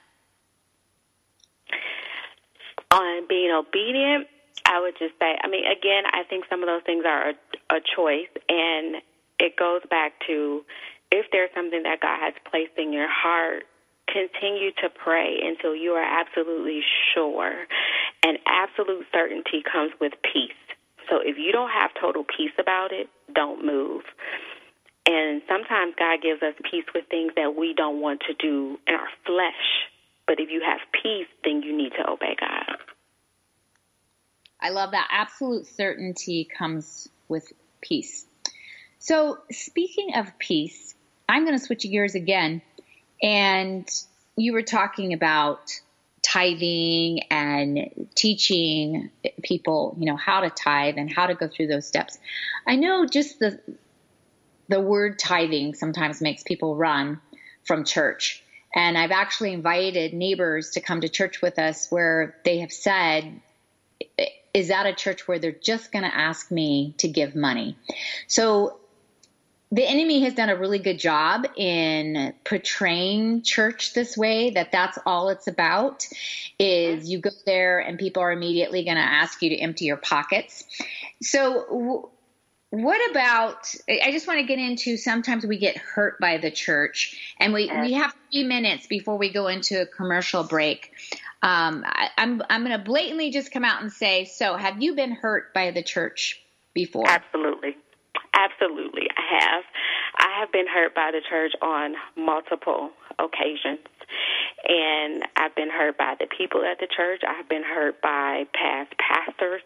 On 2.90 3.26
being 3.28 3.50
obedient, 3.50 4.26
I 4.66 4.80
would 4.80 4.94
just 4.98 5.14
say, 5.18 5.38
I 5.42 5.48
mean, 5.48 5.64
again, 5.64 6.04
I 6.12 6.22
think 6.28 6.44
some 6.50 6.62
of 6.62 6.66
those 6.66 6.82
things 6.84 7.04
are 7.06 7.30
a, 7.30 7.76
a 7.76 7.80
choice, 7.80 8.30
and 8.48 8.96
it 9.38 9.56
goes 9.56 9.82
back 9.90 10.12
to 10.26 10.64
if 11.10 11.26
there's 11.32 11.50
something 11.54 11.82
that 11.84 12.00
God 12.00 12.18
has 12.20 12.34
placed 12.50 12.76
in 12.76 12.92
your 12.92 13.08
heart, 13.08 13.64
continue 14.08 14.72
to 14.82 14.88
pray 14.88 15.40
until 15.42 15.74
you 15.74 15.92
are 15.92 16.04
absolutely 16.04 16.80
sure. 17.14 17.66
And 18.22 18.38
absolute 18.46 19.06
certainty 19.12 19.62
comes 19.62 19.92
with 20.00 20.12
peace. 20.22 20.56
So 21.08 21.20
if 21.24 21.36
you 21.38 21.52
don't 21.52 21.70
have 21.70 21.90
total 22.00 22.24
peace 22.24 22.52
about 22.58 22.92
it, 22.92 23.08
don't 23.34 23.64
move. 23.64 24.02
And 25.06 25.40
sometimes 25.48 25.94
God 25.98 26.20
gives 26.20 26.42
us 26.42 26.54
peace 26.70 26.84
with 26.94 27.04
things 27.08 27.32
that 27.36 27.56
we 27.56 27.72
don't 27.74 28.00
want 28.00 28.20
to 28.28 28.34
do 28.34 28.78
in 28.86 28.94
our 28.94 29.08
flesh. 29.24 29.88
But 30.28 30.38
if 30.38 30.50
you 30.50 30.60
have 30.64 30.78
peace, 30.92 31.26
then 31.42 31.62
you 31.62 31.76
need 31.76 31.92
to 31.92 32.08
obey 32.08 32.36
God. 32.38 32.76
I 34.60 34.68
love 34.70 34.90
that. 34.90 35.08
Absolute 35.10 35.66
certainty 35.66 36.46
comes 36.56 37.08
with 37.28 37.50
peace. 37.80 38.26
So, 38.98 39.38
speaking 39.50 40.14
of 40.16 40.38
peace, 40.38 40.94
I'm 41.28 41.44
going 41.44 41.58
to 41.58 41.64
switch 41.64 41.82
gears 41.82 42.14
again. 42.14 42.60
And 43.22 43.88
you 44.36 44.52
were 44.52 44.62
talking 44.62 45.14
about 45.14 45.72
tithing 46.22 47.20
and 47.30 48.06
teaching 48.14 49.10
people, 49.42 49.96
you 49.98 50.04
know, 50.04 50.16
how 50.16 50.40
to 50.40 50.50
tithe 50.50 50.96
and 50.98 51.10
how 51.10 51.26
to 51.26 51.34
go 51.34 51.48
through 51.48 51.68
those 51.68 51.86
steps. 51.86 52.18
I 52.66 52.76
know 52.76 53.06
just 53.06 53.38
the 53.38 53.60
the 54.68 54.80
word 54.80 55.18
tithing 55.18 55.74
sometimes 55.74 56.20
makes 56.20 56.42
people 56.42 56.76
run 56.76 57.20
from 57.64 57.84
church. 57.84 58.44
And 58.74 58.98
I've 58.98 59.10
actually 59.10 59.52
invited 59.52 60.12
neighbors 60.12 60.70
to 60.70 60.80
come 60.80 61.00
to 61.00 61.08
church 61.08 61.40
with 61.40 61.58
us 61.58 61.90
where 61.90 62.36
they 62.44 62.58
have 62.58 62.72
said, 62.72 63.40
is 64.54 64.68
that 64.68 64.86
a 64.86 64.94
church 64.94 65.26
where 65.26 65.38
they're 65.38 65.52
just 65.52 65.92
going 65.92 66.04
to 66.04 66.14
ask 66.14 66.50
me 66.50 66.94
to 66.98 67.08
give 67.08 67.34
money? 67.34 67.76
So 68.26 68.78
the 69.70 69.86
enemy 69.86 70.20
has 70.22 70.34
done 70.34 70.48
a 70.48 70.56
really 70.56 70.78
good 70.78 70.98
job 70.98 71.46
in 71.56 72.32
portraying 72.44 73.42
church 73.42 73.92
this 73.92 74.16
way 74.16 74.50
that 74.50 74.72
that's 74.72 74.98
all 75.04 75.28
it's 75.28 75.46
about 75.46 76.06
is 76.58 77.08
you 77.08 77.18
go 77.18 77.30
there 77.44 77.78
and 77.78 77.98
people 77.98 78.22
are 78.22 78.32
immediately 78.32 78.84
going 78.84 78.96
to 78.96 79.02
ask 79.02 79.42
you 79.42 79.50
to 79.50 79.56
empty 79.56 79.84
your 79.84 79.98
pockets 79.98 80.64
so 81.20 82.10
what 82.70 83.10
about 83.10 83.74
i 83.88 84.10
just 84.10 84.26
want 84.26 84.38
to 84.38 84.46
get 84.46 84.58
into 84.58 84.96
sometimes 84.96 85.46
we 85.46 85.58
get 85.58 85.76
hurt 85.76 86.18
by 86.20 86.36
the 86.36 86.50
church 86.50 87.34
and 87.40 87.52
we, 87.52 87.70
we 87.80 87.92
have 87.94 88.14
three 88.30 88.44
minutes 88.44 88.86
before 88.86 89.16
we 89.16 89.32
go 89.32 89.46
into 89.46 89.80
a 89.80 89.86
commercial 89.86 90.44
break 90.44 90.92
um, 91.40 91.84
I, 91.86 92.08
I'm, 92.18 92.42
I'm 92.50 92.64
going 92.64 92.76
to 92.76 92.84
blatantly 92.84 93.30
just 93.30 93.52
come 93.52 93.64
out 93.64 93.80
and 93.80 93.92
say 93.92 94.24
so 94.26 94.56
have 94.56 94.82
you 94.82 94.94
been 94.94 95.12
hurt 95.12 95.54
by 95.54 95.70
the 95.70 95.82
church 95.82 96.42
before 96.74 97.08
absolutely 97.08 97.76
Absolutely, 98.38 99.08
I 99.16 99.40
have. 99.40 99.64
I 100.18 100.40
have 100.40 100.52
been 100.52 100.66
hurt 100.66 100.94
by 100.94 101.10
the 101.12 101.20
church 101.28 101.52
on 101.60 101.94
multiple 102.16 102.90
occasions. 103.18 103.80
And 104.66 105.22
I've 105.36 105.54
been 105.54 105.70
hurt 105.70 105.96
by 105.96 106.14
the 106.18 106.26
people 106.26 106.64
at 106.64 106.78
the 106.80 106.88
church. 106.94 107.22
I 107.26 107.34
have 107.34 107.48
been 107.48 107.62
hurt 107.62 108.00
by 108.02 108.44
past 108.54 108.92
pastors 108.98 109.62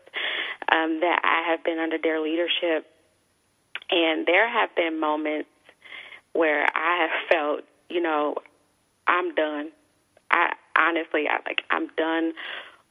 um, 0.70 1.00
that 1.00 1.20
I 1.24 1.50
have 1.50 1.64
been 1.64 1.78
under 1.78 1.98
their 2.02 2.20
leadership. 2.20 2.86
And 3.90 4.26
there 4.26 4.48
have 4.48 4.74
been 4.76 5.00
moments 5.00 5.48
where 6.32 6.64
I 6.74 7.02
have 7.02 7.28
felt, 7.30 7.60
you 7.88 8.00
know, 8.00 8.36
I'm 9.06 9.34
done. 9.34 9.70
I 10.30 10.52
honestly, 10.78 11.24
I 11.28 11.36
like, 11.46 11.62
I'm 11.70 11.88
done 11.96 12.32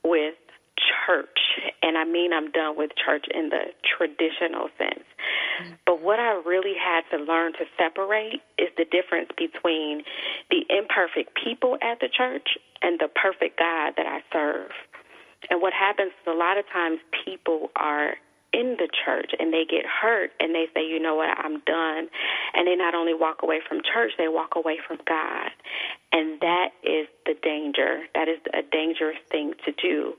with 0.03 0.35
church. 1.05 1.39
And 1.81 1.97
I 1.97 2.05
mean, 2.05 2.33
I'm 2.33 2.51
done 2.51 2.77
with 2.77 2.91
church 2.95 3.25
in 3.33 3.49
the 3.49 3.73
traditional 3.85 4.69
sense. 4.77 5.05
But 5.85 6.01
what 6.01 6.19
I 6.19 6.41
really 6.45 6.73
had 6.73 7.01
to 7.15 7.23
learn 7.23 7.53
to 7.53 7.65
separate 7.77 8.41
is 8.57 8.69
the 8.77 8.85
difference 8.85 9.29
between 9.37 10.03
the 10.49 10.65
imperfect 10.69 11.37
people 11.43 11.77
at 11.81 11.99
the 11.99 12.09
church 12.09 12.57
and 12.81 12.99
the 12.99 13.07
perfect 13.07 13.59
God 13.59 13.93
that 13.97 14.07
I 14.07 14.21
serve. 14.31 14.71
And 15.49 15.61
what 15.61 15.73
happens 15.73 16.11
is 16.21 16.27
a 16.27 16.37
lot 16.37 16.57
of 16.57 16.65
times 16.71 16.99
people 17.25 17.69
are 17.75 18.15
in 18.53 18.75
the 18.77 18.89
church 19.05 19.31
and 19.39 19.53
they 19.53 19.63
get 19.69 19.85
hurt 19.85 20.31
and 20.39 20.53
they 20.53 20.65
say, 20.73 20.85
you 20.85 20.99
know 20.99 21.15
what, 21.15 21.29
I'm 21.37 21.59
done. 21.61 22.09
And 22.53 22.67
they 22.67 22.75
not 22.75 22.93
only 22.93 23.13
walk 23.13 23.43
away 23.43 23.61
from 23.67 23.81
church, 23.81 24.11
they 24.17 24.27
walk 24.27 24.55
away 24.55 24.77
from 24.85 24.97
God. 25.07 25.51
And 26.11 26.39
that 26.41 26.69
is 26.83 27.07
the 27.25 27.35
danger. 27.41 28.03
That 28.13 28.27
is 28.27 28.39
a 28.53 28.61
dangerous 28.61 29.19
thing 29.31 29.53
to 29.65 29.71
do 29.71 30.13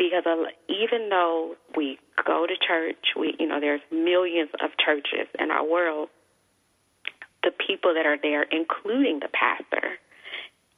because 0.00 0.24
uh, 0.24 0.48
even 0.68 1.10
though 1.10 1.56
we 1.76 1.98
go 2.26 2.46
to 2.46 2.54
church, 2.56 3.12
we 3.16 3.36
you 3.38 3.46
know 3.46 3.60
there's 3.60 3.82
millions 3.92 4.50
of 4.64 4.70
churches 4.82 5.28
in 5.38 5.50
our 5.50 5.64
world. 5.64 6.08
The 7.44 7.52
people 7.52 7.94
that 7.94 8.06
are 8.06 8.18
there, 8.20 8.42
including 8.42 9.20
the 9.20 9.28
pastor, 9.28 9.96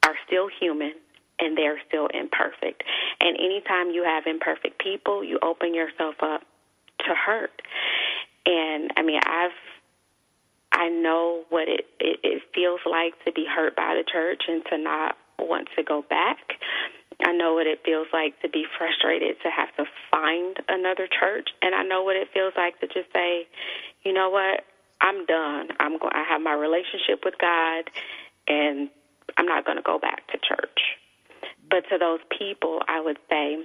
are 0.05 0.15
still 0.27 0.49
human 0.61 0.93
and 1.39 1.57
they're 1.57 1.81
still 1.89 2.07
imperfect. 2.07 2.83
And 3.21 3.37
anytime 3.37 3.91
you 3.91 4.05
have 4.05 4.27
imperfect 4.27 4.79
people, 4.79 5.25
you 5.25 5.39
open 5.43 5.75
yourself 5.75 6.15
up 6.23 6.43
to 7.01 7.15
hurt. 7.15 7.63
And 8.47 8.93
I 8.97 9.03
mean, 9.03 9.21
I've 9.25 9.51
I 10.73 10.89
know 10.89 11.45
what 11.51 11.69
it, 11.69 11.87
it, 12.01 12.21
it 12.23 12.43
feels 12.55 12.81
like 12.91 13.13
to 13.25 13.33
be 13.33 13.45
hurt 13.45 13.77
by 13.77 13.95
the 13.95 14.05
church 14.11 14.43
and 14.49 14.65
to 14.71 14.79
not 14.79 15.17
want 15.39 15.69
to 15.77 15.83
go 15.83 16.03
back. 16.09 16.39
I 17.25 17.33
know 17.33 17.55
what 17.55 17.67
it 17.67 17.81
feels 17.85 18.09
like 18.13 18.41
to 18.43 18.49
be 18.49 18.65
frustrated 18.79 19.37
to 19.43 19.51
have 19.51 19.75
to 19.77 19.85
find 20.11 20.57
another 20.69 21.09
church, 21.09 21.51
and 21.61 21.75
I 21.75 21.83
know 21.83 22.03
what 22.03 22.17
it 22.17 22.29
feels 22.33 22.55
like 22.57 22.79
to 22.81 22.87
just 22.87 23.13
say, 23.13 23.47
you 24.03 24.13
know 24.13 24.31
what, 24.31 24.65
I'm 25.01 25.27
done. 25.27 25.69
I'm 25.81 25.99
going. 25.99 26.13
I 26.15 26.25
have 26.29 26.41
my 26.41 26.55
relationship 26.55 27.25
with 27.25 27.35
God, 27.41 27.91
and 28.47 28.89
I'm 29.37 29.47
not 29.47 29.65
going 29.65 29.77
to 29.77 29.83
go 29.83 29.99
back 29.99 30.27
to 30.29 30.39
church. 30.39 30.81
But 31.69 31.85
to 31.91 31.99
those 31.99 32.21
people, 32.37 32.81
I 32.87 33.01
would 33.01 33.19
say, 33.29 33.59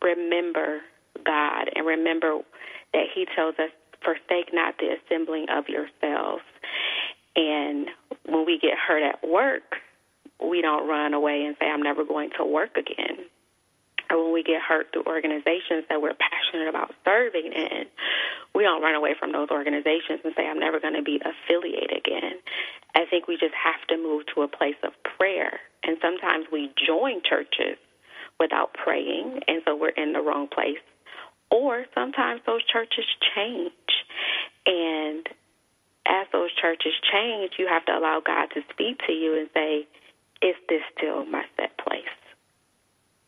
remember 0.00 0.80
God 1.24 1.70
and 1.74 1.86
remember 1.86 2.40
that 2.92 3.04
He 3.14 3.26
tells 3.36 3.54
us, 3.58 3.70
forsake 4.02 4.52
not 4.52 4.74
the 4.78 4.96
assembling 4.98 5.46
of 5.48 5.68
yourselves. 5.68 6.42
And 7.36 7.88
when 8.26 8.44
we 8.44 8.58
get 8.58 8.72
hurt 8.76 9.02
at 9.02 9.26
work, 9.26 9.76
we 10.48 10.62
don't 10.62 10.88
run 10.88 11.14
away 11.14 11.44
and 11.44 11.56
say, 11.60 11.66
I'm 11.66 11.82
never 11.82 12.04
going 12.04 12.30
to 12.38 12.44
work 12.44 12.76
again. 12.76 13.26
Or 14.10 14.24
when 14.24 14.32
we 14.32 14.42
get 14.42 14.60
hurt 14.60 14.88
through 14.92 15.04
organizations 15.06 15.84
that 15.88 16.02
we're 16.02 16.14
passionate 16.14 16.68
about 16.68 16.94
serving 17.04 17.52
in, 17.52 17.84
we 18.54 18.62
don't 18.62 18.82
run 18.82 18.94
away 18.94 19.14
from 19.18 19.32
those 19.32 19.48
organizations 19.50 20.20
and 20.24 20.34
say, 20.36 20.46
I'm 20.46 20.58
never 20.58 20.80
going 20.80 20.94
to 20.94 21.02
be 21.02 21.20
affiliated 21.20 21.96
again. 21.96 22.34
I 22.94 23.06
think 23.08 23.26
we 23.26 23.36
just 23.38 23.54
have 23.54 23.86
to 23.88 23.96
move 23.96 24.24
to 24.34 24.42
a 24.42 24.48
place 24.48 24.76
of 24.82 24.92
prayer. 25.16 25.60
And 25.82 25.96
sometimes 26.02 26.46
we 26.52 26.70
join 26.86 27.22
churches 27.28 27.78
without 28.38 28.74
praying, 28.74 29.40
and 29.48 29.62
so 29.64 29.76
we're 29.76 29.96
in 29.96 30.12
the 30.12 30.20
wrong 30.20 30.48
place. 30.48 30.82
Or 31.50 31.84
sometimes 31.94 32.40
those 32.46 32.64
churches 32.64 33.04
change. 33.34 33.72
And 34.66 35.26
as 36.06 36.26
those 36.32 36.50
churches 36.60 36.92
change, 37.12 37.52
you 37.58 37.66
have 37.68 37.84
to 37.86 37.92
allow 37.92 38.20
God 38.24 38.48
to 38.54 38.60
speak 38.70 38.98
to 39.06 39.12
you 39.12 39.38
and 39.38 39.48
say, 39.54 39.86
is 40.42 40.56
this 40.68 40.82
still 40.96 41.24
my 41.26 41.44
set 41.56 41.76
place? 41.78 42.04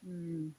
Mm. 0.06 0.50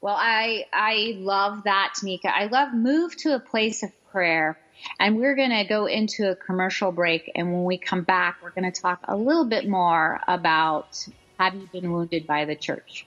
Well, 0.00 0.16
I 0.16 0.64
I 0.72 1.14
love 1.18 1.64
that, 1.64 1.94
Tamika. 1.98 2.26
I 2.26 2.46
love 2.46 2.72
move 2.72 3.16
to 3.18 3.34
a 3.34 3.40
place 3.40 3.82
of 3.82 3.90
prayer. 4.10 4.58
And 5.00 5.16
we're 5.16 5.34
going 5.34 5.50
to 5.50 5.64
go 5.64 5.86
into 5.86 6.30
a 6.30 6.36
commercial 6.36 6.92
break. 6.92 7.32
And 7.34 7.52
when 7.52 7.64
we 7.64 7.78
come 7.78 8.02
back, 8.02 8.38
we're 8.42 8.50
going 8.50 8.70
to 8.70 8.80
talk 8.80 9.00
a 9.08 9.16
little 9.16 9.46
bit 9.46 9.66
more 9.68 10.20
about 10.28 11.06
have 11.38 11.54
you 11.54 11.68
been 11.72 11.92
wounded 11.92 12.26
by 12.26 12.44
the 12.44 12.54
church? 12.54 13.06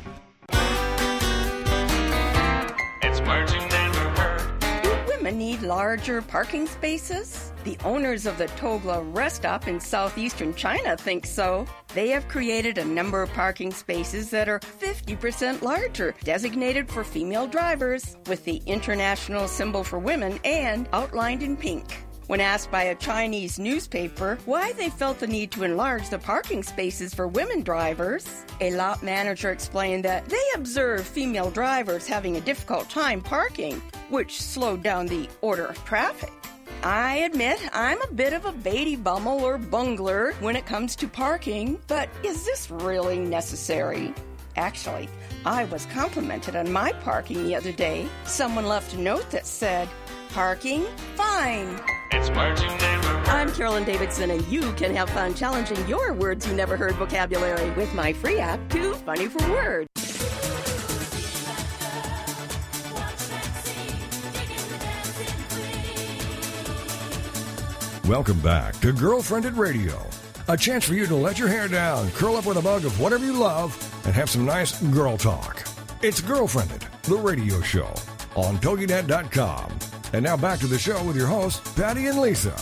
Need 5.41 5.61
larger 5.63 6.21
parking 6.21 6.67
spaces? 6.67 7.51
The 7.63 7.77
owners 7.83 8.25
of 8.25 8.37
the 8.37 8.45
Togla 8.59 9.03
rest 9.15 9.37
stop 9.37 9.67
in 9.67 9.79
southeastern 9.79 10.53
China 10.53 10.95
think 10.95 11.25
so. 11.25 11.65
They 11.93 12.09
have 12.09 12.27
created 12.27 12.77
a 12.77 12.85
number 12.85 13.21
of 13.21 13.33
parking 13.33 13.71
spaces 13.71 14.29
that 14.29 14.47
are 14.47 14.59
50% 14.59 15.61
larger, 15.61 16.13
designated 16.23 16.89
for 16.89 17.03
female 17.03 17.47
drivers, 17.47 18.17
with 18.27 18.45
the 18.45 18.61
international 18.65 19.47
symbol 19.47 19.83
for 19.83 19.99
women 19.99 20.39
and 20.43 20.87
outlined 20.93 21.43
in 21.43 21.57
pink. 21.57 22.03
When 22.31 22.39
asked 22.39 22.71
by 22.71 22.83
a 22.83 22.95
Chinese 22.95 23.59
newspaper 23.59 24.39
why 24.45 24.71
they 24.71 24.89
felt 24.89 25.19
the 25.19 25.27
need 25.27 25.51
to 25.51 25.65
enlarge 25.65 26.07
the 26.07 26.17
parking 26.17 26.63
spaces 26.63 27.13
for 27.13 27.27
women 27.27 27.61
drivers, 27.61 28.25
a 28.61 28.71
lot 28.71 29.03
manager 29.03 29.51
explained 29.51 30.05
that 30.05 30.29
they 30.29 30.41
observed 30.55 31.05
female 31.05 31.51
drivers 31.51 32.07
having 32.07 32.37
a 32.37 32.39
difficult 32.39 32.89
time 32.89 33.19
parking, 33.19 33.81
which 34.07 34.41
slowed 34.41 34.81
down 34.81 35.07
the 35.07 35.27
order 35.41 35.65
of 35.65 35.83
traffic. 35.83 36.31
I 36.83 37.15
admit 37.17 37.59
I'm 37.73 38.01
a 38.01 38.13
bit 38.13 38.31
of 38.31 38.45
a 38.45 38.53
baity 38.53 38.95
bummel 38.95 39.41
or 39.41 39.57
bungler 39.57 40.31
when 40.39 40.55
it 40.55 40.65
comes 40.65 40.95
to 40.95 41.09
parking, 41.09 41.81
but 41.87 42.07
is 42.23 42.45
this 42.45 42.71
really 42.71 43.19
necessary? 43.19 44.13
Actually, 44.55 45.09
I 45.45 45.65
was 45.65 45.85
complimented 45.87 46.55
on 46.55 46.71
my 46.71 46.93
parking 47.03 47.43
the 47.43 47.55
other 47.55 47.73
day. 47.73 48.07
Someone 48.23 48.67
left 48.67 48.93
a 48.93 49.01
note 49.01 49.29
that 49.31 49.45
said, 49.45 49.89
Parking? 50.33 50.85
Fine. 51.15 51.81
It's 52.11 52.29
words 52.29 52.61
you 52.61 52.69
never. 52.69 53.07
I'm 53.29 53.51
Carolyn 53.51 53.83
Davidson, 53.83 54.31
and 54.31 54.45
you 54.47 54.71
can 54.73 54.95
have 54.95 55.09
fun 55.09 55.33
challenging 55.33 55.85
your 55.89 56.13
words 56.13 56.47
you 56.47 56.53
never 56.53 56.77
heard 56.77 56.95
vocabulary 56.95 57.69
with 57.71 57.93
my 57.93 58.13
free 58.13 58.39
app, 58.39 58.59
Too 58.69 58.93
Funny 58.93 59.27
for 59.27 59.45
Words. 59.51 59.89
Welcome 68.07 68.39
back 68.39 68.75
to 68.79 68.93
Girlfriendit 68.93 69.57
Radio, 69.57 70.01
a 70.47 70.55
chance 70.55 70.85
for 70.85 70.93
you 70.93 71.05
to 71.07 71.15
let 71.15 71.39
your 71.39 71.49
hair 71.49 71.67
down, 71.67 72.09
curl 72.11 72.37
up 72.37 72.45
with 72.45 72.57
a 72.57 72.61
mug 72.61 72.85
of 72.85 72.99
whatever 73.01 73.25
you 73.25 73.33
love, 73.33 73.77
and 74.05 74.15
have 74.15 74.29
some 74.29 74.45
nice 74.45 74.81
girl 74.83 75.17
talk. 75.17 75.63
It's 76.01 76.21
Girlfriendit, 76.21 76.89
the 77.03 77.17
radio 77.17 77.61
show 77.61 77.93
on 78.35 78.57
TogiNet.com. 78.57 80.00
And 80.13 80.23
now 80.23 80.35
back 80.35 80.59
to 80.59 80.67
the 80.67 80.77
show 80.77 81.01
with 81.03 81.15
your 81.15 81.27
hosts, 81.27 81.73
Patty 81.73 82.07
and 82.07 82.19
Lisa. 82.19 82.55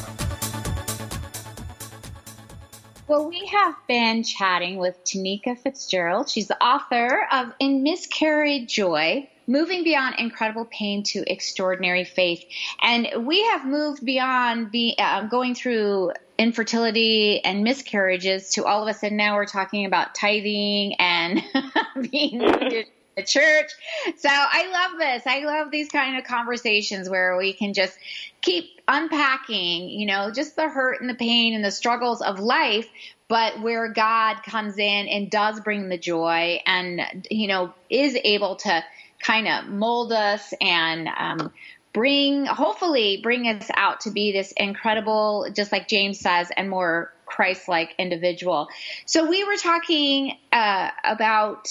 Well, 3.07 3.27
we 3.27 3.43
have 3.47 3.75
been 3.87 4.23
chatting 4.23 4.77
with 4.77 5.03
Tanika 5.03 5.57
Fitzgerald. 5.57 6.29
She's 6.29 6.47
the 6.47 6.63
author 6.63 7.27
of 7.31 7.51
In 7.59 7.81
Miscarried 7.81 8.69
Joy 8.69 9.27
Moving 9.47 9.83
Beyond 9.83 10.17
Incredible 10.19 10.65
Pain 10.65 11.01
to 11.05 11.23
Extraordinary 11.25 12.03
Faith. 12.03 12.45
And 12.83 13.07
we 13.25 13.41
have 13.45 13.65
moved 13.65 14.05
beyond 14.05 14.69
be, 14.69 14.95
uh, 14.99 15.23
going 15.23 15.55
through 15.55 16.11
infertility 16.37 17.43
and 17.43 17.63
miscarriages 17.63 18.51
to 18.51 18.65
all 18.65 18.83
of 18.83 18.87
a 18.87 18.93
sudden 18.93 19.17
now 19.17 19.33
we're 19.35 19.47
talking 19.47 19.85
about 19.85 20.13
tithing 20.13 20.93
and 20.99 21.41
being 22.11 22.39
the 23.19 23.25
church. 23.25 23.71
So 24.17 24.29
I 24.31 24.69
love 24.71 24.99
this. 24.99 25.23
I 25.25 25.43
love 25.45 25.71
these 25.71 25.89
kind 25.89 26.17
of 26.17 26.23
conversations 26.23 27.09
where 27.09 27.37
we 27.37 27.53
can 27.53 27.73
just 27.73 27.97
keep 28.41 28.65
unpacking, 28.87 29.89
you 29.89 30.07
know, 30.07 30.31
just 30.31 30.55
the 30.55 30.69
hurt 30.69 31.01
and 31.01 31.09
the 31.09 31.15
pain 31.15 31.53
and 31.53 31.63
the 31.63 31.71
struggles 31.71 32.21
of 32.21 32.39
life, 32.39 32.87
but 33.27 33.61
where 33.61 33.91
God 33.91 34.41
comes 34.43 34.77
in 34.77 35.07
and 35.07 35.29
does 35.29 35.59
bring 35.59 35.89
the 35.89 35.97
joy 35.97 36.59
and, 36.65 37.27
you 37.29 37.47
know, 37.47 37.73
is 37.89 38.17
able 38.23 38.55
to 38.55 38.83
kind 39.19 39.47
of 39.47 39.67
mold 39.67 40.11
us 40.13 40.53
and, 40.61 41.09
um, 41.15 41.51
bring, 41.91 42.45
hopefully 42.45 43.19
bring 43.21 43.47
us 43.47 43.69
out 43.75 44.01
to 44.01 44.11
be 44.11 44.31
this 44.31 44.53
incredible, 44.53 45.47
just 45.53 45.71
like 45.71 45.87
James 45.87 46.19
says, 46.19 46.51
and 46.55 46.69
more 46.69 47.11
Christ-like 47.25 47.93
individual. 47.97 48.69
So 49.05 49.29
we 49.29 49.43
were 49.43 49.57
talking, 49.57 50.37
uh, 50.51 50.89
about, 51.03 51.67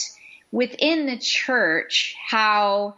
within 0.51 1.07
the 1.07 1.19
church 1.19 2.17
how 2.27 2.97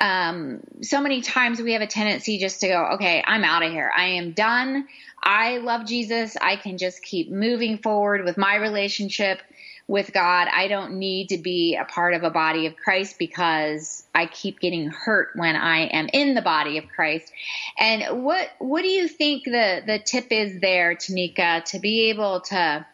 um, 0.00 0.60
so 0.80 1.00
many 1.00 1.20
times 1.20 1.60
we 1.60 1.74
have 1.74 1.82
a 1.82 1.86
tendency 1.86 2.38
just 2.38 2.60
to 2.60 2.68
go, 2.68 2.90
okay, 2.94 3.22
I'm 3.26 3.44
out 3.44 3.62
of 3.62 3.70
here. 3.70 3.90
I 3.94 4.06
am 4.06 4.32
done. 4.32 4.88
I 5.22 5.58
love 5.58 5.86
Jesus. 5.86 6.36
I 6.40 6.56
can 6.56 6.78
just 6.78 7.02
keep 7.02 7.30
moving 7.30 7.78
forward 7.78 8.24
with 8.24 8.38
my 8.38 8.56
relationship 8.56 9.40
with 9.86 10.12
God. 10.12 10.46
I 10.50 10.68
don't 10.68 10.98
need 10.98 11.30
to 11.30 11.38
be 11.38 11.76
a 11.76 11.84
part 11.84 12.14
of 12.14 12.22
a 12.22 12.30
body 12.30 12.66
of 12.66 12.76
Christ 12.76 13.18
because 13.18 14.04
I 14.14 14.26
keep 14.26 14.60
getting 14.60 14.88
hurt 14.88 15.30
when 15.34 15.56
I 15.56 15.86
am 15.86 16.08
in 16.12 16.34
the 16.34 16.42
body 16.42 16.78
of 16.78 16.84
Christ. 16.94 17.30
And 17.76 18.22
what 18.22 18.48
what 18.60 18.82
do 18.82 18.88
you 18.88 19.08
think 19.08 19.44
the 19.44 19.82
the 19.84 19.98
tip 19.98 20.28
is 20.30 20.60
there, 20.60 20.94
Tanika, 20.94 21.64
to 21.72 21.80
be 21.80 22.10
able 22.10 22.40
to 22.42 22.86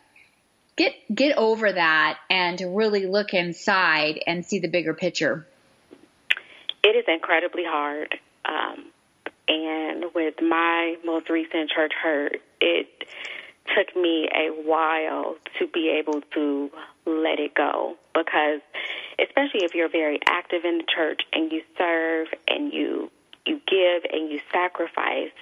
get 0.76 0.92
get 1.14 1.36
over 1.36 1.72
that 1.72 2.18
and 2.30 2.60
really 2.76 3.06
look 3.06 3.34
inside 3.34 4.20
and 4.26 4.44
see 4.44 4.58
the 4.58 4.68
bigger 4.68 4.94
picture? 4.94 5.46
It 6.84 6.96
is 6.96 7.04
incredibly 7.08 7.64
hard. 7.64 8.14
Um, 8.44 8.86
and 9.48 10.04
with 10.14 10.34
my 10.40 10.96
most 11.04 11.28
recent 11.28 11.70
church 11.70 11.92
hurt, 12.00 12.36
it 12.60 12.88
took 13.74 13.96
me 13.96 14.28
a 14.34 14.50
while 14.50 15.36
to 15.58 15.66
be 15.66 15.88
able 15.88 16.20
to 16.34 16.70
let 17.04 17.38
it 17.38 17.54
go 17.54 17.96
because 18.14 18.60
especially 19.18 19.64
if 19.64 19.74
you're 19.74 19.88
very 19.88 20.20
active 20.28 20.64
in 20.64 20.78
the 20.78 20.84
church 20.84 21.22
and 21.32 21.50
you 21.50 21.62
serve 21.76 22.28
and 22.48 22.72
you 22.72 23.10
you 23.44 23.60
give 23.66 24.10
and 24.12 24.30
you 24.30 24.40
sacrifice 24.52 25.32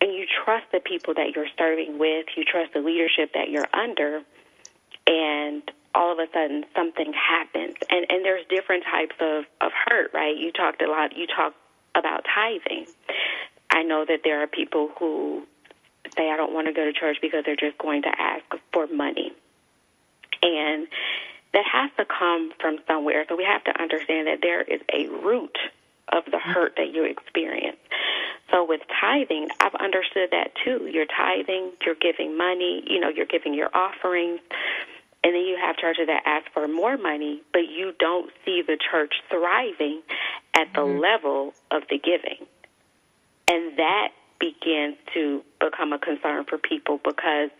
and 0.00 0.12
you 0.12 0.26
trust 0.44 0.66
the 0.72 0.80
people 0.80 1.14
that 1.14 1.36
you're 1.36 1.48
serving 1.58 1.98
with, 1.98 2.26
you 2.36 2.44
trust 2.44 2.72
the 2.72 2.80
leadership 2.80 3.32
that 3.34 3.50
you're 3.50 3.68
under, 3.72 4.22
and 5.06 5.62
all 5.94 6.12
of 6.12 6.18
a 6.18 6.26
sudden 6.32 6.64
something 6.74 7.12
happens. 7.12 7.74
And 7.90 8.06
and 8.08 8.24
there's 8.24 8.44
different 8.48 8.84
types 8.84 9.16
of 9.20 9.44
of 9.60 9.72
hurt 9.72 10.12
right? 10.14 10.36
You 10.36 10.52
talked 10.52 10.82
a 10.82 10.90
lot 10.90 11.16
you 11.16 11.26
talked 11.26 11.56
about 11.94 12.24
tithing. 12.32 12.86
I 13.70 13.82
know 13.82 14.04
that 14.06 14.20
there 14.24 14.42
are 14.42 14.46
people 14.46 14.90
who 14.98 15.46
say 16.16 16.30
i 16.30 16.36
don't 16.36 16.52
want 16.52 16.66
to 16.66 16.72
go 16.72 16.84
to 16.84 16.92
church 16.92 17.18
because 17.22 17.44
they're 17.44 17.56
just 17.56 17.78
going 17.78 18.02
to 18.02 18.08
ask 18.20 18.44
for 18.72 18.86
money. 18.86 19.32
And 20.42 20.86
that 21.52 21.64
has 21.70 21.90
to 21.98 22.04
come 22.04 22.52
from 22.60 22.78
somewhere. 22.86 23.24
So 23.28 23.36
we 23.36 23.44
have 23.44 23.64
to 23.64 23.82
understand 23.82 24.28
that 24.28 24.38
there 24.42 24.62
is 24.62 24.80
a 24.92 25.08
root 25.08 25.56
of 26.08 26.24
the 26.30 26.38
hurt 26.38 26.74
that 26.76 26.92
you 26.92 27.04
experience 27.04 27.78
so 28.50 28.64
with 28.64 28.80
tithing, 29.00 29.48
I've 29.60 29.74
understood 29.74 30.30
that 30.32 30.52
too. 30.64 30.88
You're 30.92 31.06
tithing, 31.06 31.72
you're 31.84 31.94
giving 31.94 32.36
money, 32.36 32.82
you 32.86 33.00
know, 33.00 33.08
you're 33.08 33.26
giving 33.26 33.54
your 33.54 33.70
offerings. 33.74 34.40
And 35.22 35.34
then 35.34 35.42
you 35.42 35.58
have 35.60 35.76
churches 35.76 36.06
that 36.06 36.22
ask 36.24 36.50
for 36.52 36.66
more 36.66 36.96
money, 36.96 37.42
but 37.52 37.68
you 37.68 37.92
don't 37.98 38.30
see 38.44 38.62
the 38.66 38.78
church 38.90 39.12
thriving 39.28 40.00
at 40.54 40.72
the 40.74 40.80
mm-hmm. 40.80 40.98
level 40.98 41.52
of 41.70 41.82
the 41.90 41.98
giving. 41.98 42.46
And 43.46 43.78
that 43.78 44.08
begins 44.38 44.96
to 45.12 45.42
become 45.60 45.92
a 45.92 45.98
concern 45.98 46.44
for 46.44 46.56
people 46.56 46.98
because 47.04 47.50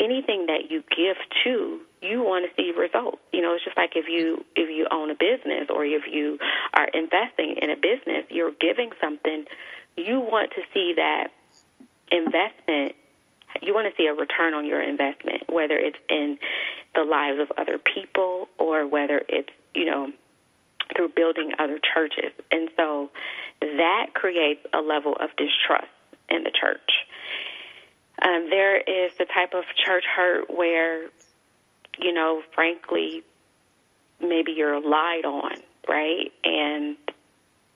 anything 0.00 0.46
that 0.46 0.70
you 0.70 0.82
give 0.94 1.16
to, 1.44 1.80
you 2.02 2.22
want 2.22 2.44
to 2.44 2.62
see 2.62 2.72
results. 2.76 3.18
You 3.32 3.42
know, 3.42 3.54
it's 3.54 3.64
just 3.64 3.76
like 3.76 3.92
if 3.94 4.06
you 4.08 4.44
if 4.56 4.68
you 4.68 4.86
own 4.90 5.10
a 5.10 5.14
business 5.14 5.68
or 5.70 5.84
if 5.84 6.02
you 6.10 6.38
are 6.74 6.88
investing 6.92 7.56
in 7.60 7.70
a 7.70 7.76
business, 7.76 8.24
you're 8.28 8.52
giving 8.60 8.90
something, 9.00 9.44
you 9.96 10.20
want 10.20 10.50
to 10.52 10.62
see 10.72 10.94
that 10.96 11.28
investment 12.10 12.94
you 13.62 13.74
want 13.74 13.86
to 13.86 13.96
see 13.96 14.06
a 14.06 14.14
return 14.14 14.54
on 14.54 14.66
your 14.66 14.82
investment, 14.82 15.44
whether 15.48 15.76
it's 15.76 15.98
in 16.08 16.38
the 16.94 17.02
lives 17.02 17.38
of 17.40 17.52
other 17.56 17.78
people 17.78 18.48
or 18.58 18.86
whether 18.86 19.22
it's, 19.28 19.50
you 19.74 19.84
know, 19.84 20.12
through 20.94 21.08
building 21.08 21.52
other 21.58 21.78
churches. 21.94 22.32
And 22.50 22.68
so 22.76 23.10
that 23.60 24.08
creates 24.14 24.60
a 24.72 24.80
level 24.80 25.16
of 25.20 25.30
distrust 25.36 25.88
in 26.28 26.44
the 26.44 26.50
church. 26.50 26.90
Um, 28.22 28.48
there 28.50 28.76
is 28.76 29.12
the 29.18 29.26
type 29.26 29.54
of 29.54 29.64
church 29.84 30.04
hurt 30.04 30.50
where, 30.50 31.04
you 31.98 32.12
know, 32.12 32.42
frankly, 32.54 33.22
maybe 34.20 34.52
you're 34.52 34.80
lied 34.80 35.24
on, 35.24 35.56
right? 35.88 36.32
And 36.44 36.96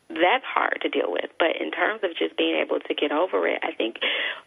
that's 0.08 0.44
hard 0.44 0.78
to 0.82 0.88
deal 0.88 1.12
with. 1.12 1.30
But 1.38 1.60
in 1.60 1.70
terms 1.70 2.00
of 2.02 2.16
just 2.16 2.36
being 2.36 2.56
able 2.56 2.80
to 2.80 2.94
get 2.94 3.12
over 3.12 3.46
it, 3.46 3.60
I 3.62 3.72
think 3.72 3.96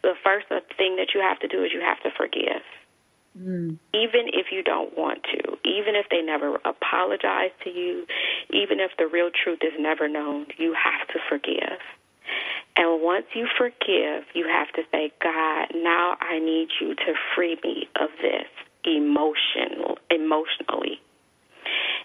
the 0.01 0.13
first 0.23 0.47
thing 0.77 0.97
that 0.97 1.13
you 1.13 1.21
have 1.21 1.39
to 1.39 1.47
do 1.47 1.63
is 1.63 1.71
you 1.73 1.81
have 1.81 2.01
to 2.03 2.09
forgive. 2.17 2.65
Mm. 3.37 3.77
Even 3.93 4.27
if 4.33 4.47
you 4.51 4.63
don't 4.63 4.97
want 4.97 5.23
to, 5.23 5.57
even 5.63 5.95
if 5.95 6.07
they 6.09 6.21
never 6.21 6.55
apologize 6.65 7.51
to 7.63 7.69
you, 7.69 8.05
even 8.49 8.79
if 8.79 8.91
the 8.97 9.07
real 9.07 9.29
truth 9.31 9.59
is 9.61 9.73
never 9.79 10.09
known, 10.09 10.47
you 10.57 10.73
have 10.73 11.07
to 11.09 11.19
forgive. 11.29 11.79
And 12.75 13.01
once 13.01 13.25
you 13.33 13.47
forgive, 13.57 14.25
you 14.33 14.47
have 14.47 14.71
to 14.73 14.83
say, 14.91 15.11
God, 15.21 15.67
now 15.75 16.17
I 16.19 16.39
need 16.39 16.69
you 16.79 16.95
to 16.95 17.13
free 17.35 17.57
me 17.63 17.87
of 17.99 18.09
this 18.21 18.47
emotional, 18.83 19.97
emotionally 20.09 20.99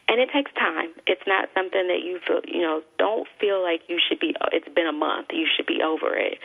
and 0.09 0.21
it 0.21 0.31
takes 0.33 0.53
time. 0.55 0.91
It's 1.07 1.23
not 1.27 1.49
something 1.55 1.89
that 1.89 2.03
you 2.05 2.21
feel, 2.27 2.41
you 2.47 2.63
know, 2.63 2.83
don't 2.99 3.27
feel 3.41 3.63
like 3.63 3.83
you 3.89 3.99
should 3.99 4.21
be, 4.21 4.35
it's 4.53 4.69
been 4.75 4.87
a 4.87 4.93
month, 4.93 5.29
you 5.33 5.47
should 5.57 5.67
be 5.67 5.83
over 5.83 6.17
it, 6.17 6.39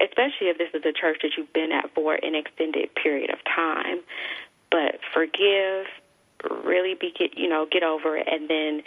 especially 0.00 0.48
if 0.48 0.58
this 0.58 0.70
is 0.72 0.84
a 0.84 0.92
church 0.92 1.18
that 1.22 1.32
you've 1.36 1.52
been 1.52 1.72
at 1.72 1.92
for 1.94 2.14
an 2.14 2.34
extended 2.34 2.94
period 2.94 3.30
of 3.30 3.38
time. 3.44 4.00
But 4.70 5.00
forgive, 5.12 5.86
really 6.64 6.94
be, 6.94 7.12
get, 7.18 7.36
you 7.36 7.48
know, 7.48 7.66
get 7.70 7.82
over 7.82 8.16
it, 8.16 8.28
and 8.30 8.48
then 8.48 8.82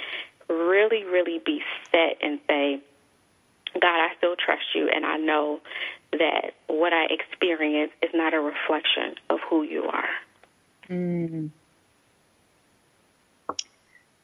really, 0.47 1.03
really 1.03 1.41
be 1.45 1.61
set 1.91 2.17
and 2.21 2.39
say, 2.47 2.81
God, 3.73 3.99
I 3.99 4.09
still 4.17 4.35
trust 4.35 4.63
you, 4.75 4.89
and 4.93 5.05
I 5.05 5.17
know 5.17 5.59
that 6.13 6.51
what 6.67 6.93
I 6.93 7.05
experience 7.09 7.91
is 8.01 8.11
not 8.13 8.33
a 8.33 8.39
reflection 8.39 9.15
of 9.29 9.39
who 9.49 9.63
you 9.63 9.83
are. 9.83 10.09
Mm. 10.89 11.51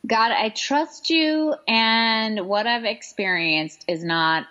God, 0.08 0.32
I 0.32 0.50
trust 0.50 1.10
you, 1.10 1.54
and 1.68 2.48
what 2.48 2.66
I've 2.66 2.86
experienced 2.86 3.84
is 3.88 4.04
not 4.04 4.48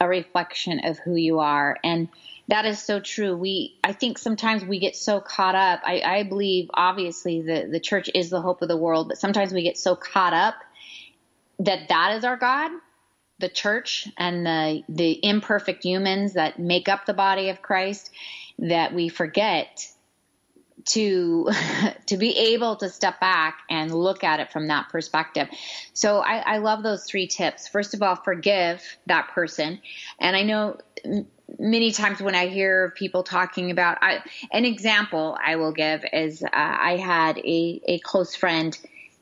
a 0.00 0.06
reflection 0.06 0.84
of 0.84 0.98
who 0.98 1.16
you 1.16 1.40
are. 1.40 1.76
And 1.82 2.08
that 2.48 2.64
is 2.64 2.80
so 2.80 3.00
true. 3.00 3.36
We, 3.36 3.74
I 3.82 3.92
think 3.92 4.18
sometimes 4.18 4.64
we 4.64 4.78
get 4.78 4.94
so 4.94 5.20
caught 5.20 5.54
up. 5.54 5.80
I, 5.84 6.02
I 6.04 6.22
believe, 6.22 6.70
obviously, 6.74 7.42
the, 7.42 7.68
the 7.70 7.80
church 7.80 8.08
is 8.14 8.30
the 8.30 8.40
hope 8.40 8.62
of 8.62 8.68
the 8.68 8.76
world, 8.76 9.08
but 9.08 9.18
sometimes 9.18 9.52
we 9.52 9.62
get 9.62 9.78
so 9.78 9.96
caught 9.96 10.34
up 10.34 10.54
that 11.58 11.88
that 11.88 12.16
is 12.16 12.24
our 12.24 12.36
God, 12.36 12.70
the 13.38 13.48
church, 13.48 14.08
and 14.16 14.46
the, 14.46 14.82
the 14.88 15.24
imperfect 15.24 15.82
humans 15.82 16.34
that 16.34 16.58
make 16.58 16.88
up 16.88 17.06
the 17.06 17.14
body 17.14 17.48
of 17.48 17.62
Christ, 17.62 18.10
that 18.58 18.94
we 18.94 19.08
forget 19.08 19.88
to 20.86 21.50
to 22.06 22.16
be 22.16 22.36
able 22.54 22.76
to 22.76 22.88
step 22.88 23.20
back 23.20 23.60
and 23.70 23.94
look 23.94 24.24
at 24.24 24.40
it 24.40 24.52
from 24.52 24.68
that 24.68 24.88
perspective. 24.90 25.48
So 25.92 26.18
I, 26.18 26.54
I 26.54 26.58
love 26.58 26.82
those 26.82 27.04
three 27.04 27.26
tips. 27.26 27.68
First 27.68 27.94
of 27.94 28.02
all, 28.02 28.16
forgive 28.16 28.82
that 29.06 29.28
person, 29.28 29.80
and 30.18 30.36
I 30.36 30.42
know 30.42 30.78
many 31.58 31.92
times 31.92 32.20
when 32.20 32.34
I 32.34 32.48
hear 32.48 32.90
people 32.96 33.22
talking 33.22 33.70
about 33.70 33.98
I, 34.00 34.22
an 34.52 34.64
example 34.64 35.36
I 35.44 35.56
will 35.56 35.72
give 35.72 36.04
is 36.12 36.42
uh, 36.42 36.48
I 36.52 36.96
had 36.96 37.38
a, 37.38 37.80
a 37.86 37.98
close 38.00 38.34
friend 38.34 38.76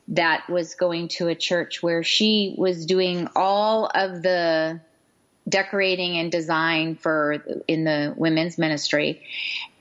that 0.09 0.49
was 0.49 0.75
going 0.75 1.07
to 1.07 1.27
a 1.27 1.35
church 1.35 1.81
where 1.81 2.03
she 2.03 2.55
was 2.57 2.85
doing 2.85 3.27
all 3.35 3.89
of 3.93 4.21
the 4.21 4.79
decorating 5.47 6.17
and 6.17 6.31
design 6.31 6.95
for 6.95 7.33
in 7.67 7.83
the 7.83 8.13
women's 8.15 8.57
ministry 8.57 9.21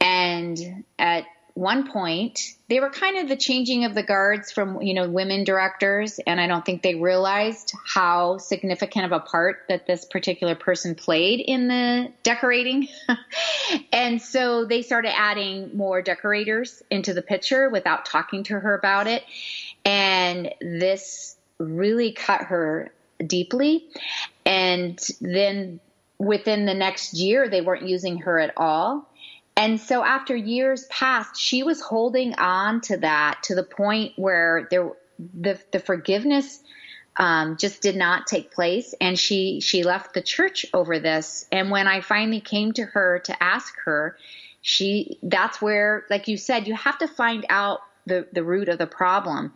and 0.01 0.85
at 0.99 1.25
one 1.55 1.91
point 1.91 2.41
they 2.69 2.81
were 2.81 2.91
kind 2.91 3.19
of 3.19 3.29
the 3.29 3.37
changing 3.37 3.85
of 3.85 3.95
the 3.95 4.03
guards 4.03 4.51
from 4.51 4.81
you 4.81 4.95
know 4.95 5.09
women 5.09 5.45
directors 5.45 6.19
and 6.27 6.41
i 6.41 6.47
don't 6.47 6.65
think 6.65 6.83
they 6.83 6.95
realized 6.95 7.75
how 7.87 8.39
significant 8.39 9.05
of 9.05 9.13
a 9.13 9.21
part 9.21 9.65
that 9.69 9.87
this 9.87 10.05
particular 10.05 10.55
person 10.55 10.95
played 10.95 11.41
in 11.41 11.69
the 11.69 12.13
decorating. 12.23 12.89
And 13.93 14.21
so 14.21 14.65
they 14.65 14.83
started 14.83 15.17
adding 15.17 15.77
more 15.77 16.03
decorators 16.03 16.83
into 16.91 17.15
the 17.15 17.23
picture 17.23 17.71
without 17.71 18.05
talking 18.05 18.45
to 18.45 18.59
her 18.59 18.75
about 18.75 19.07
it. 19.07 19.25
And 19.85 20.53
this 20.61 21.37
really 21.59 22.13
cut 22.13 22.43
her 22.43 22.93
deeply. 23.27 23.89
And 24.45 24.99
then 25.21 25.81
within 26.19 26.67
the 26.67 26.75
next 26.75 27.15
year 27.15 27.49
they 27.49 27.61
weren't 27.61 27.89
using 27.89 28.19
her 28.19 28.39
at 28.39 28.53
all 28.57 29.09
and 29.63 29.81
so 29.81 30.03
after 30.03 30.35
years 30.35 30.87
passed, 30.87 31.41
she 31.41 31.63
was 31.63 31.81
holding 31.81 32.35
on 32.35 32.81
to 32.83 32.97
that 32.97 33.45
to 33.45 33.55
the 33.55 33.63
point 33.63 34.15
where 34.17 34.67
there 34.73 34.91
the 35.19 35.57
the 35.71 35.79
forgiveness 35.79 36.59
um, 37.17 37.57
just 37.57 37.81
did 37.81 37.95
not 37.95 38.27
take 38.27 38.51
place, 38.51 38.93
and 39.01 39.17
she 39.17 39.61
she 39.61 39.85
left 39.85 40.15
the 40.15 40.21
church 40.21 40.67
over 40.75 40.99
this. 40.99 41.47
And 41.53 41.71
when 41.71 41.87
I 41.87 42.01
finally 42.01 42.41
came 42.41 42.73
to 42.73 42.85
her 42.87 43.21
to 43.27 43.41
ask 43.41 43.73
her, 43.85 44.17
she 44.63 45.21
that's 45.23 45.63
where, 45.63 46.07
like 46.11 46.27
you 46.27 46.39
said, 46.39 46.67
you 46.67 46.75
have 46.75 46.99
to 46.99 47.07
find 47.07 47.47
out 47.49 47.83
the, 48.05 48.27
the 48.33 48.43
root 48.43 48.69
of 48.69 48.79
the 48.79 48.89
problem. 48.89 49.53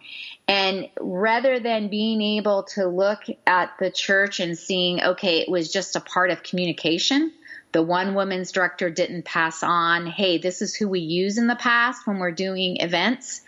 And 0.46 0.88
rather 1.00 1.59
than 1.59 1.88
being 1.88 2.22
able 2.22 2.62
to 2.74 2.86
look 2.86 3.24
at 3.44 3.72
the 3.80 3.90
church 3.90 4.38
and 4.38 4.57
seeing, 4.57 5.02
okay, 5.02 5.40
it 5.40 5.48
was 5.48 5.72
just 5.72 5.96
a 5.96 6.00
part 6.00 6.30
of 6.30 6.44
communication, 6.44 7.32
the 7.77 7.83
one 7.83 8.14
women's 8.14 8.53
director 8.53 8.89
didn't 8.89 9.27
pass 9.27 9.62
on, 9.62 10.07
hey, 10.07 10.39
this 10.39 10.62
is 10.62 10.74
who 10.74 10.89
we 10.89 11.01
use 11.01 11.37
in 11.37 11.47
the 11.47 11.55
past 11.55 12.07
when 12.07 12.18
we're 12.18 12.33
doing 12.33 12.79
events. 12.81 13.43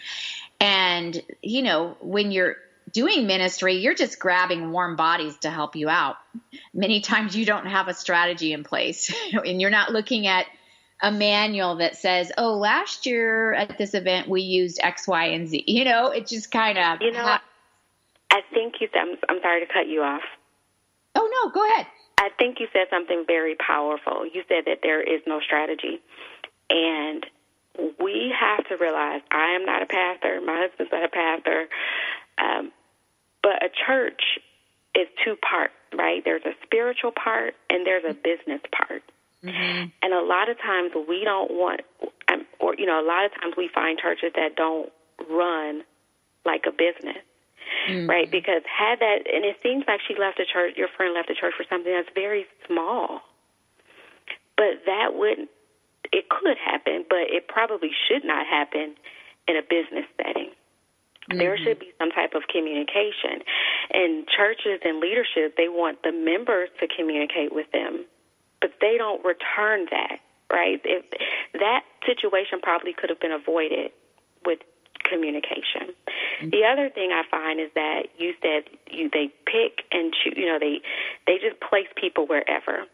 And, 0.60 1.18
you 1.40 1.62
know, 1.62 1.96
when 2.02 2.30
you're 2.30 2.56
doing 2.92 3.26
ministry, 3.26 3.76
you're 3.76 3.94
just 3.94 4.18
grabbing 4.18 4.70
warm 4.70 4.96
bodies 4.96 5.38
to 5.38 5.50
help 5.50 5.76
you 5.76 5.88
out. 5.88 6.16
Many 6.74 7.00
times 7.00 7.34
you 7.34 7.46
don't 7.46 7.64
have 7.64 7.88
a 7.88 7.94
strategy 7.94 8.52
in 8.52 8.64
place 8.64 9.10
and 9.32 9.62
you're 9.62 9.70
not 9.70 9.92
looking 9.92 10.26
at 10.26 10.44
a 11.00 11.10
manual 11.10 11.76
that 11.76 11.96
says, 11.96 12.30
"Oh, 12.36 12.52
last 12.52 13.06
year 13.06 13.54
at 13.54 13.78
this 13.78 13.94
event 13.94 14.28
we 14.28 14.42
used 14.42 14.78
X, 14.82 15.08
Y, 15.08 15.24
and 15.28 15.48
Z." 15.48 15.64
You 15.66 15.86
know, 15.86 16.08
it 16.08 16.26
just 16.26 16.50
kind 16.50 16.76
of. 16.76 17.00
You 17.00 17.12
know, 17.12 17.22
ha- 17.22 17.42
I 18.30 18.40
think 18.52 18.74
you. 18.82 18.88
I'm, 18.92 19.16
I'm 19.26 19.40
sorry 19.40 19.64
to 19.64 19.72
cut 19.72 19.86
you 19.86 20.02
off. 20.02 20.22
Oh 21.14 21.30
no, 21.32 21.50
go 21.50 21.66
ahead. 21.66 21.86
I 22.18 22.30
think 22.36 22.58
you 22.58 22.66
said 22.72 22.88
something 22.90 23.24
very 23.26 23.54
powerful. 23.54 24.26
You 24.26 24.42
said 24.48 24.64
that 24.66 24.80
there 24.82 25.00
is 25.00 25.22
no 25.24 25.40
strategy. 25.40 26.00
And 26.68 27.24
we 28.00 28.34
have 28.38 28.66
to 28.68 28.76
realize 28.76 29.20
I 29.30 29.54
am 29.54 29.64
not 29.64 29.82
a 29.82 29.86
pastor, 29.86 30.40
my 30.44 30.66
husband's 30.66 30.90
not 30.90 31.04
a 31.04 31.08
pastor, 31.08 31.68
um, 32.38 32.72
but 33.40 33.62
a 33.62 33.68
church 33.86 34.40
is 34.96 35.06
two 35.24 35.36
parts, 35.36 35.74
right? 35.96 36.22
There's 36.24 36.42
a 36.44 36.54
spiritual 36.64 37.12
part 37.12 37.54
and 37.70 37.86
there's 37.86 38.04
a 38.04 38.14
business 38.14 38.60
part. 38.72 39.02
Mm-hmm. 39.44 39.90
And 40.02 40.12
a 40.12 40.20
lot 40.20 40.48
of 40.48 40.58
times 40.58 40.90
we 41.08 41.22
don't 41.22 41.52
want, 41.52 41.82
um, 42.32 42.44
or, 42.58 42.74
you 42.76 42.86
know, 42.86 43.00
a 43.00 43.06
lot 43.06 43.24
of 43.24 43.30
times 43.40 43.54
we 43.56 43.70
find 43.72 43.96
churches 43.96 44.32
that 44.34 44.56
don't 44.56 44.90
run 45.30 45.84
like 46.44 46.64
a 46.66 46.72
business 46.72 47.22
mm-hmm. 47.88 48.08
right? 48.08 48.30
Because 48.30 48.62
had 48.66 49.00
that, 49.00 49.26
and 49.32 49.44
it 49.44 49.56
seems 49.62 49.84
like 49.86 50.00
she 50.06 50.14
left 50.18 50.38
the 50.38 50.46
church, 50.46 50.74
your 50.76 50.88
friend 50.96 51.14
left 51.14 51.28
the 51.28 51.34
church 51.34 51.54
for 51.56 51.64
something 51.68 51.92
that's 51.92 52.08
very 52.14 52.46
small. 52.66 53.20
But 54.56 54.84
that 54.86 55.14
wouldn't, 55.14 55.50
it 56.12 56.28
could 56.28 56.56
happen, 56.58 57.04
but 57.08 57.30
it 57.30 57.48
probably 57.48 57.90
should 58.08 58.24
not 58.24 58.46
happen 58.46 58.96
in 59.46 59.56
a 59.56 59.62
business 59.62 60.06
setting. 60.16 60.50
Mm-hmm. 61.30 61.38
There 61.38 61.56
should 61.58 61.78
be 61.78 61.92
some 61.98 62.10
type 62.10 62.34
of 62.34 62.42
communication. 62.48 63.44
And 63.92 64.26
churches 64.26 64.80
and 64.84 65.00
leadership, 65.00 65.56
they 65.56 65.68
want 65.68 66.02
the 66.02 66.12
members 66.12 66.70
to 66.80 66.88
communicate 66.88 67.52
with 67.52 67.70
them, 67.72 68.04
but 68.60 68.72
they 68.80 68.96
don't 68.96 69.24
return 69.24 69.86
that, 69.90 70.18
right? 70.50 70.80
If 70.84 71.04
that 71.54 71.84
situation 72.06 72.60
probably 72.62 72.92
could 72.92 73.10
have 73.10 73.20
been 73.20 73.32
avoided 73.32 73.92
with 74.44 74.60
communication. 75.04 75.94
Mm-hmm. 76.40 76.50
The 76.50 76.64
other 76.64 76.88
thing 76.90 77.10
I 77.12 77.22
find 77.30 77.60
is 77.60 77.70
that 77.74 78.08
you 78.18 78.34
said 78.42 78.64
you 78.90 79.10
they 79.10 79.32
pick 79.46 79.84
and 79.92 80.12
choose, 80.12 80.34
you 80.36 80.46
know, 80.46 80.58
they 80.58 80.80
they 81.26 81.38
just 81.38 81.60
place 81.60 81.88
people 81.96 82.26
wherever. 82.26 82.84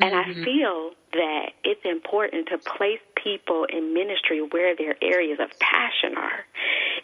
And 0.00 0.14
mm-hmm. 0.14 0.40
I 0.40 0.44
feel 0.44 0.90
that 1.12 1.50
it's 1.64 1.84
important 1.84 2.48
to 2.48 2.58
place 2.58 3.00
people 3.14 3.66
in 3.68 3.92
ministry 3.92 4.40
where 4.40 4.74
their 4.74 4.96
areas 5.02 5.38
of 5.40 5.50
passion 5.58 6.16
are. 6.16 6.44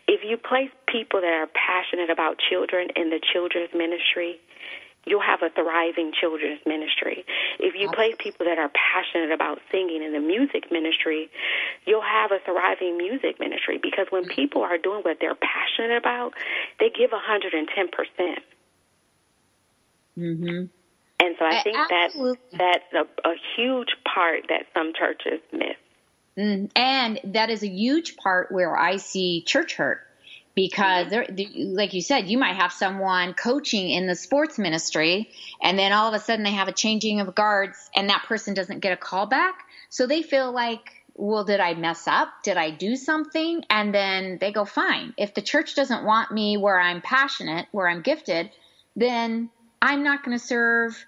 If 0.07 0.25
you 0.25 0.39
place 0.39 0.71
people 0.87 1.21
that 1.21 1.33
are 1.33 1.49
passionate 1.49 2.11
about 2.11 2.39
children 2.39 2.89
in 2.97 3.11
the 3.11 3.21
children's 3.21 3.75
ministry, 3.75 4.41
you'll 5.07 5.23
have 5.23 5.43
a 5.43 5.51
thriving 5.51 6.13
children's 6.13 6.61
ministry. 6.67 7.25
If 7.59 7.75
you 7.75 7.91
place 7.91 8.15
people 8.19 8.47
that 8.47 8.59
are 8.59 8.71
passionate 8.71 9.33
about 9.33 9.59
singing 9.71 10.03
in 10.03 10.13
the 10.13 10.21
music 10.21 10.71
ministry, 10.71 11.31
you'll 11.87 12.03
have 12.03 12.31
a 12.31 12.39
thriving 12.45 12.99
music 12.99 13.41
ministry 13.41 13.79
because 13.83 14.07
when 14.11 14.25
mm-hmm. 14.25 14.35
people 14.35 14.63
are 14.63 14.79
doing 14.79 15.03
what 15.03 15.19
they're 15.21 15.37
passionate 15.37 15.97
about, 15.97 16.35
they 16.79 16.91
give 16.91 17.11
110%. 17.11 18.39
Mhm. 20.19 20.69
And 21.21 21.35
so 21.39 21.45
I 21.45 21.63
think 21.63 21.77
that 21.77 22.11
that's 22.53 22.93
a, 22.93 23.29
a 23.29 23.35
huge 23.57 23.89
part 24.05 24.47
that 24.49 24.67
some 24.75 24.93
churches 24.95 25.41
miss. 25.53 25.77
Mm, 26.37 26.71
and 26.77 27.21
that 27.25 27.51
is 27.51 27.65
a 27.65 27.69
huge 27.69 28.17
part 28.17 28.53
where 28.53 28.77
I 28.77 28.97
see 28.97 29.43
church 29.43 29.75
hurt 29.75 30.08
because 30.59 31.13
like 31.57 31.95
you 31.95 32.03
said, 32.03 32.29
you 32.29 32.37
might 32.37 32.57
have 32.57 32.73
someone 32.73 33.33
coaching 33.33 33.91
in 33.91 34.09
the 34.09 34.17
sports 34.17 34.59
ministry, 34.59 35.31
and 35.63 35.79
then 35.79 35.93
all 35.93 36.09
of 36.09 36.15
a 36.15 36.19
sudden 36.19 36.43
they 36.43 36.51
have 36.51 36.67
a 36.67 36.73
changing 36.73 37.21
of 37.21 37.33
guards, 37.33 37.89
and 37.95 38.11
that 38.11 38.25
person 38.25 38.55
doesn't 38.55 38.81
get 38.81 38.93
a 38.93 38.97
call 38.97 39.27
back. 39.27 39.55
So 39.89 40.09
they 40.09 40.23
feel 40.23 40.51
like, 40.51 40.81
well, 41.15 41.45
did 41.45 41.61
I 41.61 41.75
mess 41.75 42.09
up? 42.09 42.31
Did 42.43 42.57
I 42.57 42.73
do 42.73 42.97
something? 42.97 43.63
And 43.71 43.95
then 43.95 44.39
they 44.41 44.51
go, 44.51 44.65
fine. 44.65 45.15
If 45.17 45.33
the 45.33 45.43
church 45.43 45.77
doesn't 45.77 46.05
want 46.05 46.33
me 46.33 46.57
where 46.57 46.81
I'm 46.81 47.03
passionate, 47.03 47.69
where 47.71 47.89
I'm 47.89 48.03
gifted, 48.03 48.51
then 48.97 49.51
I'm 49.81 50.03
not 50.03 50.25
going 50.25 50.37
to 50.37 50.45
serve 50.45 51.07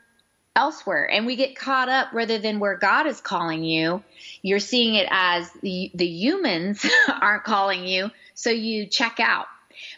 elsewhere. 0.55 1.11
And 1.11 1.27
we 1.27 1.35
get 1.35 1.57
caught 1.57 1.89
up 1.89 2.09
rather 2.13 2.39
than 2.39 2.61
where 2.61 2.77
God 2.77 3.09
is 3.09 3.21
calling 3.21 3.65
you. 3.65 4.05
You're 4.43 4.61
seeing 4.61 4.95
it 4.95 5.09
as 5.11 5.51
the, 5.63 5.91
the 5.95 6.07
humans 6.07 6.87
aren't 7.21 7.45
calling 7.45 7.85
you 7.85 8.11
so 8.41 8.49
you 8.49 8.87
check 8.87 9.21
out. 9.21 9.47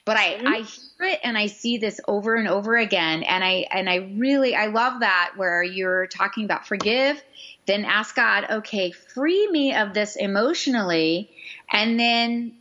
But 0.05 0.17
I, 0.17 0.35
mm-hmm. 0.35 0.47
I 0.49 0.57
hear 0.59 1.13
it 1.13 1.21
and 1.23 1.39
I 1.39 1.47
see 1.47 1.79
this 1.79 2.01
over 2.09 2.35
and 2.35 2.49
over 2.49 2.77
again. 2.77 3.23
And 3.23 3.45
I, 3.45 3.67
and 3.71 3.89
I 3.89 4.15
really, 4.17 4.57
I 4.57 4.67
love 4.67 5.01
that 5.01 5.35
where 5.37 5.63
you're 5.63 6.09
talking 6.09 6.45
about 6.45 6.67
forgive, 6.67 7.23
then 7.67 7.85
ask 7.85 8.17
God, 8.17 8.47
okay, 8.51 8.91
free 8.91 9.49
me 9.49 9.75
of 9.75 9.95
this 9.95 10.17
emotionally. 10.17 11.31
And 11.71 11.99
then 12.01 12.57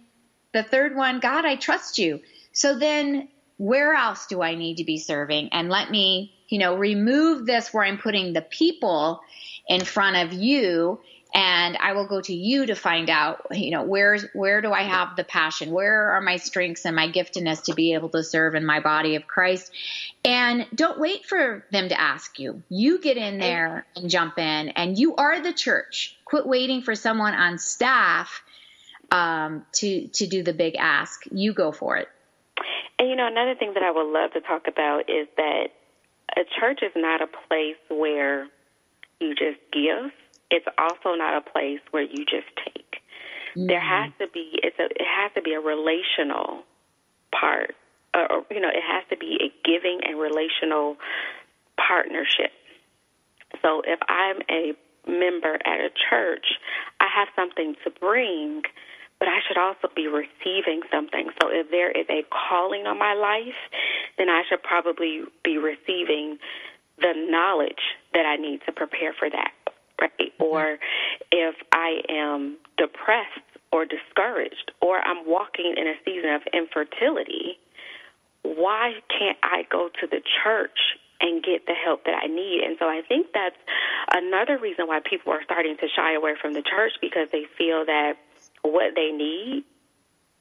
the 0.54 0.62
third 0.62 0.96
one, 0.96 1.20
God, 1.20 1.46
I 1.46 1.56
trust 1.56 1.98
you. 1.98 2.22
So 2.54 2.78
then 2.78 3.28
where 3.58 3.96
else 3.96 4.28
do 4.28 4.44
I 4.44 4.54
need 4.54 4.78
to 4.78 4.84
be 4.84 5.00
serving? 5.00 5.50
And 5.52 5.70
let 5.70 5.90
me, 5.90 6.32
you 6.48 6.60
know, 6.60 6.76
remove 6.76 7.48
this 7.48 7.74
where 7.74 7.84
I'm 7.84 7.98
putting 7.98 8.34
the 8.34 8.42
people 8.42 9.22
in 9.68 9.84
front 9.84 10.18
of 10.18 10.34
you 10.34 11.00
and 11.34 11.78
I 11.78 11.94
will 11.94 12.08
go 12.08 12.20
to 12.20 12.34
you 12.34 12.66
to 12.66 12.76
find 12.76 13.10
out, 13.10 13.46
you 13.52 13.72
know, 13.72 13.84
where's 13.84 14.26
where 14.34 14.62
do 14.62 14.74
I 14.74 14.84
have 14.84 15.16
the 15.16 15.24
passion? 15.24 15.72
Where 15.72 16.12
are 16.12 16.22
my 16.22 16.36
strengths 16.36 16.86
and 16.86 16.96
my 16.96 17.08
giftedness 17.08 17.64
to 17.64 17.74
be 17.74 17.94
able 17.94 18.10
to 18.10 18.24
serve 18.24 18.54
in 18.56 18.66
my 18.66 18.82
body 18.82 19.16
of 19.16 19.28
Christ? 19.28 19.72
And 20.26 20.68
don't 20.76 21.00
wait 21.00 21.26
for 21.26 21.66
them 21.72 21.88
to 21.90 22.00
ask 22.00 22.38
you. 22.38 22.64
You 22.70 23.00
get 23.00 23.16
in 23.16 23.38
there 23.38 23.86
and 23.96 24.10
jump 24.10 24.38
in, 24.40 24.70
and 24.70 25.00
you 25.00 25.16
are 25.16 25.42
the 25.42 25.54
church. 25.54 26.18
Quit 26.26 26.46
waiting 26.46 26.82
for 26.82 26.96
someone 26.96 27.34
on 27.34 27.58
staff 27.58 28.44
um, 29.10 29.66
to 29.74 30.08
to 30.10 30.28
do 30.28 30.44
the 30.44 30.54
big 30.54 30.76
ask. 30.76 31.24
You 31.32 31.54
go 31.54 31.72
for 31.72 31.96
it. 31.96 32.10
And 33.00 33.10
you 33.10 33.16
know, 33.16 33.28
another 33.28 33.56
thing 33.56 33.74
that 33.76 33.84
I 33.84 33.92
would 33.92 34.12
love 34.12 34.34
to 34.34 34.42
talk 34.42 34.68
about 34.68 35.10
is 35.10 35.28
that 35.38 35.70
a 36.36 36.42
church 36.60 36.82
is 36.84 36.92
not 36.96 37.22
a 37.22 37.28
place 37.28 37.78
where 37.90 38.48
you 39.22 39.34
just 39.34 39.60
give 39.72 40.12
it's 40.52 40.68
also 40.78 41.16
not 41.16 41.38
a 41.38 41.50
place 41.50 41.80
where 41.92 42.04
you 42.04 42.26
just 42.26 42.52
take. 42.64 43.00
Mm-hmm. 43.56 43.68
There 43.68 43.82
has 43.82 44.12
to 44.20 44.28
be 44.32 44.60
it's 44.62 44.78
a 44.80 44.86
it 44.86 45.08
has 45.08 45.32
to 45.36 45.42
be 45.42 45.54
a 45.54 45.60
relational 45.60 46.64
part. 47.32 47.76
Or, 48.14 48.44
you 48.52 48.60
know, 48.60 48.68
it 48.68 48.84
has 48.84 49.04
to 49.10 49.18
be 49.18 49.40
a 49.40 49.48
giving 49.66 50.02
and 50.04 50.20
relational 50.20 50.98
partnership. 51.78 52.52
So 53.62 53.82
if 53.88 54.00
I'm 54.10 54.42
a 54.52 54.74
member 55.10 55.56
at 55.56 55.80
a 55.80 55.90
church, 56.10 56.46
I 57.00 57.08
have 57.08 57.30
something 57.38 57.76
to 57.86 57.90
bring, 57.90 58.64
but 59.18 59.30
I 59.30 59.40
should 59.48 59.58
also 59.58 59.88
be 59.96 60.08
receiving 60.08 60.82
something. 60.92 61.30
So 61.42 61.48
if 61.50 61.72
there 61.72 61.90
is 61.90 62.06
a 62.10 62.24
calling 62.28 62.86
on 62.86 63.00
my 63.00 63.14
life, 63.14 63.56
then 64.18 64.28
I 64.30 64.44
should 64.50 64.62
probably 64.62 65.22
be 65.44 65.58
receiving 65.58 66.38
the 67.00 67.14
knowledge 67.16 67.96
that 68.14 68.26
I 68.26 68.36
need 68.36 68.60
to 68.66 68.74
prepare 68.74 69.14
for 69.18 69.30
that 69.30 69.52
right? 70.02 70.12
Mm-hmm. 70.20 70.44
Or 70.44 70.78
if 71.32 71.56
I 71.72 72.02
am 72.10 72.58
depressed 72.78 73.40
or 73.72 73.86
discouraged, 73.86 74.72
or 74.82 75.00
I'm 75.00 75.26
walking 75.26 75.76
in 75.78 75.88
a 75.88 75.94
season 76.04 76.32
of 76.34 76.42
infertility, 76.54 77.58
why 78.44 78.96
can't 79.08 79.38
I 79.44 79.66
go 79.72 79.90
to 80.02 80.08
the 80.08 80.22
church 80.44 80.78
and 81.22 81.44
get 81.44 81.68
the 81.68 81.74
help 81.74 82.06
that 82.06 82.20
I 82.24 82.28
need? 82.28 82.64
And 82.66 82.76
so 82.80 82.86
I 82.86 83.02
think 83.08 83.28
that's 83.34 83.56
another 84.14 84.58
reason 84.58 84.88
why 84.88 85.00
people 85.08 85.32
are 85.32 85.44
starting 85.44 85.78
to 85.78 85.88
shy 85.96 86.16
away 86.16 86.34
from 86.42 86.54
the 86.54 86.64
church 86.64 86.94
because 87.00 87.30
they 87.32 87.46
feel 87.58 87.86
that 87.86 88.18
what 88.64 88.96
they 88.96 89.12
need 89.12 89.64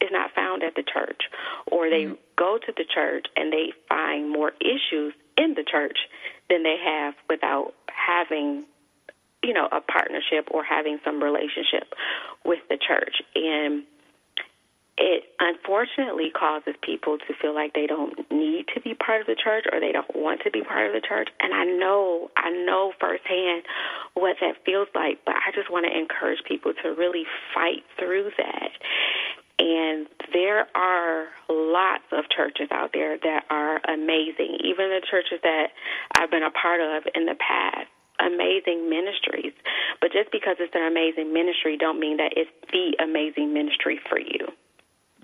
is 0.01 0.09
not 0.11 0.33
found 0.35 0.63
at 0.63 0.75
the 0.75 0.83
church, 0.83 1.23
or 1.71 1.91
they 1.91 2.05
mm-hmm. 2.05 2.15
go 2.37 2.59
to 2.59 2.73
the 2.77 2.85
church 2.93 3.27
and 3.37 3.53
they 3.53 3.73
find 3.89 4.31
more 4.31 4.53
issues 4.61 5.13
in 5.37 5.55
the 5.55 5.65
church 5.65 5.99
than 6.49 6.63
they 6.63 6.77
have 6.83 7.15
without 7.29 7.75
having 7.89 8.65
you 9.43 9.53
know, 9.53 9.69
a 9.73 9.81
partnership 9.81 10.49
or 10.51 10.63
having 10.65 10.99
some 11.05 11.23
relationship 11.23 11.95
with 12.45 12.61
the 12.69 12.77
church. 12.77 13.23
And 13.35 13.85
it 15.01 15.25
unfortunately 15.41 16.31
causes 16.31 16.75
people 16.83 17.17
to 17.17 17.35
feel 17.41 17.55
like 17.55 17.73
they 17.73 17.87
don't 17.87 18.31
need 18.31 18.67
to 18.75 18.81
be 18.83 18.93
part 18.93 19.23
of 19.23 19.27
the 19.27 19.37
church 19.37 19.65
or 19.73 19.81
they 19.81 19.93
don't 19.93 20.15
want 20.15 20.43
to 20.45 20.51
be 20.51 20.63
part 20.63 20.87
of 20.87 20.93
the 20.93 21.01
church. 21.01 21.31
And 21.41 21.55
I 21.55 21.65
know, 21.65 22.31
I 22.37 22.51
know 22.51 22.93
firsthand 23.01 23.65
what 24.13 24.37
that 24.43 24.57
feels 24.67 24.89
like, 24.95 25.21
but 25.25 25.37
I 25.37 25.53
just 25.55 25.71
want 25.71 25.87
to 25.87 25.99
encourage 25.99 26.45
people 26.47 26.75
to 26.83 26.91
really 26.91 27.25
fight 27.55 27.83
through 27.99 28.31
that. 28.37 28.71
And 29.59 30.07
there 30.33 30.67
are 30.75 31.29
lots 31.49 32.05
of 32.13 32.25
churches 32.35 32.69
out 32.71 32.91
there 32.93 33.17
that 33.17 33.45
are 33.49 33.81
amazing, 33.89 34.59
even 34.65 34.89
the 34.89 35.01
churches 35.11 35.41
that 35.43 35.69
I've 36.15 36.31
been 36.31 36.43
a 36.43 36.51
part 36.51 36.81
of 36.81 37.05
in 37.15 37.25
the 37.25 37.37
past 37.37 37.89
amazing 38.21 38.89
ministries. 38.89 39.53
But 40.01 40.13
just 40.13 40.31
because 40.33 40.57
it's 40.61 40.75
an 40.75 40.87
amazing 40.87 41.33
ministry 41.33 41.77
don't 41.77 41.99
mean 41.99 42.19
that 42.19 42.33
it's 42.37 42.51
the 42.73 43.03
amazing 43.03 43.53
ministry 43.53 44.01
for 44.09 44.19
you. 44.19 44.47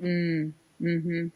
Mm, 0.00 0.52
hmm 0.80 1.26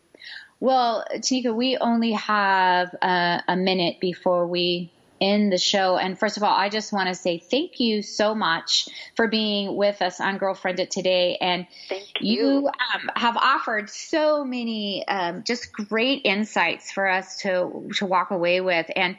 Well, 0.59 1.05
Tanika, 1.15 1.55
we 1.55 1.79
only 1.79 2.13
have 2.13 2.95
uh, 3.01 3.41
a 3.49 3.57
minute 3.57 4.01
before 4.01 4.47
we 4.47 4.91
end 5.21 5.53
the 5.53 5.59
show. 5.59 5.97
And 5.97 6.19
first 6.19 6.37
of 6.37 6.43
all, 6.43 6.55
I 6.55 6.69
just 6.69 6.93
want 6.93 7.09
to 7.09 7.15
say 7.15 7.39
thank 7.39 7.79
you 7.79 8.03
so 8.03 8.35
much 8.35 8.89
for 9.17 9.29
being 9.29 9.77
with 9.77 10.01
us 10.03 10.21
on 10.21 10.39
Girlfriendit 10.39 10.89
today. 10.89 11.37
And 11.41 11.67
thank 11.89 12.05
you, 12.21 12.43
you 12.43 12.67
um, 12.69 13.11
have 13.17 13.37
offered 13.37 13.91
so 13.91 14.45
many 14.45 15.07
um, 15.09 15.43
just 15.45 15.73
great 15.73 16.23
insights 16.25 16.91
for 16.91 17.09
us 17.09 17.39
to 17.39 17.89
to 17.97 18.07
walk 18.07 18.31
away 18.31 18.61
with. 18.61 18.87
And 18.97 19.17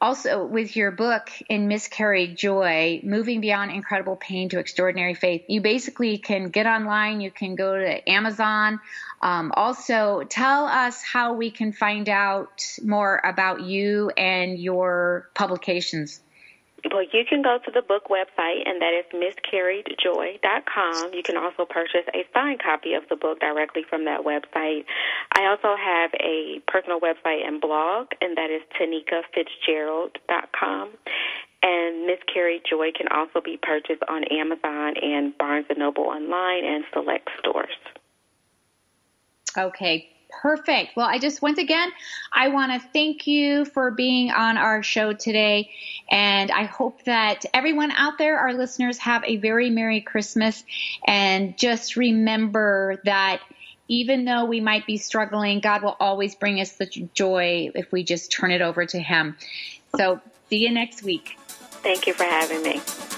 also 0.00 0.44
with 0.44 0.76
your 0.76 0.90
book 0.90 1.30
in 1.48 1.66
miscarried 1.66 2.36
joy 2.36 3.00
moving 3.02 3.40
beyond 3.40 3.70
incredible 3.70 4.16
pain 4.16 4.48
to 4.48 4.58
extraordinary 4.58 5.14
faith 5.14 5.44
you 5.48 5.60
basically 5.60 6.18
can 6.18 6.48
get 6.48 6.66
online 6.66 7.20
you 7.20 7.30
can 7.30 7.54
go 7.54 7.76
to 7.76 8.08
amazon. 8.10 8.80
Um, 9.20 9.52
also 9.56 10.22
tell 10.28 10.66
us 10.66 11.02
how 11.02 11.34
we 11.34 11.50
can 11.50 11.72
find 11.72 12.08
out 12.08 12.62
more 12.84 13.20
about 13.24 13.62
you 13.62 14.10
and 14.16 14.56
your 14.58 15.28
publications 15.34 16.20
well, 16.90 17.02
you 17.02 17.24
can 17.28 17.42
go 17.42 17.58
to 17.64 17.70
the 17.72 17.82
book 17.82 18.08
website, 18.08 18.62
and 18.66 18.80
that 18.80 18.94
is 18.94 19.04
miscarriedjoy.com. 19.12 21.12
You 21.12 21.24
can 21.24 21.36
also 21.36 21.64
purchase 21.64 22.06
a 22.14 22.24
signed 22.32 22.62
copy 22.62 22.94
of 22.94 23.02
the 23.08 23.16
book 23.16 23.40
directly 23.40 23.82
from 23.88 24.04
that 24.04 24.20
website. 24.20 24.84
I 25.32 25.46
also 25.46 25.74
have 25.76 26.14
a 26.14 26.60
personal 26.68 27.00
website 27.00 27.44
and 27.46 27.60
blog, 27.60 28.12
and 28.20 28.36
that 28.36 28.50
is 28.50 28.62
tanikafitzgerald.com. 28.78 30.90
And 31.60 32.06
Miscarried 32.06 32.62
Joy 32.70 32.92
can 32.96 33.08
also 33.08 33.40
be 33.44 33.56
purchased 33.60 34.04
on 34.08 34.22
Amazon 34.24 34.94
and 35.02 35.36
Barnes 35.36 35.66
& 35.70 35.76
Noble 35.76 36.04
online 36.04 36.64
and 36.64 36.84
select 36.92 37.28
stores. 37.40 37.76
Okay, 39.56 40.08
Perfect. 40.30 40.94
Well, 40.94 41.06
I 41.06 41.18
just, 41.18 41.40
once 41.42 41.58
again, 41.58 41.90
I 42.32 42.48
want 42.48 42.72
to 42.72 42.88
thank 42.88 43.26
you 43.26 43.64
for 43.64 43.90
being 43.90 44.30
on 44.30 44.56
our 44.56 44.82
show 44.82 45.12
today. 45.12 45.70
And 46.10 46.50
I 46.50 46.64
hope 46.64 47.04
that 47.04 47.44
everyone 47.54 47.90
out 47.90 48.18
there, 48.18 48.38
our 48.38 48.52
listeners, 48.52 48.98
have 48.98 49.24
a 49.24 49.36
very 49.36 49.70
Merry 49.70 50.00
Christmas. 50.00 50.62
And 51.06 51.56
just 51.56 51.96
remember 51.96 53.00
that 53.04 53.40
even 53.88 54.26
though 54.26 54.44
we 54.44 54.60
might 54.60 54.86
be 54.86 54.98
struggling, 54.98 55.60
God 55.60 55.82
will 55.82 55.96
always 55.98 56.34
bring 56.34 56.60
us 56.60 56.72
the 56.72 56.86
joy 57.14 57.70
if 57.74 57.90
we 57.90 58.04
just 58.04 58.30
turn 58.30 58.50
it 58.50 58.60
over 58.60 58.84
to 58.84 58.98
Him. 58.98 59.36
So, 59.96 60.20
see 60.50 60.58
you 60.58 60.70
next 60.70 61.02
week. 61.02 61.38
Thank 61.82 62.06
you 62.06 62.12
for 62.12 62.24
having 62.24 62.62
me. 62.62 63.17